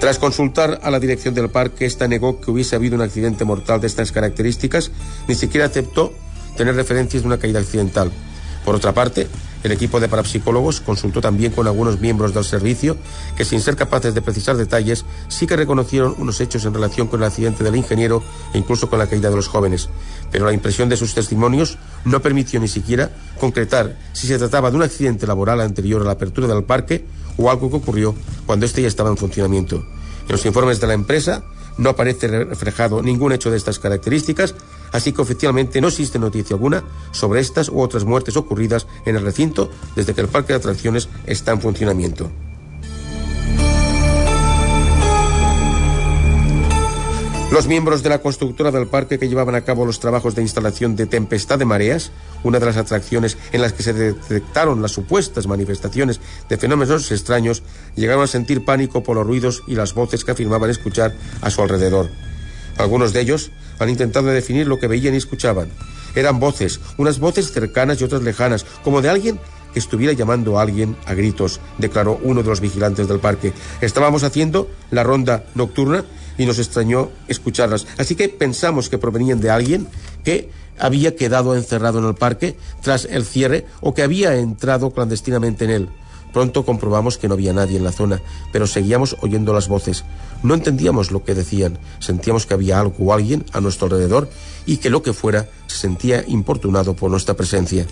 Tras 0.00 0.20
consultar 0.20 0.78
a 0.84 0.90
la 0.90 1.00
dirección 1.00 1.34
del 1.34 1.50
parque, 1.50 1.84
esta 1.84 2.06
negó 2.06 2.40
que 2.40 2.52
hubiese 2.52 2.76
habido 2.76 2.94
un 2.94 3.02
accidente 3.02 3.44
mortal 3.44 3.80
de 3.80 3.88
estas 3.88 4.12
características, 4.12 4.92
ni 5.26 5.34
siquiera 5.34 5.66
aceptó 5.66 6.12
tener 6.56 6.76
referencias 6.76 7.24
de 7.24 7.26
una 7.26 7.38
caída 7.38 7.58
accidental. 7.58 8.12
Por 8.64 8.76
otra 8.76 8.94
parte, 8.94 9.26
El 9.64 9.72
equipo 9.72 9.98
de 9.98 10.08
parapsicólogos 10.08 10.80
consultó 10.80 11.20
también 11.20 11.50
con 11.50 11.66
algunos 11.66 12.00
miembros 12.00 12.32
del 12.32 12.44
servicio 12.44 12.96
que, 13.36 13.44
sin 13.44 13.60
ser 13.60 13.74
capaces 13.74 14.14
de 14.14 14.22
precisar 14.22 14.56
detalles, 14.56 15.04
sí 15.26 15.46
que 15.46 15.56
reconocieron 15.56 16.14
unos 16.18 16.40
hechos 16.40 16.64
en 16.64 16.74
relación 16.74 17.08
con 17.08 17.20
el 17.20 17.26
accidente 17.26 17.64
del 17.64 17.74
ingeniero 17.74 18.22
e 18.54 18.58
incluso 18.58 18.88
con 18.88 19.00
la 19.00 19.08
caída 19.08 19.30
de 19.30 19.36
los 19.36 19.48
jóvenes. 19.48 19.88
Pero 20.30 20.46
la 20.46 20.52
impresión 20.52 20.88
de 20.88 20.96
sus 20.96 21.12
testimonios 21.12 21.76
no 22.04 22.22
permitió 22.22 22.60
ni 22.60 22.68
siquiera 22.68 23.10
concretar 23.40 23.96
si 24.12 24.28
se 24.28 24.38
trataba 24.38 24.70
de 24.70 24.76
un 24.76 24.82
accidente 24.84 25.26
laboral 25.26 25.60
anterior 25.60 26.02
a 26.02 26.04
la 26.04 26.12
apertura 26.12 26.46
del 26.46 26.62
parque 26.62 27.04
o 27.38 27.50
algo 27.50 27.70
que 27.70 27.76
ocurrió 27.76 28.14
cuando 28.44 28.66
éste 28.66 28.82
ya 28.82 28.88
estaba 28.88 29.08
en 29.08 29.16
funcionamiento. 29.16 29.76
En 29.76 30.32
los 30.32 30.44
informes 30.44 30.80
de 30.80 30.86
la 30.86 30.94
empresa 30.94 31.44
no 31.78 31.90
aparece 31.90 32.28
reflejado 32.44 33.00
ningún 33.02 33.32
hecho 33.32 33.50
de 33.50 33.56
estas 33.56 33.78
características, 33.78 34.54
así 34.92 35.12
que 35.12 35.22
oficialmente 35.22 35.80
no 35.80 35.88
existe 35.88 36.18
noticia 36.18 36.54
alguna 36.54 36.84
sobre 37.12 37.40
estas 37.40 37.68
u 37.68 37.80
otras 37.80 38.04
muertes 38.04 38.36
ocurridas 38.36 38.86
en 39.06 39.16
el 39.16 39.22
recinto 39.22 39.70
desde 39.96 40.12
que 40.12 40.20
el 40.20 40.28
parque 40.28 40.52
de 40.52 40.58
atracciones 40.58 41.08
está 41.26 41.52
en 41.52 41.60
funcionamiento. 41.60 42.30
Los 47.50 47.66
miembros 47.66 48.02
de 48.02 48.10
la 48.10 48.20
constructora 48.20 48.70
del 48.70 48.88
parque 48.88 49.18
que 49.18 49.28
llevaban 49.28 49.54
a 49.54 49.62
cabo 49.62 49.86
los 49.86 50.00
trabajos 50.00 50.34
de 50.34 50.42
instalación 50.42 50.96
de 50.96 51.06
Tempestad 51.06 51.58
de 51.58 51.64
Mareas, 51.64 52.12
una 52.44 52.58
de 52.58 52.66
las 52.66 52.76
atracciones 52.76 53.36
en 53.52 53.62
las 53.62 53.72
que 53.72 53.82
se 53.82 53.92
detectaron 53.92 54.82
las 54.82 54.92
supuestas 54.92 55.46
manifestaciones 55.46 56.20
de 56.48 56.56
fenómenos 56.56 57.10
extraños, 57.10 57.62
llegaron 57.96 58.24
a 58.24 58.28
sentir 58.28 58.64
pánico 58.64 59.02
por 59.02 59.16
los 59.16 59.26
ruidos 59.26 59.62
y 59.66 59.74
las 59.74 59.94
voces 59.94 60.24
que 60.24 60.32
afirmaban 60.32 60.70
escuchar 60.70 61.14
a 61.40 61.50
su 61.50 61.62
alrededor. 61.62 62.10
Algunos 62.76 63.12
de 63.12 63.20
ellos 63.20 63.50
han 63.78 63.88
intentado 63.88 64.28
definir 64.28 64.66
lo 64.66 64.78
que 64.78 64.86
veían 64.86 65.14
y 65.14 65.18
escuchaban. 65.18 65.68
Eran 66.14 66.40
voces, 66.40 66.80
unas 66.96 67.18
voces 67.18 67.52
cercanas 67.52 68.00
y 68.00 68.04
otras 68.04 68.22
lejanas, 68.22 68.64
como 68.82 69.02
de 69.02 69.08
alguien 69.08 69.40
que 69.72 69.78
estuviera 69.78 70.12
llamando 70.12 70.58
a 70.58 70.62
alguien 70.62 70.96
a 71.04 71.14
gritos, 71.14 71.60
declaró 71.76 72.18
uno 72.22 72.42
de 72.42 72.48
los 72.48 72.60
vigilantes 72.60 73.08
del 73.08 73.20
parque. 73.20 73.52
Estábamos 73.80 74.22
haciendo 74.22 74.70
la 74.90 75.02
ronda 75.02 75.44
nocturna 75.54 76.04
y 76.38 76.46
nos 76.46 76.58
extrañó 76.58 77.10
escucharlas. 77.26 77.86
Así 77.98 78.14
que 78.14 78.28
pensamos 78.28 78.88
que 78.88 78.98
provenían 78.98 79.40
de 79.40 79.50
alguien 79.50 79.88
que 80.24 80.50
había 80.80 81.16
quedado 81.16 81.54
encerrado 81.56 81.98
en 81.98 82.06
el 82.06 82.14
parque 82.14 82.56
tras 82.82 83.04
el 83.04 83.24
cierre 83.24 83.66
o 83.80 83.94
que 83.94 84.02
había 84.02 84.36
entrado 84.36 84.90
clandestinamente 84.90 85.64
en 85.64 85.70
él. 85.70 85.88
Pronto 86.32 86.64
comprobamos 86.64 87.16
que 87.16 87.26
no 87.26 87.34
había 87.34 87.52
nadie 87.52 87.78
en 87.78 87.84
la 87.84 87.92
zona, 87.92 88.20
pero 88.52 88.66
seguíamos 88.66 89.16
oyendo 89.22 89.52
las 89.52 89.68
voces. 89.68 90.04
No 90.42 90.54
entendíamos 90.54 91.10
lo 91.10 91.24
que 91.24 91.34
decían, 91.34 91.78
sentíamos 92.00 92.46
que 92.46 92.54
había 92.54 92.78
algo 92.78 92.94
o 92.98 93.12
alguien 93.12 93.44
a 93.52 93.60
nuestro 93.60 93.86
alrededor 93.86 94.28
y 94.66 94.76
que 94.76 94.90
lo 94.90 95.02
que 95.02 95.12
fuera 95.12 95.48
se 95.66 95.78
sentía 95.78 96.24
importunado 96.26 96.94
por 96.94 97.10
nuestra 97.10 97.34
presencia. 97.34 97.86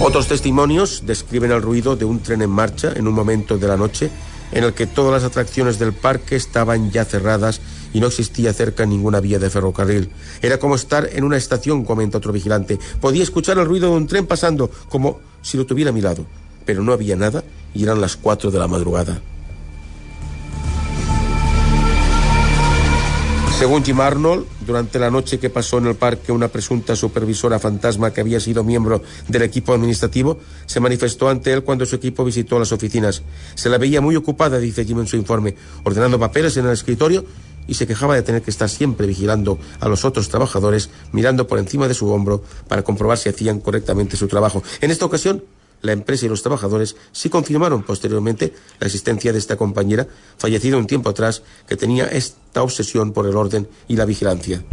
Otros 0.00 0.26
testimonios 0.26 1.04
describen 1.06 1.50
el 1.50 1.62
ruido 1.62 1.96
de 1.96 2.04
un 2.04 2.20
tren 2.20 2.42
en 2.42 2.50
marcha 2.50 2.92
en 2.94 3.08
un 3.08 3.14
momento 3.14 3.56
de 3.56 3.68
la 3.68 3.76
noche 3.76 4.10
en 4.52 4.64
el 4.64 4.74
que 4.74 4.86
todas 4.86 5.12
las 5.12 5.24
atracciones 5.24 5.78
del 5.78 5.92
parque 5.92 6.36
estaban 6.36 6.90
ya 6.90 7.04
cerradas 7.04 7.60
y 7.94 8.00
no 8.00 8.08
existía 8.08 8.52
cerca 8.52 8.84
ninguna 8.84 9.20
vía 9.20 9.38
de 9.38 9.48
ferrocarril. 9.48 10.10
Era 10.42 10.58
como 10.58 10.74
estar 10.74 11.08
en 11.10 11.24
una 11.24 11.38
estación, 11.38 11.84
comenta 11.84 12.18
otro 12.18 12.32
vigilante. 12.32 12.78
Podía 13.00 13.22
escuchar 13.22 13.56
el 13.56 13.64
ruido 13.64 13.88
de 13.88 13.96
un 13.96 14.06
tren 14.06 14.26
pasando, 14.26 14.70
como 14.90 15.20
si 15.40 15.56
lo 15.56 15.64
tuviera 15.64 15.90
a 15.90 15.94
mi 15.94 16.02
lado, 16.02 16.26
pero 16.66 16.82
no 16.82 16.92
había 16.92 17.16
nada 17.16 17.42
y 17.72 17.84
eran 17.84 18.00
las 18.00 18.16
cuatro 18.16 18.50
de 18.50 18.58
la 18.58 18.68
madrugada. 18.68 19.22
Según 23.58 23.84
Jim 23.84 24.00
Arnold, 24.00 24.46
durante 24.66 24.98
la 24.98 25.12
noche 25.12 25.38
que 25.38 25.48
pasó 25.48 25.78
en 25.78 25.86
el 25.86 25.94
parque, 25.94 26.32
una 26.32 26.48
presunta 26.48 26.96
supervisora 26.96 27.60
fantasma 27.60 28.12
que 28.12 28.20
había 28.20 28.40
sido 28.40 28.64
miembro 28.64 29.00
del 29.28 29.42
equipo 29.42 29.72
administrativo 29.72 30.40
se 30.66 30.80
manifestó 30.80 31.28
ante 31.28 31.52
él 31.52 31.62
cuando 31.62 31.86
su 31.86 31.94
equipo 31.94 32.24
visitó 32.24 32.58
las 32.58 32.72
oficinas. 32.72 33.22
Se 33.54 33.68
la 33.68 33.78
veía 33.78 34.00
muy 34.00 34.16
ocupada, 34.16 34.58
dice 34.58 34.84
Jim 34.84 34.98
en 34.98 35.06
su 35.06 35.16
informe, 35.16 35.54
ordenando 35.84 36.18
papeles 36.18 36.56
en 36.56 36.66
el 36.66 36.72
escritorio 36.72 37.24
y 37.66 37.74
se 37.74 37.86
quejaba 37.86 38.14
de 38.14 38.22
tener 38.22 38.42
que 38.42 38.50
estar 38.50 38.68
siempre 38.68 39.06
vigilando 39.06 39.58
a 39.80 39.88
los 39.88 40.04
otros 40.04 40.28
trabajadores, 40.28 40.90
mirando 41.12 41.46
por 41.46 41.58
encima 41.58 41.88
de 41.88 41.94
su 41.94 42.10
hombro 42.10 42.42
para 42.68 42.82
comprobar 42.82 43.18
si 43.18 43.28
hacían 43.28 43.60
correctamente 43.60 44.16
su 44.16 44.28
trabajo. 44.28 44.62
En 44.80 44.90
esta 44.90 45.04
ocasión, 45.06 45.42
la 45.82 45.92
empresa 45.92 46.26
y 46.26 46.28
los 46.30 46.42
trabajadores 46.42 46.96
sí 47.12 47.28
confirmaron 47.28 47.82
posteriormente 47.82 48.54
la 48.80 48.86
existencia 48.86 49.32
de 49.32 49.38
esta 49.38 49.56
compañera, 49.56 50.06
fallecida 50.38 50.78
un 50.78 50.86
tiempo 50.86 51.10
atrás, 51.10 51.42
que 51.68 51.76
tenía 51.76 52.06
esta 52.06 52.62
obsesión 52.62 53.12
por 53.12 53.26
el 53.26 53.36
orden 53.36 53.68
y 53.86 53.96
la 53.96 54.06
vigilancia. 54.06 54.64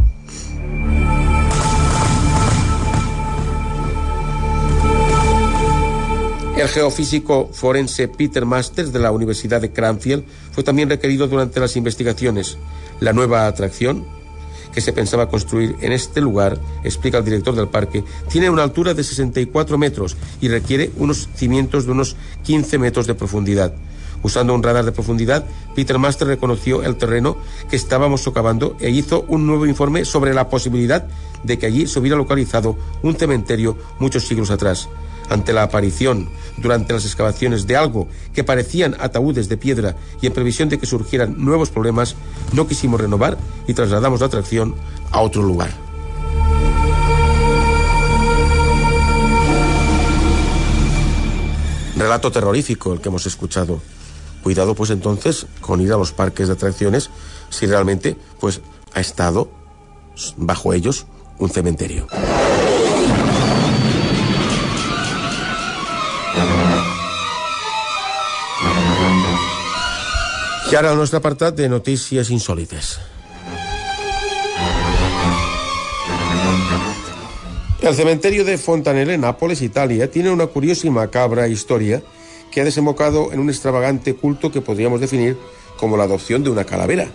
El 6.56 6.68
geofísico 6.68 7.50
forense 7.52 8.06
Peter 8.06 8.46
Masters 8.46 8.92
de 8.92 9.00
la 9.00 9.10
Universidad 9.10 9.60
de 9.60 9.72
Cranfield 9.72 10.24
fue 10.52 10.62
también 10.62 10.88
requerido 10.88 11.26
durante 11.26 11.60
las 11.60 11.76
investigaciones. 11.76 12.58
La 13.00 13.12
nueva 13.12 13.46
atracción, 13.46 14.04
que 14.72 14.80
se 14.80 14.92
pensaba 14.92 15.28
construir 15.28 15.76
en 15.80 15.92
este 15.92 16.20
lugar, 16.20 16.58
explica 16.84 17.18
el 17.18 17.24
director 17.24 17.54
del 17.54 17.68
parque, 17.68 18.04
tiene 18.30 18.50
una 18.50 18.62
altura 18.62 18.94
de 18.94 19.04
64 19.04 19.76
metros 19.78 20.16
y 20.40 20.48
requiere 20.48 20.90
unos 20.96 21.28
cimientos 21.34 21.84
de 21.86 21.92
unos 21.92 22.16
15 22.44 22.78
metros 22.78 23.06
de 23.06 23.14
profundidad. 23.14 23.74
Usando 24.22 24.54
un 24.54 24.62
radar 24.62 24.84
de 24.84 24.92
profundidad, 24.92 25.44
Peter 25.74 25.98
Master 25.98 26.28
reconoció 26.28 26.84
el 26.84 26.96
terreno 26.96 27.36
que 27.68 27.74
estábamos 27.74 28.20
socavando 28.20 28.76
e 28.78 28.90
hizo 28.90 29.24
un 29.26 29.46
nuevo 29.46 29.66
informe 29.66 30.04
sobre 30.04 30.32
la 30.32 30.48
posibilidad 30.48 31.08
de 31.42 31.58
que 31.58 31.66
allí 31.66 31.88
se 31.88 31.98
hubiera 31.98 32.16
localizado 32.16 32.76
un 33.02 33.16
cementerio 33.16 33.76
muchos 33.98 34.24
siglos 34.24 34.52
atrás 34.52 34.88
ante 35.32 35.52
la 35.52 35.62
aparición 35.62 36.28
durante 36.58 36.92
las 36.92 37.04
excavaciones 37.04 37.66
de 37.66 37.76
algo 37.76 38.08
que 38.34 38.44
parecían 38.44 38.96
ataúdes 39.00 39.48
de 39.48 39.56
piedra 39.56 39.96
y 40.20 40.26
en 40.26 40.32
previsión 40.32 40.68
de 40.68 40.78
que 40.78 40.86
surgieran 40.86 41.42
nuevos 41.42 41.70
problemas, 41.70 42.16
no 42.52 42.66
quisimos 42.66 43.00
renovar 43.00 43.38
y 43.66 43.74
trasladamos 43.74 44.20
la 44.20 44.26
atracción 44.26 44.74
a 45.10 45.20
otro 45.20 45.42
lugar. 45.42 45.70
Relato 51.96 52.30
terrorífico 52.30 52.92
el 52.92 53.00
que 53.00 53.08
hemos 53.08 53.26
escuchado. 53.26 53.80
Cuidado 54.42 54.74
pues 54.74 54.90
entonces 54.90 55.46
con 55.60 55.80
ir 55.80 55.92
a 55.92 55.96
los 55.96 56.12
parques 56.12 56.48
de 56.48 56.54
atracciones 56.54 57.10
si 57.48 57.66
realmente 57.66 58.16
pues 58.40 58.60
ha 58.92 59.00
estado 59.00 59.50
bajo 60.36 60.72
ellos 60.72 61.06
un 61.38 61.48
cementerio. 61.48 62.06
Y 70.72 70.74
ara 70.74 70.90
el 70.90 70.96
nostre 70.96 71.20
de 71.52 71.68
notícies 71.68 72.30
insòlites. 72.30 72.98
El 77.82 77.94
cementerio 77.94 78.42
de 78.46 78.56
Fontanelle, 78.56 79.12
en 79.12 79.20
Nápoles, 79.20 79.60
Italia, 79.60 80.10
tiene 80.10 80.30
una 80.30 80.46
curiosa 80.46 80.86
y 80.86 80.90
macabra 80.90 81.46
historia 81.46 82.02
que 82.50 82.62
ha 82.62 82.64
desembocado 82.64 83.32
en 83.32 83.40
un 83.40 83.50
extravagante 83.50 84.14
culto 84.14 84.50
que 84.50 84.62
podríamos 84.62 84.98
definir 84.98 85.36
como 85.76 85.98
la 85.98 86.04
adopción 86.04 86.42
de 86.42 86.48
una 86.48 86.64
calavera. 86.64 87.08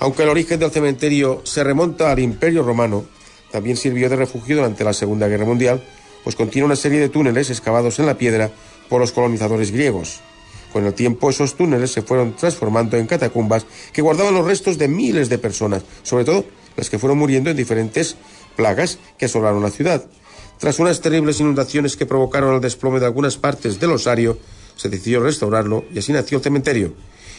Aunque 0.00 0.22
el 0.22 0.30
origen 0.30 0.58
del 0.58 0.70
cementerio 0.70 1.42
se 1.44 1.64
remonta 1.64 2.10
al 2.10 2.20
Imperio 2.20 2.62
Romano, 2.62 3.04
también 3.50 3.76
sirvió 3.76 4.08
de 4.08 4.16
refugio 4.16 4.56
durante 4.56 4.82
la 4.82 4.94
Segunda 4.94 5.28
Guerra 5.28 5.44
Mundial, 5.44 5.82
pues 6.24 6.36
contiene 6.36 6.66
una 6.66 6.76
serie 6.76 7.00
de 7.00 7.08
túneles 7.08 7.50
excavados 7.50 7.98
en 7.98 8.06
la 8.06 8.18
piedra 8.18 8.50
por 8.88 9.00
los 9.00 9.12
colonizadores 9.12 9.70
griegos. 9.70 10.20
Con 10.72 10.84
el 10.84 10.94
tiempo 10.94 11.30
esos 11.30 11.56
túneles 11.56 11.92
se 11.92 12.02
fueron 12.02 12.34
transformando 12.36 12.96
en 12.96 13.06
catacumbas 13.06 13.66
que 13.92 14.02
guardaban 14.02 14.34
los 14.34 14.46
restos 14.46 14.78
de 14.78 14.88
miles 14.88 15.28
de 15.28 15.38
personas, 15.38 15.82
sobre 16.02 16.24
todo 16.24 16.44
las 16.76 16.90
que 16.90 16.98
fueron 16.98 17.18
muriendo 17.18 17.50
en 17.50 17.56
diferentes 17.56 18.16
plagas 18.56 18.98
que 19.16 19.26
asolaron 19.26 19.62
la 19.62 19.70
ciudad. 19.70 20.04
Tras 20.58 20.78
unas 20.78 21.00
terribles 21.00 21.40
inundaciones 21.40 21.96
que 21.96 22.06
provocaron 22.06 22.54
el 22.54 22.60
desplome 22.60 23.00
de 23.00 23.06
algunas 23.06 23.36
partes 23.36 23.80
del 23.80 23.92
osario, 23.92 24.38
se 24.76 24.88
decidió 24.88 25.20
restaurarlo 25.20 25.84
y 25.92 25.98
así 25.98 26.12
nació 26.12 26.38
el 26.38 26.44
cementerio. 26.44 26.92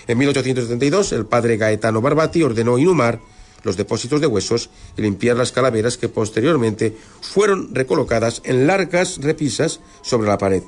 En 0.07 0.17
1872, 0.17 1.11
el 1.11 1.25
padre 1.25 1.57
Gaetano 1.57 2.01
Barbati 2.01 2.41
ordenó 2.41 2.77
inhumar 2.77 3.19
los 3.63 3.77
depósitos 3.77 4.21
de 4.21 4.27
huesos 4.27 4.69
y 4.97 5.01
limpiar 5.01 5.37
las 5.37 5.51
calaveras 5.51 5.97
que 5.97 6.09
posteriormente 6.09 6.95
fueron 7.21 7.73
recolocadas 7.73 8.41
en 8.45 8.67
largas 8.67 9.17
repisas 9.17 9.79
sobre 10.01 10.27
la 10.27 10.37
pared. 10.37 10.63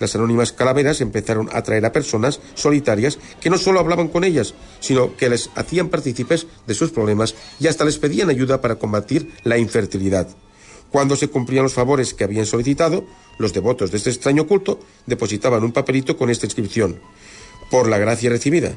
Las 0.00 0.14
anónimas 0.14 0.52
calaveras 0.52 1.02
empezaron 1.02 1.50
a 1.52 1.58
atraer 1.58 1.84
a 1.84 1.92
personas 1.92 2.40
solitarias 2.54 3.18
que 3.40 3.50
no 3.50 3.58
solo 3.58 3.80
hablaban 3.80 4.08
con 4.08 4.24
ellas, 4.24 4.54
sino 4.80 5.14
que 5.16 5.28
les 5.28 5.50
hacían 5.54 5.90
partícipes 5.90 6.46
de 6.66 6.74
sus 6.74 6.90
problemas 6.90 7.34
y 7.60 7.68
hasta 7.68 7.84
les 7.84 7.98
pedían 7.98 8.30
ayuda 8.30 8.62
para 8.62 8.76
combatir 8.76 9.30
la 9.44 9.58
infertilidad. 9.58 10.26
Cuando 10.90 11.16
se 11.16 11.28
cumplían 11.28 11.64
los 11.64 11.74
favores 11.74 12.14
que 12.14 12.24
habían 12.24 12.46
solicitado, 12.46 13.04
los 13.38 13.52
devotos 13.52 13.90
de 13.90 13.98
este 13.98 14.10
extraño 14.10 14.46
culto 14.46 14.80
depositaban 15.06 15.62
un 15.62 15.72
papelito 15.72 16.16
con 16.16 16.30
esta 16.30 16.46
inscripción. 16.46 16.98
Por 17.70 17.88
la 17.88 17.98
gracia 17.98 18.30
recibida. 18.30 18.76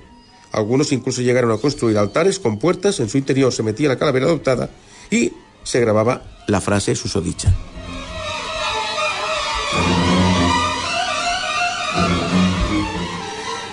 Algunos 0.53 0.91
incluso 0.91 1.23
llegaron 1.23 1.51
a 1.51 1.57
construir 1.57 1.97
altares 1.97 2.37
con 2.37 2.59
puertas, 2.59 2.99
en 2.99 3.09
su 3.09 3.17
interior 3.17 3.51
se 3.51 3.63
metía 3.63 3.89
la 3.89 3.97
calavera 3.97 4.27
adoptada 4.27 4.69
y 5.09 5.33
se 5.63 5.79
grababa 5.79 6.21
la 6.47 6.61
frase 6.61 6.95
susodicha. 6.95 7.51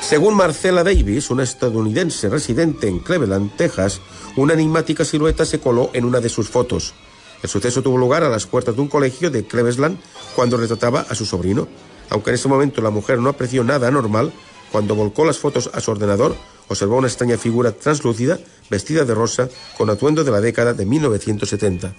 Según 0.01 0.35
Marcela 0.35 0.83
Davis, 0.83 1.31
una 1.31 1.43
estadounidense 1.43 2.31
residente 2.31 2.89
en 2.89 2.99
Cleveland, 2.99 3.55
Texas, 3.57 4.01
una 4.37 4.55
enigmática 4.55 5.05
silueta 5.05 5.45
se 5.45 5.61
coló 5.61 5.91
en 5.93 6.07
una 6.07 6.19
de 6.21 6.31
sus 6.31 6.49
fotos. 6.49 6.95
El 7.43 7.51
suceso 7.51 7.83
tuvo 7.83 7.99
lugar 7.99 8.25
a 8.25 8.31
las 8.31 8.47
puertas 8.47 8.75
de 8.75 8.81
un 8.81 8.89
colegio 8.89 9.31
de 9.31 9.47
Cleveland 9.47 9.99
cuando 10.35 10.57
retrataba 10.57 11.07
a 11.09 11.15
su 11.15 11.27
sobrino. 11.27 11.69
Aunque 12.09 12.31
en 12.31 12.35
ese 12.35 12.49
momento 12.49 12.81
la 12.81 12.91
mujer 12.91 13.19
no 13.19 13.29
apreció 13.29 13.63
nada 13.65 13.87
anormal, 13.87 14.33
cuando 14.73 14.95
volcó 14.95 15.25
las 15.25 15.39
fotos 15.39 15.71
a 15.73 15.81
su 15.81 15.91
ordenador, 15.91 16.35
observó 16.71 16.99
una 16.99 17.09
extraña 17.09 17.37
figura 17.37 17.73
translúcida, 17.73 18.39
vestida 18.71 19.05
de 19.05 19.13
rosa, 19.13 19.49
con 19.77 19.91
atuendo 19.91 20.23
de 20.23 20.31
la 20.31 20.41
década 20.41 20.73
de 20.73 20.87
1970. 20.87 21.95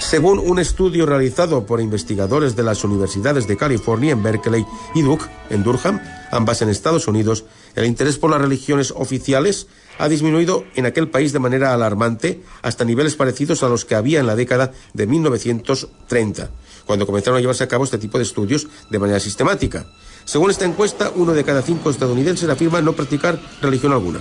Según 0.00 0.38
un 0.38 0.58
estudio 0.58 1.06
realizado 1.06 1.64
por 1.66 1.80
investigadores 1.80 2.56
de 2.56 2.62
las 2.62 2.84
universidades 2.84 3.46
de 3.46 3.56
California 3.56 4.12
en 4.12 4.22
Berkeley 4.22 4.64
y 4.94 5.02
Duke, 5.02 5.24
en 5.50 5.62
Durham, 5.62 6.00
ambas 6.30 6.62
en 6.62 6.70
Estados 6.70 7.08
Unidos, 7.08 7.44
el 7.76 7.86
interés 7.86 8.18
por 8.18 8.30
las 8.30 8.40
religiones 8.40 8.92
oficiales 8.96 9.68
ha 9.98 10.08
disminuido 10.08 10.64
en 10.74 10.86
aquel 10.86 11.08
país 11.08 11.32
de 11.32 11.38
manera 11.38 11.72
alarmante 11.72 12.42
hasta 12.62 12.84
niveles 12.84 13.16
parecidos 13.16 13.62
a 13.62 13.68
los 13.68 13.84
que 13.84 13.94
había 13.94 14.20
en 14.20 14.26
la 14.26 14.36
década 14.36 14.72
de 14.92 15.06
1930, 15.06 16.50
cuando 16.86 17.06
comenzaron 17.06 17.38
a 17.38 17.40
llevarse 17.40 17.64
a 17.64 17.68
cabo 17.68 17.84
este 17.84 17.98
tipo 17.98 18.18
de 18.18 18.24
estudios 18.24 18.66
de 18.90 18.98
manera 18.98 19.20
sistemática. 19.20 19.86
Según 20.24 20.50
esta 20.50 20.64
encuesta, 20.64 21.10
uno 21.14 21.32
de 21.32 21.44
cada 21.44 21.62
cinco 21.62 21.90
estadounidenses 21.90 22.48
afirma 22.48 22.80
no 22.80 22.92
practicar 22.92 23.38
religión 23.60 23.92
alguna. 23.92 24.20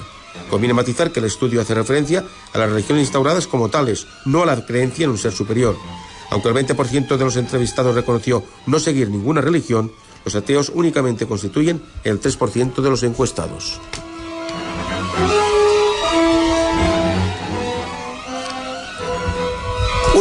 Conviene 0.49 0.73
matizar 0.73 1.11
que 1.11 1.19
el 1.19 1.25
estudio 1.25 1.61
hace 1.61 1.73
referencia 1.73 2.23
a 2.53 2.57
las 2.57 2.69
religiones 2.69 3.03
instauradas 3.03 3.47
como 3.47 3.69
tales, 3.69 4.07
no 4.25 4.43
a 4.43 4.45
la 4.45 4.65
creencia 4.65 5.05
en 5.05 5.11
un 5.11 5.17
ser 5.17 5.31
superior. 5.31 5.75
Aunque 6.29 6.49
el 6.49 6.55
20% 6.55 7.17
de 7.17 7.25
los 7.25 7.35
entrevistados 7.35 7.93
reconoció 7.93 8.43
no 8.65 8.79
seguir 8.79 9.09
ninguna 9.09 9.41
religión, 9.41 9.91
los 10.23 10.35
ateos 10.35 10.71
únicamente 10.73 11.25
constituyen 11.25 11.81
el 12.03 12.19
3% 12.21 12.81
de 12.81 12.89
los 12.89 13.03
encuestados. 13.03 13.79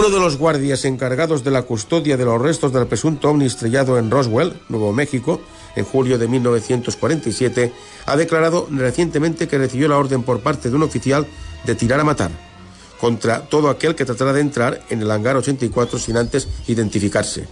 Uno 0.00 0.08
de 0.08 0.18
los 0.18 0.38
guardias 0.38 0.86
encargados 0.86 1.44
de 1.44 1.50
la 1.50 1.64
custodia 1.64 2.16
de 2.16 2.24
los 2.24 2.40
restos 2.40 2.72
del 2.72 2.86
presunto 2.86 3.28
ovni 3.28 3.44
estrellado 3.44 3.98
en 3.98 4.10
Roswell, 4.10 4.58
Nuevo 4.70 4.94
México, 4.94 5.42
en 5.76 5.84
julio 5.84 6.16
de 6.16 6.26
1947, 6.26 7.70
ha 8.06 8.16
declarado 8.16 8.66
recientemente 8.70 9.46
que 9.46 9.58
recibió 9.58 9.88
la 9.88 9.98
orden 9.98 10.22
por 10.22 10.40
parte 10.40 10.70
de 10.70 10.76
un 10.76 10.84
oficial 10.84 11.26
de 11.66 11.74
tirar 11.74 12.00
a 12.00 12.04
matar 12.04 12.30
contra 12.98 13.42
todo 13.42 13.68
aquel 13.68 13.94
que 13.94 14.06
tratara 14.06 14.32
de 14.32 14.40
entrar 14.40 14.82
en 14.88 15.02
el 15.02 15.10
hangar 15.10 15.36
84 15.36 15.98
sin 15.98 16.16
antes 16.16 16.48
identificarse. 16.66 17.46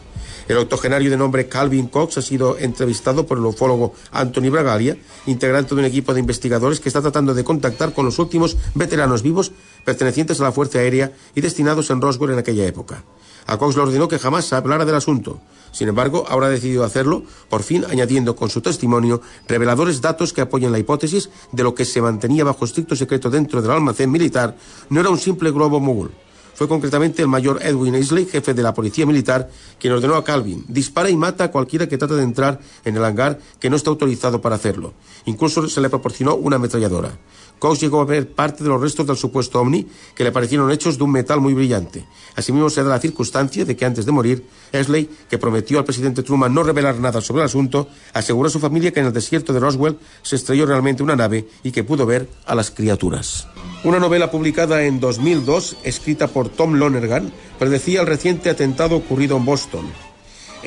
El 0.48 0.56
octogenario 0.56 1.10
de 1.10 1.18
nombre 1.18 1.46
Calvin 1.46 1.88
Cox 1.88 2.16
ha 2.16 2.22
sido 2.22 2.56
entrevistado 2.56 3.26
por 3.26 3.36
el 3.36 3.44
ufólogo 3.44 3.92
Anthony 4.12 4.48
Bragalia, 4.50 4.96
integrante 5.26 5.74
de 5.74 5.82
un 5.82 5.84
equipo 5.84 6.14
de 6.14 6.20
investigadores 6.20 6.80
que 6.80 6.88
está 6.88 7.02
tratando 7.02 7.34
de 7.34 7.44
contactar 7.44 7.92
con 7.92 8.06
los 8.06 8.18
últimos 8.18 8.56
veteranos 8.74 9.22
vivos 9.22 9.52
pertenecientes 9.84 10.40
a 10.40 10.44
la 10.44 10.52
Fuerza 10.52 10.78
Aérea 10.78 11.12
y 11.34 11.42
destinados 11.42 11.90
en 11.90 12.00
Roswell 12.00 12.32
en 12.32 12.38
aquella 12.38 12.64
época. 12.64 13.04
A 13.46 13.58
Cox 13.58 13.76
le 13.76 13.82
ordenó 13.82 14.08
que 14.08 14.18
jamás 14.18 14.46
se 14.46 14.54
hablara 14.54 14.86
del 14.86 14.94
asunto. 14.94 15.38
Sin 15.70 15.88
embargo, 15.88 16.24
ahora 16.28 16.46
ha 16.46 16.50
decidido 16.50 16.82
hacerlo, 16.82 17.24
por 17.50 17.62
fin 17.62 17.84
añadiendo 17.84 18.34
con 18.34 18.48
su 18.48 18.62
testimonio 18.62 19.20
reveladores 19.46 20.00
datos 20.00 20.32
que 20.32 20.40
apoyan 20.40 20.72
la 20.72 20.78
hipótesis 20.78 21.28
de 21.52 21.62
lo 21.62 21.74
que 21.74 21.84
se 21.84 22.00
mantenía 22.00 22.44
bajo 22.44 22.64
estricto 22.64 22.96
secreto 22.96 23.28
dentro 23.28 23.60
del 23.60 23.70
almacén 23.70 24.10
militar 24.10 24.56
no 24.88 25.00
era 25.00 25.10
un 25.10 25.18
simple 25.18 25.50
globo 25.50 25.78
mogul. 25.78 26.10
Fue 26.58 26.66
concretamente 26.66 27.22
el 27.22 27.28
mayor 27.28 27.60
Edwin 27.62 27.94
Isley, 27.94 28.26
jefe 28.26 28.52
de 28.52 28.64
la 28.64 28.74
policía 28.74 29.06
militar, 29.06 29.48
quien 29.78 29.92
ordenó 29.92 30.16
a 30.16 30.24
Calvin, 30.24 30.64
dispara 30.66 31.08
y 31.08 31.16
mata 31.16 31.44
a 31.44 31.50
cualquiera 31.52 31.86
que 31.86 31.96
trate 31.96 32.14
de 32.14 32.24
entrar 32.24 32.58
en 32.84 32.96
el 32.96 33.04
hangar 33.04 33.38
que 33.60 33.70
no 33.70 33.76
está 33.76 33.90
autorizado 33.90 34.40
para 34.40 34.56
hacerlo. 34.56 34.92
Incluso 35.26 35.68
se 35.68 35.80
le 35.80 35.88
proporcionó 35.88 36.34
una 36.34 36.56
ametralladora. 36.56 37.16
Cox 37.58 37.80
llegó 37.80 38.00
a 38.00 38.04
ver 38.04 38.32
parte 38.32 38.62
de 38.62 38.70
los 38.70 38.80
restos 38.80 39.06
del 39.06 39.16
supuesto 39.16 39.60
ovni 39.60 39.86
que 40.14 40.24
le 40.24 40.32
parecieron 40.32 40.70
hechos 40.70 40.98
de 40.98 41.04
un 41.04 41.12
metal 41.12 41.40
muy 41.40 41.54
brillante. 41.54 42.04
Asimismo 42.36 42.70
se 42.70 42.82
da 42.82 42.90
la 42.90 43.00
circunstancia 43.00 43.64
de 43.64 43.76
que 43.76 43.84
antes 43.84 44.06
de 44.06 44.12
morir, 44.12 44.46
Esley, 44.72 45.08
que 45.28 45.38
prometió 45.38 45.78
al 45.78 45.84
presidente 45.84 46.22
Truman 46.22 46.54
no 46.54 46.62
revelar 46.62 46.98
nada 46.98 47.20
sobre 47.20 47.42
el 47.42 47.46
asunto, 47.46 47.88
aseguró 48.12 48.48
a 48.48 48.50
su 48.50 48.60
familia 48.60 48.92
que 48.92 49.00
en 49.00 49.06
el 49.06 49.12
desierto 49.12 49.52
de 49.52 49.60
Roswell 49.60 49.98
se 50.22 50.36
estrelló 50.36 50.66
realmente 50.66 51.02
una 51.02 51.16
nave 51.16 51.48
y 51.62 51.72
que 51.72 51.84
pudo 51.84 52.06
ver 52.06 52.28
a 52.46 52.54
las 52.54 52.70
criaturas. 52.70 53.48
Una 53.84 53.98
novela 53.98 54.30
publicada 54.30 54.82
en 54.84 55.00
2002, 55.00 55.78
escrita 55.84 56.28
por 56.28 56.48
Tom 56.48 56.74
Lonergan, 56.74 57.32
predecía 57.58 58.00
el 58.00 58.06
reciente 58.06 58.50
atentado 58.50 58.96
ocurrido 58.96 59.36
en 59.36 59.44
Boston. 59.44 60.07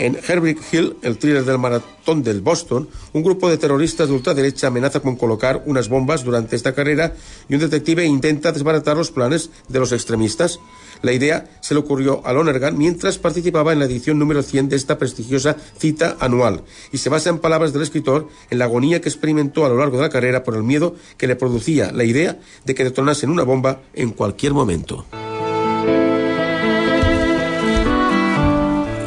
En 0.01 0.17
Herbert 0.27 0.57
Hill, 0.71 0.97
el 1.03 1.19
thriller 1.19 1.45
del 1.45 1.59
maratón 1.59 2.23
del 2.23 2.41
Boston, 2.41 2.89
un 3.13 3.21
grupo 3.21 3.51
de 3.51 3.59
terroristas 3.59 4.07
de 4.07 4.15
ultraderecha 4.15 4.65
amenaza 4.65 4.99
con 4.99 5.15
colocar 5.15 5.61
unas 5.67 5.89
bombas 5.89 6.23
durante 6.23 6.55
esta 6.55 6.73
carrera 6.73 7.13
y 7.47 7.53
un 7.53 7.59
detective 7.59 8.03
intenta 8.03 8.51
desbaratar 8.51 8.97
los 8.97 9.11
planes 9.11 9.51
de 9.67 9.77
los 9.77 9.91
extremistas. 9.91 10.59
La 11.03 11.13
idea 11.13 11.51
se 11.61 11.75
le 11.75 11.81
ocurrió 11.81 12.25
a 12.25 12.33
Lonergan 12.33 12.79
mientras 12.79 13.19
participaba 13.19 13.73
en 13.73 13.77
la 13.77 13.85
edición 13.85 14.17
número 14.17 14.41
100 14.41 14.69
de 14.69 14.75
esta 14.75 14.97
prestigiosa 14.97 15.55
cita 15.77 16.17
anual 16.19 16.63
y 16.91 16.97
se 16.97 17.09
basa 17.09 17.29
en 17.29 17.37
palabras 17.37 17.71
del 17.71 17.83
escritor 17.83 18.27
en 18.49 18.57
la 18.57 18.65
agonía 18.65 19.01
que 19.01 19.09
experimentó 19.09 19.67
a 19.67 19.69
lo 19.69 19.77
largo 19.77 19.97
de 19.97 20.03
la 20.03 20.09
carrera 20.09 20.43
por 20.43 20.55
el 20.55 20.63
miedo 20.63 20.95
que 21.17 21.27
le 21.27 21.35
producía 21.35 21.91
la 21.91 22.05
idea 22.05 22.39
de 22.65 22.73
que 22.73 22.83
detonasen 22.83 23.29
una 23.29 23.43
bomba 23.43 23.81
en 23.93 24.09
cualquier 24.09 24.53
momento. 24.53 25.05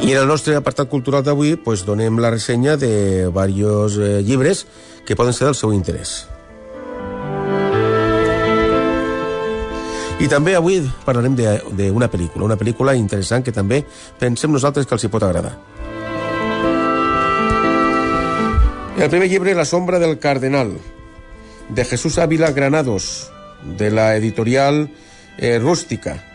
I 0.05 0.11
en 0.11 0.19
el 0.19 0.27
nostre 0.29 0.53
apartat 0.53 0.85
cultural 0.85 1.23
d'avui 1.25 1.55
pues, 1.57 1.81
donem 1.81 2.19
la 2.21 2.29
ressenya 2.29 2.75
de 2.77 3.25
diversos 3.25 3.95
eh, 3.97 4.21
llibres 4.21 4.67
que 5.01 5.15
poden 5.17 5.33
ser 5.33 5.47
del 5.47 5.55
seu 5.57 5.71
interès. 5.73 6.27
I 10.21 10.29
també 10.29 10.53
avui 10.53 10.77
parlarem 11.07 11.33
d'una 11.33 12.11
pel·lícula, 12.13 12.45
una 12.45 12.57
pel·lícula 12.59 12.93
interessant 12.93 13.41
que 13.41 13.55
també 13.55 13.81
pensem 14.21 14.53
nosaltres 14.53 14.85
que 14.85 14.93
els 14.93 15.07
hi 15.07 15.09
pot 15.09 15.25
agradar. 15.25 15.55
El 19.01 19.09
primer 19.09 19.27
llibre, 19.27 19.57
La 19.57 19.65
sombra 19.65 19.97
del 19.97 20.19
cardenal, 20.19 20.77
de 21.69 21.83
Jesús 21.83 22.19
Ávila 22.19 22.51
Granados, 22.51 23.31
de 23.63 23.89
la 23.89 24.15
editorial 24.15 24.87
eh, 25.39 25.57
Rústica, 25.57 26.34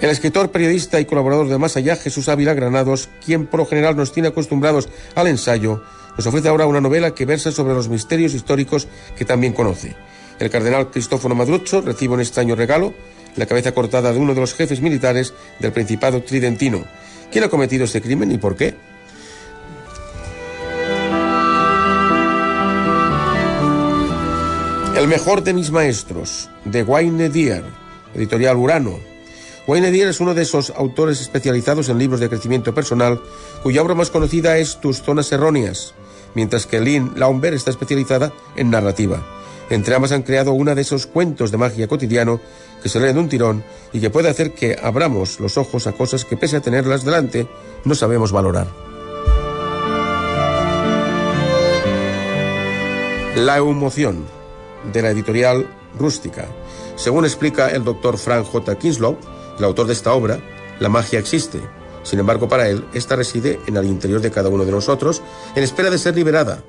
El 0.00 0.08
escritor, 0.08 0.50
periodista 0.50 0.98
y 0.98 1.04
colaborador 1.04 1.48
de 1.48 1.58
Más 1.58 1.76
Allá, 1.76 1.94
Jesús 1.94 2.30
Ávila 2.30 2.54
Granados, 2.54 3.10
quien 3.24 3.46
por 3.46 3.60
lo 3.60 3.66
general 3.66 3.96
nos 3.96 4.12
tiene 4.12 4.28
acostumbrados 4.28 4.88
al 5.14 5.26
ensayo, 5.26 5.82
nos 6.16 6.26
ofrece 6.26 6.48
ahora 6.48 6.66
una 6.66 6.80
novela 6.80 7.14
que 7.14 7.26
versa 7.26 7.52
sobre 7.52 7.74
los 7.74 7.90
misterios 7.90 8.32
históricos 8.32 8.88
que 9.14 9.26
también 9.26 9.52
conoce. 9.52 9.94
El 10.38 10.48
cardenal 10.48 10.90
Cristófono 10.90 11.34
Madrucho 11.34 11.82
recibe 11.82 12.14
un 12.14 12.20
extraño 12.20 12.54
regalo, 12.54 12.94
la 13.36 13.44
cabeza 13.44 13.72
cortada 13.72 14.10
de 14.10 14.18
uno 14.18 14.32
de 14.32 14.40
los 14.40 14.54
jefes 14.54 14.80
militares 14.80 15.34
del 15.58 15.72
Principado 15.72 16.22
Tridentino. 16.22 16.82
¿Quién 17.30 17.44
ha 17.44 17.48
cometido 17.48 17.84
este 17.84 18.00
crimen 18.00 18.32
y 18.32 18.38
por 18.38 18.56
qué? 18.56 18.74
El 24.96 25.08
mejor 25.08 25.44
de 25.44 25.52
mis 25.52 25.70
maestros, 25.70 26.48
de 26.64 26.82
Wayne 26.82 27.28
Dyer, 27.28 27.64
editorial 28.14 28.56
Urano, 28.56 29.09
Wayne 29.70 29.92
Dyer 29.92 30.08
es 30.08 30.18
uno 30.18 30.34
de 30.34 30.42
esos 30.42 30.70
autores 30.70 31.20
especializados 31.20 31.88
en 31.88 31.98
libros 31.98 32.18
de 32.18 32.28
crecimiento 32.28 32.74
personal, 32.74 33.20
cuya 33.62 33.82
obra 33.82 33.94
más 33.94 34.10
conocida 34.10 34.58
es 34.58 34.80
Tus 34.80 35.00
zonas 35.00 35.30
erróneas, 35.30 35.94
mientras 36.34 36.66
que 36.66 36.80
Lynn 36.80 37.12
Laumberg 37.14 37.54
está 37.54 37.70
especializada 37.70 38.32
en 38.56 38.70
narrativa. 38.70 39.24
Entre 39.70 39.94
ambas 39.94 40.10
han 40.10 40.24
creado 40.24 40.54
una 40.54 40.74
de 40.74 40.82
esos 40.82 41.06
cuentos 41.06 41.52
de 41.52 41.58
magia 41.58 41.86
cotidiano 41.86 42.40
que 42.82 42.88
se 42.88 42.98
leen 42.98 43.14
de 43.14 43.20
un 43.20 43.28
tirón 43.28 43.64
y 43.92 44.00
que 44.00 44.10
puede 44.10 44.28
hacer 44.28 44.54
que 44.54 44.76
abramos 44.82 45.38
los 45.38 45.56
ojos 45.56 45.86
a 45.86 45.92
cosas 45.92 46.24
que 46.24 46.36
pese 46.36 46.56
a 46.56 46.62
tenerlas 46.62 47.04
delante 47.04 47.46
no 47.84 47.94
sabemos 47.94 48.32
valorar. 48.32 48.66
La 53.36 53.58
emoción 53.58 54.24
de 54.92 55.02
la 55.02 55.10
editorial 55.10 55.64
Rústica. 55.96 56.48
Según 56.96 57.24
explica 57.24 57.68
el 57.68 57.84
doctor 57.84 58.18
Frank 58.18 58.46
J. 58.46 58.76
Kinslow, 58.76 59.16
el 59.60 59.64
autor 59.64 59.86
de 59.86 59.92
esta 59.92 60.12
obra, 60.14 60.40
la 60.80 60.88
magia 60.88 61.18
existe. 61.18 61.60
Sin 62.02 62.18
embargo, 62.18 62.48
para 62.48 62.68
él, 62.68 62.84
esta 62.94 63.14
reside 63.14 63.60
en 63.66 63.76
el 63.76 63.84
interior 63.84 64.20
de 64.20 64.30
cada 64.30 64.48
uno 64.48 64.64
de 64.64 64.72
nosotros, 64.72 65.22
en 65.54 65.62
espera 65.62 65.90
de 65.90 65.98
ser 65.98 66.16
liberada. 66.16 66.64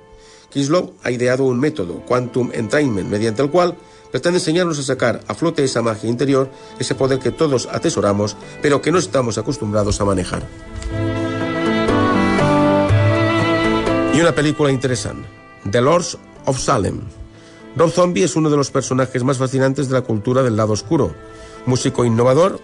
Kinslow 0.49 0.93
ha 1.03 1.11
ideado 1.11 1.45
un 1.45 1.57
método, 1.57 2.05
Quantum 2.05 2.51
Entrainment, 2.53 3.09
mediante 3.09 3.41
el 3.41 3.49
cual 3.49 3.77
pretende 4.11 4.39
enseñarnos 4.39 4.77
a 4.77 4.83
sacar 4.83 5.21
a 5.27 5.33
flote 5.33 5.63
esa 5.63 5.81
magia 5.81 6.09
interior, 6.09 6.49
ese 6.79 6.95
poder 6.95 7.19
que 7.19 7.31
todos 7.31 7.69
atesoramos, 7.71 8.35
pero 8.61 8.81
que 8.81 8.91
no 8.91 8.97
estamos 8.97 9.37
acostumbrados 9.37 10.01
a 10.01 10.05
manejar. 10.05 10.43
Y 14.13 14.19
una 14.19 14.35
película 14.35 14.69
interesante, 14.69 15.25
The 15.71 15.79
Lords 15.79 16.17
of 16.45 16.59
Salem, 16.59 16.99
Rob 17.77 17.89
Zombie 17.89 18.23
es 18.23 18.35
uno 18.35 18.49
de 18.49 18.57
los 18.57 18.69
personajes 18.69 19.23
más 19.23 19.37
fascinantes 19.37 19.87
de 19.87 19.93
la 19.93 20.01
cultura 20.01 20.43
del 20.43 20.57
lado 20.57 20.73
oscuro. 20.73 21.15
Músico 21.65 22.03
innovador 22.03 22.59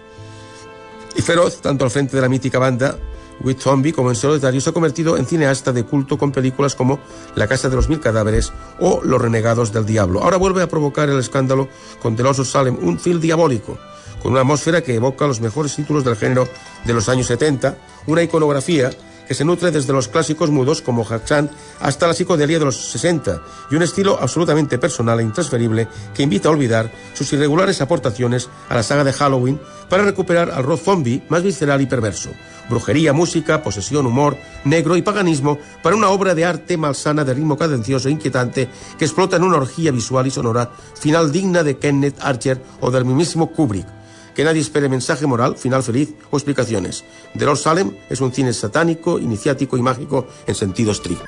y 1.18 1.22
feroz, 1.22 1.60
tanto 1.60 1.84
al 1.84 1.90
frente 1.90 2.14
de 2.14 2.22
la 2.22 2.28
mítica 2.28 2.60
banda 2.60 2.96
With 3.40 3.58
Zombie 3.58 3.92
como 3.92 4.08
en 4.10 4.16
solitario, 4.16 4.60
se 4.60 4.70
ha 4.70 4.72
convertido 4.72 5.16
en 5.16 5.26
cineasta 5.26 5.72
de 5.72 5.84
culto 5.84 6.16
con 6.16 6.30
películas 6.30 6.76
como 6.76 7.00
La 7.34 7.48
Casa 7.48 7.68
de 7.68 7.74
los 7.74 7.88
Mil 7.88 7.98
Cadáveres 7.98 8.52
o 8.78 9.00
Los 9.02 9.20
Renegados 9.20 9.72
del 9.72 9.84
Diablo. 9.84 10.22
Ahora 10.22 10.36
vuelve 10.36 10.62
a 10.62 10.68
provocar 10.68 11.08
el 11.08 11.18
escándalo 11.18 11.68
con 12.00 12.14
The 12.14 12.22
Lost 12.22 12.44
Salem, 12.44 12.78
un 12.80 13.00
film 13.00 13.20
diabólico, 13.20 13.78
con 14.22 14.32
una 14.32 14.42
atmósfera 14.42 14.82
que 14.82 14.94
evoca 14.94 15.26
los 15.26 15.40
mejores 15.40 15.74
títulos 15.74 16.04
del 16.04 16.16
género 16.16 16.48
de 16.84 16.94
los 16.94 17.08
años 17.08 17.26
70, 17.26 17.76
una 18.06 18.22
iconografía 18.22 18.90
que 19.28 19.34
se 19.34 19.44
nutre 19.44 19.70
desde 19.70 19.92
los 19.92 20.08
clásicos 20.08 20.50
mudos 20.50 20.80
como 20.80 21.04
Haxan 21.04 21.50
hasta 21.80 22.06
la 22.06 22.14
psicodelia 22.14 22.58
de 22.58 22.64
los 22.64 22.90
60 22.90 23.42
y 23.70 23.76
un 23.76 23.82
estilo 23.82 24.18
absolutamente 24.20 24.78
personal 24.78 25.20
e 25.20 25.22
intransferible 25.22 25.86
que 26.14 26.22
invita 26.22 26.48
a 26.48 26.52
olvidar 26.52 26.90
sus 27.12 27.30
irregulares 27.34 27.82
aportaciones 27.82 28.48
a 28.70 28.74
la 28.74 28.82
saga 28.82 29.04
de 29.04 29.12
Halloween 29.12 29.60
para 29.90 30.02
recuperar 30.02 30.50
al 30.50 30.64
rock 30.64 30.80
zombie 30.80 31.22
más 31.28 31.42
visceral 31.42 31.80
y 31.82 31.86
perverso. 31.86 32.30
Brujería, 32.70 33.12
música, 33.12 33.62
posesión, 33.62 34.06
humor, 34.06 34.36
negro 34.64 34.96
y 34.96 35.02
paganismo 35.02 35.58
para 35.82 35.96
una 35.96 36.08
obra 36.08 36.34
de 36.34 36.44
arte 36.44 36.76
malsana 36.76 37.24
de 37.24 37.34
ritmo 37.34 37.56
cadencioso 37.56 38.08
e 38.08 38.12
inquietante 38.12 38.68
que 38.98 39.04
explota 39.04 39.36
en 39.36 39.44
una 39.44 39.58
orgía 39.58 39.90
visual 39.90 40.26
y 40.26 40.30
sonora 40.30 40.70
final 40.98 41.32
digna 41.32 41.62
de 41.62 41.78
Kenneth 41.78 42.16
Archer 42.20 42.62
o 42.80 42.90
del 42.90 43.04
mismísimo 43.04 43.52
Kubrick 43.52 43.97
que 44.38 44.44
nadie 44.44 44.60
espere 44.60 44.88
mensaje 44.88 45.26
moral, 45.26 45.56
final 45.56 45.82
feliz 45.82 46.14
o 46.30 46.36
explicaciones. 46.36 47.04
The 47.36 47.44
Lord 47.44 47.58
Salem 47.58 47.96
es 48.08 48.20
un 48.20 48.32
cine 48.32 48.52
satánico, 48.52 49.18
iniciático 49.18 49.76
y 49.76 49.82
mágico 49.82 50.28
en 50.46 50.54
sentido 50.54 50.92
estricto. 50.92 51.24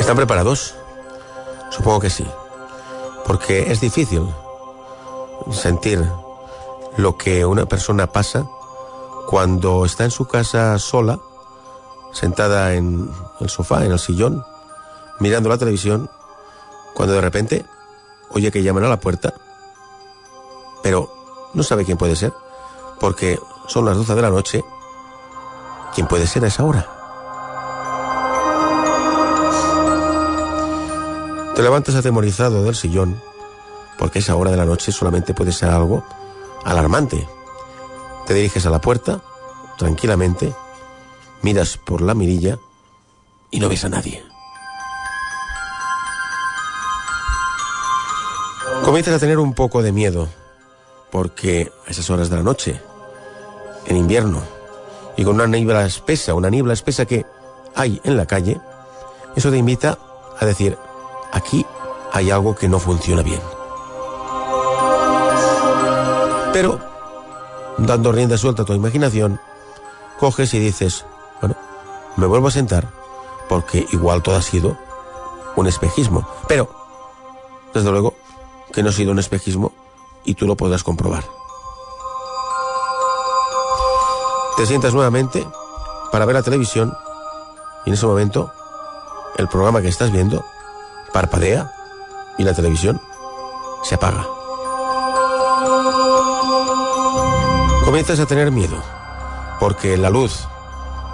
¿Están 0.00 0.16
preparados? 0.16 0.74
Supongo 1.70 2.00
que 2.00 2.10
sí. 2.10 2.26
Porque 3.24 3.70
es 3.70 3.80
difícil 3.80 4.26
sentir 5.52 6.04
lo 6.96 7.16
que 7.16 7.46
una 7.46 7.66
persona 7.66 8.08
pasa 8.08 8.48
cuando 9.28 9.84
está 9.84 10.02
en 10.02 10.10
su 10.10 10.26
casa 10.26 10.76
sola 10.80 11.20
sentada 12.12 12.74
en 12.74 13.10
el 13.40 13.50
sofá, 13.50 13.84
en 13.84 13.92
el 13.92 13.98
sillón, 13.98 14.44
mirando 15.18 15.48
la 15.48 15.58
televisión, 15.58 16.10
cuando 16.94 17.14
de 17.14 17.20
repente 17.20 17.66
oye 18.30 18.50
que 18.50 18.62
llaman 18.62 18.84
a 18.84 18.88
la 18.88 19.00
puerta, 19.00 19.34
pero 20.82 21.12
no 21.54 21.62
sabe 21.62 21.84
quién 21.84 21.98
puede 21.98 22.16
ser, 22.16 22.32
porque 22.98 23.38
son 23.66 23.84
las 23.84 23.96
12 23.96 24.14
de 24.14 24.22
la 24.22 24.30
noche. 24.30 24.64
¿Quién 25.94 26.06
puede 26.06 26.26
ser 26.26 26.44
a 26.44 26.48
esa 26.48 26.64
hora? 26.64 26.88
Te 31.54 31.62
levantas 31.62 31.94
atemorizado 31.94 32.64
del 32.64 32.74
sillón, 32.74 33.20
porque 33.98 34.20
esa 34.20 34.36
hora 34.36 34.50
de 34.50 34.56
la 34.56 34.64
noche 34.64 34.90
solamente 34.90 35.34
puede 35.34 35.52
ser 35.52 35.68
algo 35.68 36.04
alarmante. 36.64 37.28
Te 38.26 38.34
diriges 38.34 38.64
a 38.64 38.70
la 38.70 38.80
puerta, 38.80 39.20
tranquilamente, 39.76 40.54
miras 41.42 41.76
por 41.76 42.00
la 42.00 42.14
mirilla 42.14 42.58
y 43.50 43.60
no 43.60 43.68
ves 43.68 43.84
a 43.84 43.88
nadie. 43.88 44.24
Comienzas 48.84 49.14
a 49.14 49.18
tener 49.18 49.38
un 49.38 49.54
poco 49.54 49.82
de 49.82 49.92
miedo, 49.92 50.28
porque 51.10 51.70
a 51.86 51.90
esas 51.90 52.10
horas 52.10 52.30
de 52.30 52.36
la 52.36 52.42
noche, 52.42 52.80
en 53.86 53.96
invierno, 53.96 54.42
y 55.16 55.24
con 55.24 55.36
una 55.36 55.46
niebla 55.46 55.84
espesa, 55.84 56.34
una 56.34 56.50
niebla 56.50 56.72
espesa 56.72 57.06
que 57.06 57.24
hay 57.76 58.00
en 58.02 58.16
la 58.16 58.26
calle, 58.26 58.60
eso 59.36 59.50
te 59.50 59.56
invita 59.56 59.98
a 60.40 60.44
decir, 60.44 60.76
aquí 61.30 61.64
hay 62.12 62.30
algo 62.30 62.54
que 62.56 62.68
no 62.68 62.78
funciona 62.78 63.22
bien. 63.22 63.40
Pero, 66.52 66.80
dando 67.78 68.12
rienda 68.12 68.36
suelta 68.36 68.62
a 68.62 68.66
tu 68.66 68.74
imaginación, 68.74 69.40
coges 70.18 70.52
y 70.54 70.58
dices, 70.58 71.06
me 72.22 72.28
vuelvo 72.28 72.46
a 72.46 72.52
sentar 72.52 72.88
porque 73.48 73.84
igual 73.90 74.22
todo 74.22 74.36
ha 74.36 74.42
sido 74.42 74.78
un 75.56 75.66
espejismo. 75.66 76.24
Pero, 76.46 76.68
desde 77.74 77.90
luego, 77.90 78.14
que 78.72 78.84
no 78.84 78.90
ha 78.90 78.92
sido 78.92 79.10
un 79.10 79.18
espejismo 79.18 79.72
y 80.22 80.34
tú 80.36 80.46
lo 80.46 80.56
podrás 80.56 80.84
comprobar. 80.84 81.24
Te 84.56 84.66
sientas 84.66 84.94
nuevamente 84.94 85.44
para 86.12 86.24
ver 86.24 86.36
la 86.36 86.44
televisión 86.44 86.96
y 87.84 87.90
en 87.90 87.94
ese 87.94 88.06
momento 88.06 88.52
el 89.36 89.48
programa 89.48 89.82
que 89.82 89.88
estás 89.88 90.12
viendo 90.12 90.44
parpadea 91.12 91.72
y 92.38 92.44
la 92.44 92.54
televisión 92.54 93.02
se 93.82 93.96
apaga. 93.96 94.28
Comienzas 97.84 98.20
a 98.20 98.26
tener 98.26 98.52
miedo 98.52 98.76
porque 99.58 99.96
la 99.96 100.08
luz 100.08 100.46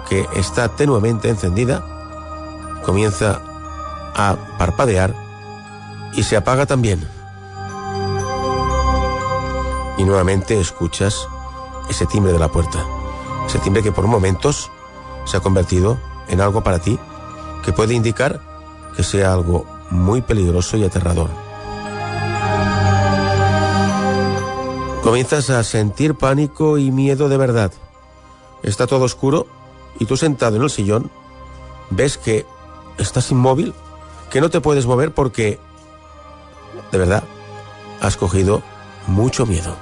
que 0.09 0.27
está 0.33 0.69
tenuemente 0.69 1.29
encendida, 1.29 1.85
comienza 2.83 3.41
a 4.15 4.35
parpadear 4.57 5.13
y 6.13 6.23
se 6.23 6.35
apaga 6.35 6.65
también. 6.65 7.07
Y 9.97 10.03
nuevamente 10.03 10.59
escuchas 10.59 11.27
ese 11.89 12.07
timbre 12.07 12.33
de 12.33 12.39
la 12.39 12.49
puerta, 12.49 12.83
ese 13.45 13.59
timbre 13.59 13.83
que 13.83 13.91
por 13.91 14.07
momentos 14.07 14.71
se 15.25 15.37
ha 15.37 15.41
convertido 15.41 15.99
en 16.27 16.41
algo 16.41 16.63
para 16.63 16.79
ti 16.79 16.97
que 17.63 17.71
puede 17.71 17.93
indicar 17.93 18.41
que 18.95 19.03
sea 19.03 19.31
algo 19.31 19.65
muy 19.91 20.21
peligroso 20.21 20.75
y 20.77 20.85
aterrador. 20.85 21.29
Comienzas 25.03 25.49
a 25.49 25.63
sentir 25.63 26.15
pánico 26.15 26.77
y 26.77 26.91
miedo 26.91 27.29
de 27.29 27.37
verdad. 27.37 27.71
Está 28.63 28.87
todo 28.87 29.05
oscuro 29.05 29.58
y 29.97 30.05
tú 30.05 30.17
sentado 30.17 30.57
en 30.57 30.63
el 30.63 30.69
sillón 30.69 31.09
ves 31.89 32.17
que 32.17 32.45
estás 32.97 33.31
inmóvil, 33.31 33.73
que 34.29 34.41
no 34.41 34.49
te 34.49 34.61
puedes 34.61 34.85
mover 34.85 35.13
porque, 35.13 35.59
de 36.91 36.97
verdad, 36.97 37.23
has 38.01 38.17
cogido 38.17 38.61
mucho 39.07 39.45
miedo. 39.45 39.75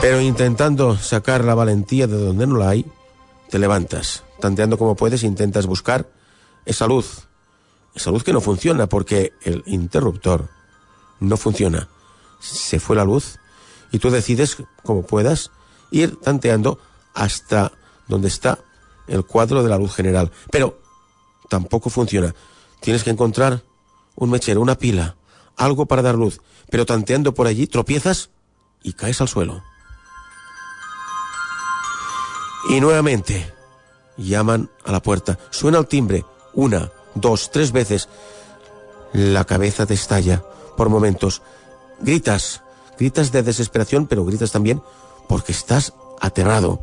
Pero 0.00 0.20
intentando 0.20 0.96
sacar 0.96 1.44
la 1.44 1.54
valentía 1.54 2.06
de 2.06 2.16
donde 2.16 2.46
no 2.46 2.56
la 2.56 2.70
hay, 2.70 2.86
te 3.50 3.58
levantas, 3.58 4.24
tanteando 4.40 4.78
como 4.78 4.94
puedes, 4.94 5.22
intentas 5.22 5.66
buscar 5.66 6.08
esa 6.64 6.86
luz, 6.86 7.26
esa 7.94 8.10
luz 8.10 8.22
que 8.22 8.32
no 8.32 8.40
funciona 8.40 8.86
porque 8.86 9.32
el 9.42 9.62
interruptor 9.66 10.48
no 11.20 11.36
funciona. 11.36 11.88
Se 12.38 12.78
fue 12.78 12.96
la 12.96 13.04
luz 13.04 13.38
y 13.90 13.98
tú 13.98 14.10
decides, 14.10 14.58
como 14.82 15.02
puedas, 15.02 15.50
ir 15.90 16.16
tanteando 16.20 16.78
hasta 17.14 17.72
donde 18.08 18.28
está 18.28 18.58
el 19.06 19.24
cuadro 19.24 19.62
de 19.62 19.68
la 19.68 19.78
luz 19.78 19.94
general. 19.94 20.30
Pero 20.50 20.80
tampoco 21.48 21.90
funciona. 21.90 22.34
Tienes 22.80 23.04
que 23.04 23.10
encontrar 23.10 23.62
un 24.14 24.30
mechero, 24.30 24.60
una 24.60 24.76
pila, 24.76 25.16
algo 25.56 25.86
para 25.86 26.02
dar 26.02 26.14
luz. 26.14 26.40
Pero 26.70 26.86
tanteando 26.86 27.34
por 27.34 27.46
allí, 27.46 27.66
tropiezas 27.66 28.30
y 28.82 28.92
caes 28.92 29.20
al 29.20 29.28
suelo. 29.28 29.62
Y 32.68 32.80
nuevamente 32.80 33.52
llaman 34.16 34.70
a 34.84 34.92
la 34.92 35.00
puerta. 35.00 35.38
Suena 35.50 35.78
el 35.78 35.86
timbre. 35.86 36.24
Una, 36.54 36.90
dos, 37.14 37.50
tres 37.50 37.72
veces. 37.72 38.08
La 39.12 39.44
cabeza 39.44 39.86
te 39.86 39.94
estalla 39.94 40.42
por 40.76 40.88
momentos. 40.88 41.42
Gritas, 42.00 42.62
gritas 42.98 43.30
de 43.32 43.42
desesperación, 43.42 44.06
pero 44.06 44.24
gritas 44.24 44.52
también 44.52 44.82
porque 45.28 45.52
estás 45.52 45.92
aterrado. 46.20 46.78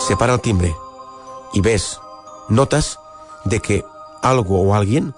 Se 0.00 0.16
para 0.16 0.34
el 0.34 0.40
timbre 0.40 0.74
y 1.52 1.60
ves, 1.60 1.98
notas 2.48 2.98
de 3.44 3.60
que 3.60 3.84
algo 4.22 4.60
o 4.60 4.74
alguien 4.74 5.14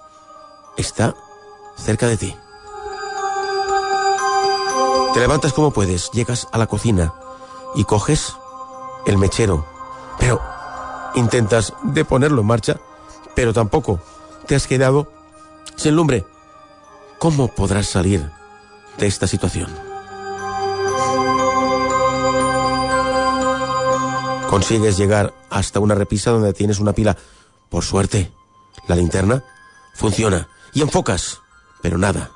está 0.77 1.15
cerca 1.77 2.07
de 2.07 2.17
ti. 2.17 2.37
Te 5.15 5.21
levantas 5.21 5.53
como 5.53 5.71
puedes, 5.71 6.11
llegas 6.11 6.47
a 6.53 6.59
la 6.59 6.67
cocina 6.67 7.15
y 7.75 7.85
coges 7.85 8.37
el 9.07 9.19
mechero, 9.19 9.65
pero 10.19 10.41
intentas 11.15 11.73
de 11.83 12.05
ponerlo 12.05 12.43
en 12.43 12.47
marcha, 12.47 12.77
pero 13.35 13.53
tampoco 13.53 13.99
te 14.47 14.55
has 14.55 14.67
quedado 14.67 15.11
sin 15.77 15.97
lumbre. 15.97 16.27
¿Cómo 17.19 17.49
podrás 17.49 17.87
salir 17.87 18.31
de 18.99 19.07
esta 19.07 19.27
situación. 19.27 19.69
Consigues 24.49 24.97
llegar 24.97 25.35
hasta 25.51 25.81
una 25.81 25.95
repisa 25.95 26.31
donde 26.31 26.53
tienes 26.53 26.79
una 26.79 26.93
pila. 26.93 27.17
Por 27.69 27.85
suerte, 27.85 28.33
la 28.87 28.97
linterna 28.97 29.43
Funciona. 29.97 30.49
Y 30.75 30.83
enfocas. 30.83 31.41
Pero 31.81 31.97
nada. 31.97 32.31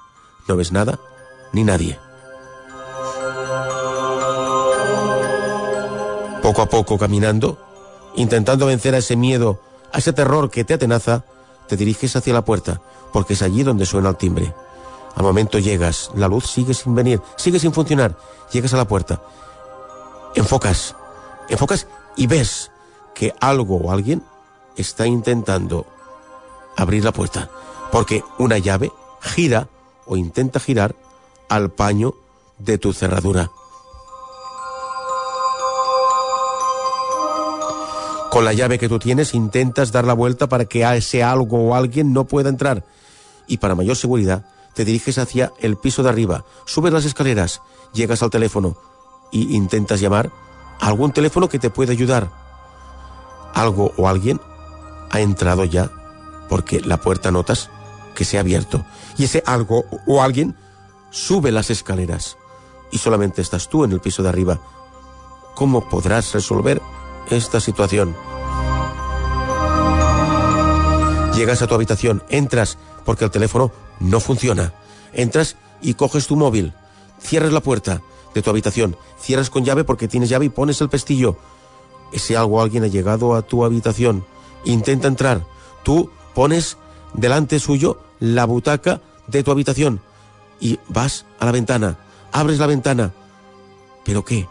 No 0.48 0.56
ves 0.56 0.72
nada 0.72 0.98
ni 1.52 1.62
nadie. 1.62 1.98
Poco 6.42 6.62
a 6.62 6.68
poco 6.68 6.98
caminando, 6.98 7.58
intentando 8.16 8.66
vencer 8.66 8.94
a 8.94 8.98
ese 8.98 9.14
miedo, 9.14 9.60
a 9.92 9.98
ese 9.98 10.12
terror 10.12 10.50
que 10.50 10.64
te 10.64 10.74
atenaza, 10.74 11.24
te 11.68 11.76
diriges 11.76 12.16
hacia 12.16 12.32
la 12.32 12.44
puerta, 12.44 12.80
porque 13.12 13.34
es 13.34 13.42
allí 13.42 13.62
donde 13.62 13.84
suena 13.84 14.08
el 14.08 14.16
timbre. 14.16 14.54
Al 15.20 15.26
momento 15.26 15.58
llegas, 15.58 16.10
la 16.14 16.28
luz 16.28 16.46
sigue 16.46 16.72
sin 16.72 16.94
venir, 16.94 17.20
sigue 17.36 17.58
sin 17.58 17.74
funcionar, 17.74 18.16
llegas 18.50 18.72
a 18.72 18.78
la 18.78 18.88
puerta, 18.88 19.20
enfocas, 20.34 20.96
enfocas 21.50 21.86
y 22.16 22.26
ves 22.26 22.70
que 23.14 23.34
algo 23.38 23.76
o 23.76 23.92
alguien 23.92 24.22
está 24.76 25.06
intentando 25.06 25.84
abrir 26.74 27.04
la 27.04 27.12
puerta, 27.12 27.50
porque 27.92 28.24
una 28.38 28.56
llave 28.56 28.90
gira 29.20 29.68
o 30.06 30.16
intenta 30.16 30.58
girar 30.58 30.96
al 31.50 31.70
paño 31.70 32.14
de 32.56 32.78
tu 32.78 32.94
cerradura. 32.94 33.50
Con 38.30 38.46
la 38.46 38.54
llave 38.54 38.78
que 38.78 38.88
tú 38.88 38.98
tienes 38.98 39.34
intentas 39.34 39.92
dar 39.92 40.06
la 40.06 40.14
vuelta 40.14 40.48
para 40.48 40.64
que 40.64 40.82
ese 40.96 41.22
algo 41.22 41.58
o 41.58 41.74
alguien 41.74 42.14
no 42.14 42.24
pueda 42.24 42.48
entrar. 42.48 42.86
Y 43.46 43.58
para 43.58 43.74
mayor 43.74 43.96
seguridad, 43.96 44.46
te 44.80 44.86
diriges 44.86 45.18
hacia 45.18 45.52
el 45.58 45.76
piso 45.76 46.02
de 46.02 46.08
arriba, 46.08 46.46
subes 46.64 46.90
las 46.90 47.04
escaleras, 47.04 47.60
llegas 47.92 48.22
al 48.22 48.30
teléfono 48.30 48.78
y 49.30 49.54
intentas 49.54 50.00
llamar 50.00 50.32
a 50.80 50.86
algún 50.86 51.12
teléfono 51.12 51.50
que 51.50 51.58
te 51.58 51.68
pueda 51.68 51.92
ayudar. 51.92 52.30
Algo 53.52 53.92
o 53.98 54.08
alguien 54.08 54.40
ha 55.10 55.20
entrado 55.20 55.66
ya 55.66 55.90
porque 56.48 56.80
la 56.80 56.96
puerta 56.96 57.30
notas 57.30 57.68
que 58.14 58.24
se 58.24 58.38
ha 58.38 58.40
abierto. 58.40 58.82
Y 59.18 59.24
ese 59.24 59.42
algo 59.44 59.84
o 60.06 60.22
alguien 60.22 60.56
sube 61.10 61.52
las 61.52 61.68
escaleras 61.68 62.38
y 62.90 62.96
solamente 62.96 63.42
estás 63.42 63.68
tú 63.68 63.84
en 63.84 63.92
el 63.92 64.00
piso 64.00 64.22
de 64.22 64.30
arriba. 64.30 64.60
¿Cómo 65.56 65.90
podrás 65.90 66.32
resolver 66.32 66.80
esta 67.28 67.60
situación? 67.60 68.16
Llegas 71.34 71.60
a 71.60 71.66
tu 71.66 71.74
habitación, 71.74 72.22
entras 72.30 72.78
porque 73.04 73.26
el 73.26 73.30
teléfono 73.30 73.70
no 74.00 74.18
funciona. 74.20 74.74
Entras 75.12 75.56
y 75.80 75.94
coges 75.94 76.26
tu 76.26 76.36
móvil, 76.36 76.72
cierras 77.20 77.52
la 77.52 77.60
puerta 77.60 78.02
de 78.34 78.42
tu 78.42 78.50
habitación, 78.50 78.96
cierras 79.20 79.50
con 79.50 79.64
llave 79.64 79.84
porque 79.84 80.08
tienes 80.08 80.28
llave 80.28 80.46
y 80.46 80.50
pones 80.50 80.80
el 80.80 80.88
pestillo. 80.88 81.36
Ese 82.12 82.36
algo 82.36 82.60
alguien 82.60 82.84
ha 82.84 82.88
llegado 82.88 83.34
a 83.34 83.42
tu 83.42 83.64
habitación, 83.64 84.24
intenta 84.64 85.08
entrar. 85.08 85.46
Tú 85.84 86.10
pones 86.34 86.76
delante 87.14 87.58
suyo 87.58 88.00
la 88.18 88.44
butaca 88.44 89.00
de 89.26 89.42
tu 89.42 89.50
habitación 89.50 90.00
y 90.60 90.78
vas 90.88 91.24
a 91.38 91.46
la 91.46 91.52
ventana, 91.52 91.98
abres 92.32 92.58
la 92.58 92.66
ventana. 92.66 93.12
¿Pero 94.04 94.24
qué? 94.24 94.48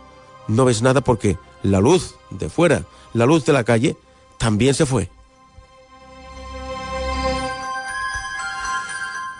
No 0.47 0.65
ves 0.65 0.81
nada 0.81 1.01
porque 1.01 1.37
la 1.63 1.79
luz 1.79 2.15
de 2.29 2.49
fuera, 2.49 2.83
la 3.13 3.25
luz 3.25 3.45
de 3.45 3.53
la 3.53 3.63
calle, 3.63 3.97
también 4.37 4.73
se 4.73 4.85
fue. 4.85 5.09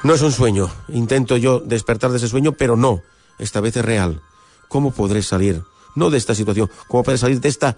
No 0.04 0.14
es 0.14 0.22
un 0.22 0.32
sueño. 0.32 0.72
Intento 0.88 1.36
yo 1.36 1.60
despertar 1.60 2.12
de 2.12 2.18
ese 2.18 2.30
sueño, 2.30 2.54
pero 2.54 2.78
no. 2.78 3.02
Esta 3.38 3.60
vez 3.60 3.76
es 3.76 3.84
real. 3.86 4.22
¿Cómo 4.70 4.92
podré 4.92 5.22
salir? 5.22 5.64
No 5.96 6.10
de 6.10 6.18
esta 6.18 6.36
situación. 6.36 6.70
¿Cómo 6.88 7.04
podré 7.04 7.18
salir 7.18 7.42
de 7.42 7.50
esta 7.50 7.78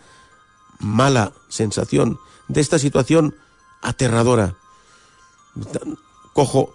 mala 0.79 1.33
sensación? 1.49 2.19
De 2.47 2.61
esta 2.61 2.77
situación 2.77 3.35
aterradora. 3.81 4.55
Cojo 6.33 6.73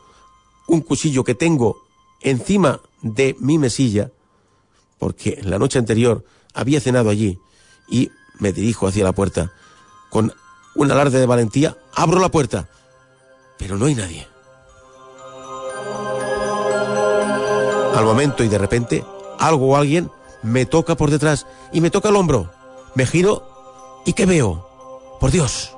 un 0.66 0.80
cuchillo 0.80 1.22
que 1.22 1.34
tengo 1.34 1.76
encima 2.20 2.80
de 3.02 3.36
mi 3.38 3.58
mesilla, 3.58 4.10
porque 4.98 5.40
la 5.42 5.58
noche 5.58 5.78
anterior 5.78 6.24
había 6.54 6.80
cenado 6.80 7.08
allí, 7.10 7.38
y 7.88 8.10
me 8.40 8.52
dirijo 8.52 8.88
hacia 8.88 9.04
la 9.04 9.12
puerta. 9.12 9.52
Con 10.10 10.32
un 10.74 10.90
alarde 10.90 11.20
de 11.20 11.26
valentía, 11.26 11.76
abro 11.94 12.18
la 12.18 12.30
puerta, 12.30 12.68
pero 13.58 13.76
no 13.76 13.86
hay 13.86 13.94
nadie. 13.94 14.26
Al 17.96 18.04
momento 18.04 18.44
y 18.44 18.48
de 18.48 18.58
repente, 18.58 19.06
algo 19.38 19.68
o 19.68 19.76
alguien 19.76 20.10
me 20.42 20.66
toca 20.66 20.96
por 20.96 21.10
detrás 21.10 21.46
y 21.72 21.80
me 21.80 21.90
toca 21.90 22.10
el 22.10 22.16
hombro. 22.16 22.50
Me 22.94 23.06
giro 23.06 24.02
y 24.04 24.12
¿qué 24.12 24.26
veo? 24.26 24.68
Por 25.18 25.30
Dios. 25.30 25.74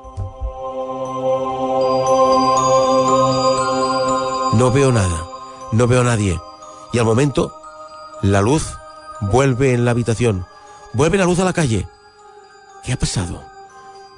No 4.53 4.73
veo 4.73 4.91
nada, 4.91 5.27
no 5.71 5.87
veo 5.87 6.01
a 6.01 6.05
nadie. 6.05 6.41
Y 6.93 6.99
al 6.99 7.05
momento, 7.05 7.55
la 8.21 8.41
luz 8.41 8.77
vuelve 9.21 9.73
en 9.73 9.85
la 9.85 9.93
habitación, 9.93 10.45
vuelve 10.95 11.19
la 11.19 11.25
luz 11.25 11.39
a 11.39 11.45
la 11.45 11.53
calle. 11.53 11.87
¿Qué 12.83 12.95
ha 12.95 12.99
pasado? 12.99 13.45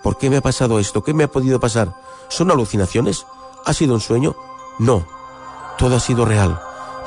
¿Por 0.03 0.17
qué 0.17 0.31
me 0.31 0.39
ha 0.39 0.41
pasado 0.41 0.79
esto? 0.79 1.05
¿Qué 1.05 1.13
me 1.13 1.25
ha 1.25 1.31
podido 1.31 1.61
pasar? 1.61 1.95
¿Son 2.29 2.51
alucinaciones? 2.51 3.27
¿Ha 3.67 3.75
sido 3.75 3.93
un 3.93 4.01
sueño? 4.01 4.35
No, 4.79 5.05
todo 5.77 5.97
ha 5.97 6.01
sido 6.01 6.25
real. 6.25 6.59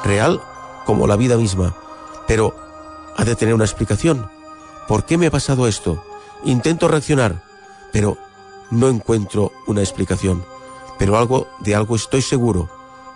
Real 0.03 0.39
como 0.85 1.07
la 1.07 1.15
vida 1.15 1.37
misma. 1.37 1.75
Pero 2.27 2.55
ha 3.15 3.23
de 3.23 3.35
tener 3.35 3.53
una 3.53 3.65
explicación. 3.65 4.29
¿Por 4.87 5.05
qué 5.05 5.17
me 5.17 5.27
ha 5.27 5.31
pasado 5.31 5.67
esto? 5.67 6.03
Intento 6.45 6.87
reaccionar, 6.87 7.43
pero 7.91 8.17
no 8.71 8.89
encuentro 8.89 9.51
una 9.67 9.81
explicación. 9.81 10.43
Pero 10.97 11.17
algo 11.17 11.47
de 11.59 11.75
algo 11.75 11.95
estoy 11.95 12.21
seguro. 12.21 12.69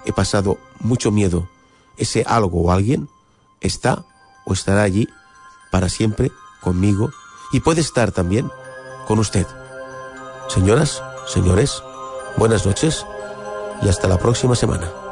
He 0.05 0.13
pasado 0.13 0.57
mucho 0.80 1.11
miedo. 1.11 1.47
Ese 1.97 2.24
algo 2.28 2.61
o 2.61 2.72
alguien 2.72 3.09
está 3.61 4.05
o 4.45 4.53
estará 4.53 4.84
allí 4.84 5.09
para 5.72 5.89
siempre 5.89 6.32
conmigo 6.61 7.11
y 7.51 7.59
puede 7.59 7.82
estar 7.82 8.11
también 8.11 8.49
con 9.07 9.20
usted. 9.20 9.47
Señoras, 10.47 11.01
señores, 11.26 11.84
buenas 12.38 12.65
noches 12.65 13.05
y 13.82 13.89
hasta 13.89 14.07
la 14.07 14.18
próxima 14.18 14.55
semana. 14.55 15.07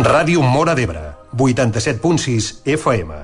Ràdio 0.00 0.40
Mora 0.40 0.72
d'Ebre, 0.72 1.02
87.6 1.36 2.62
FM. 2.64 3.20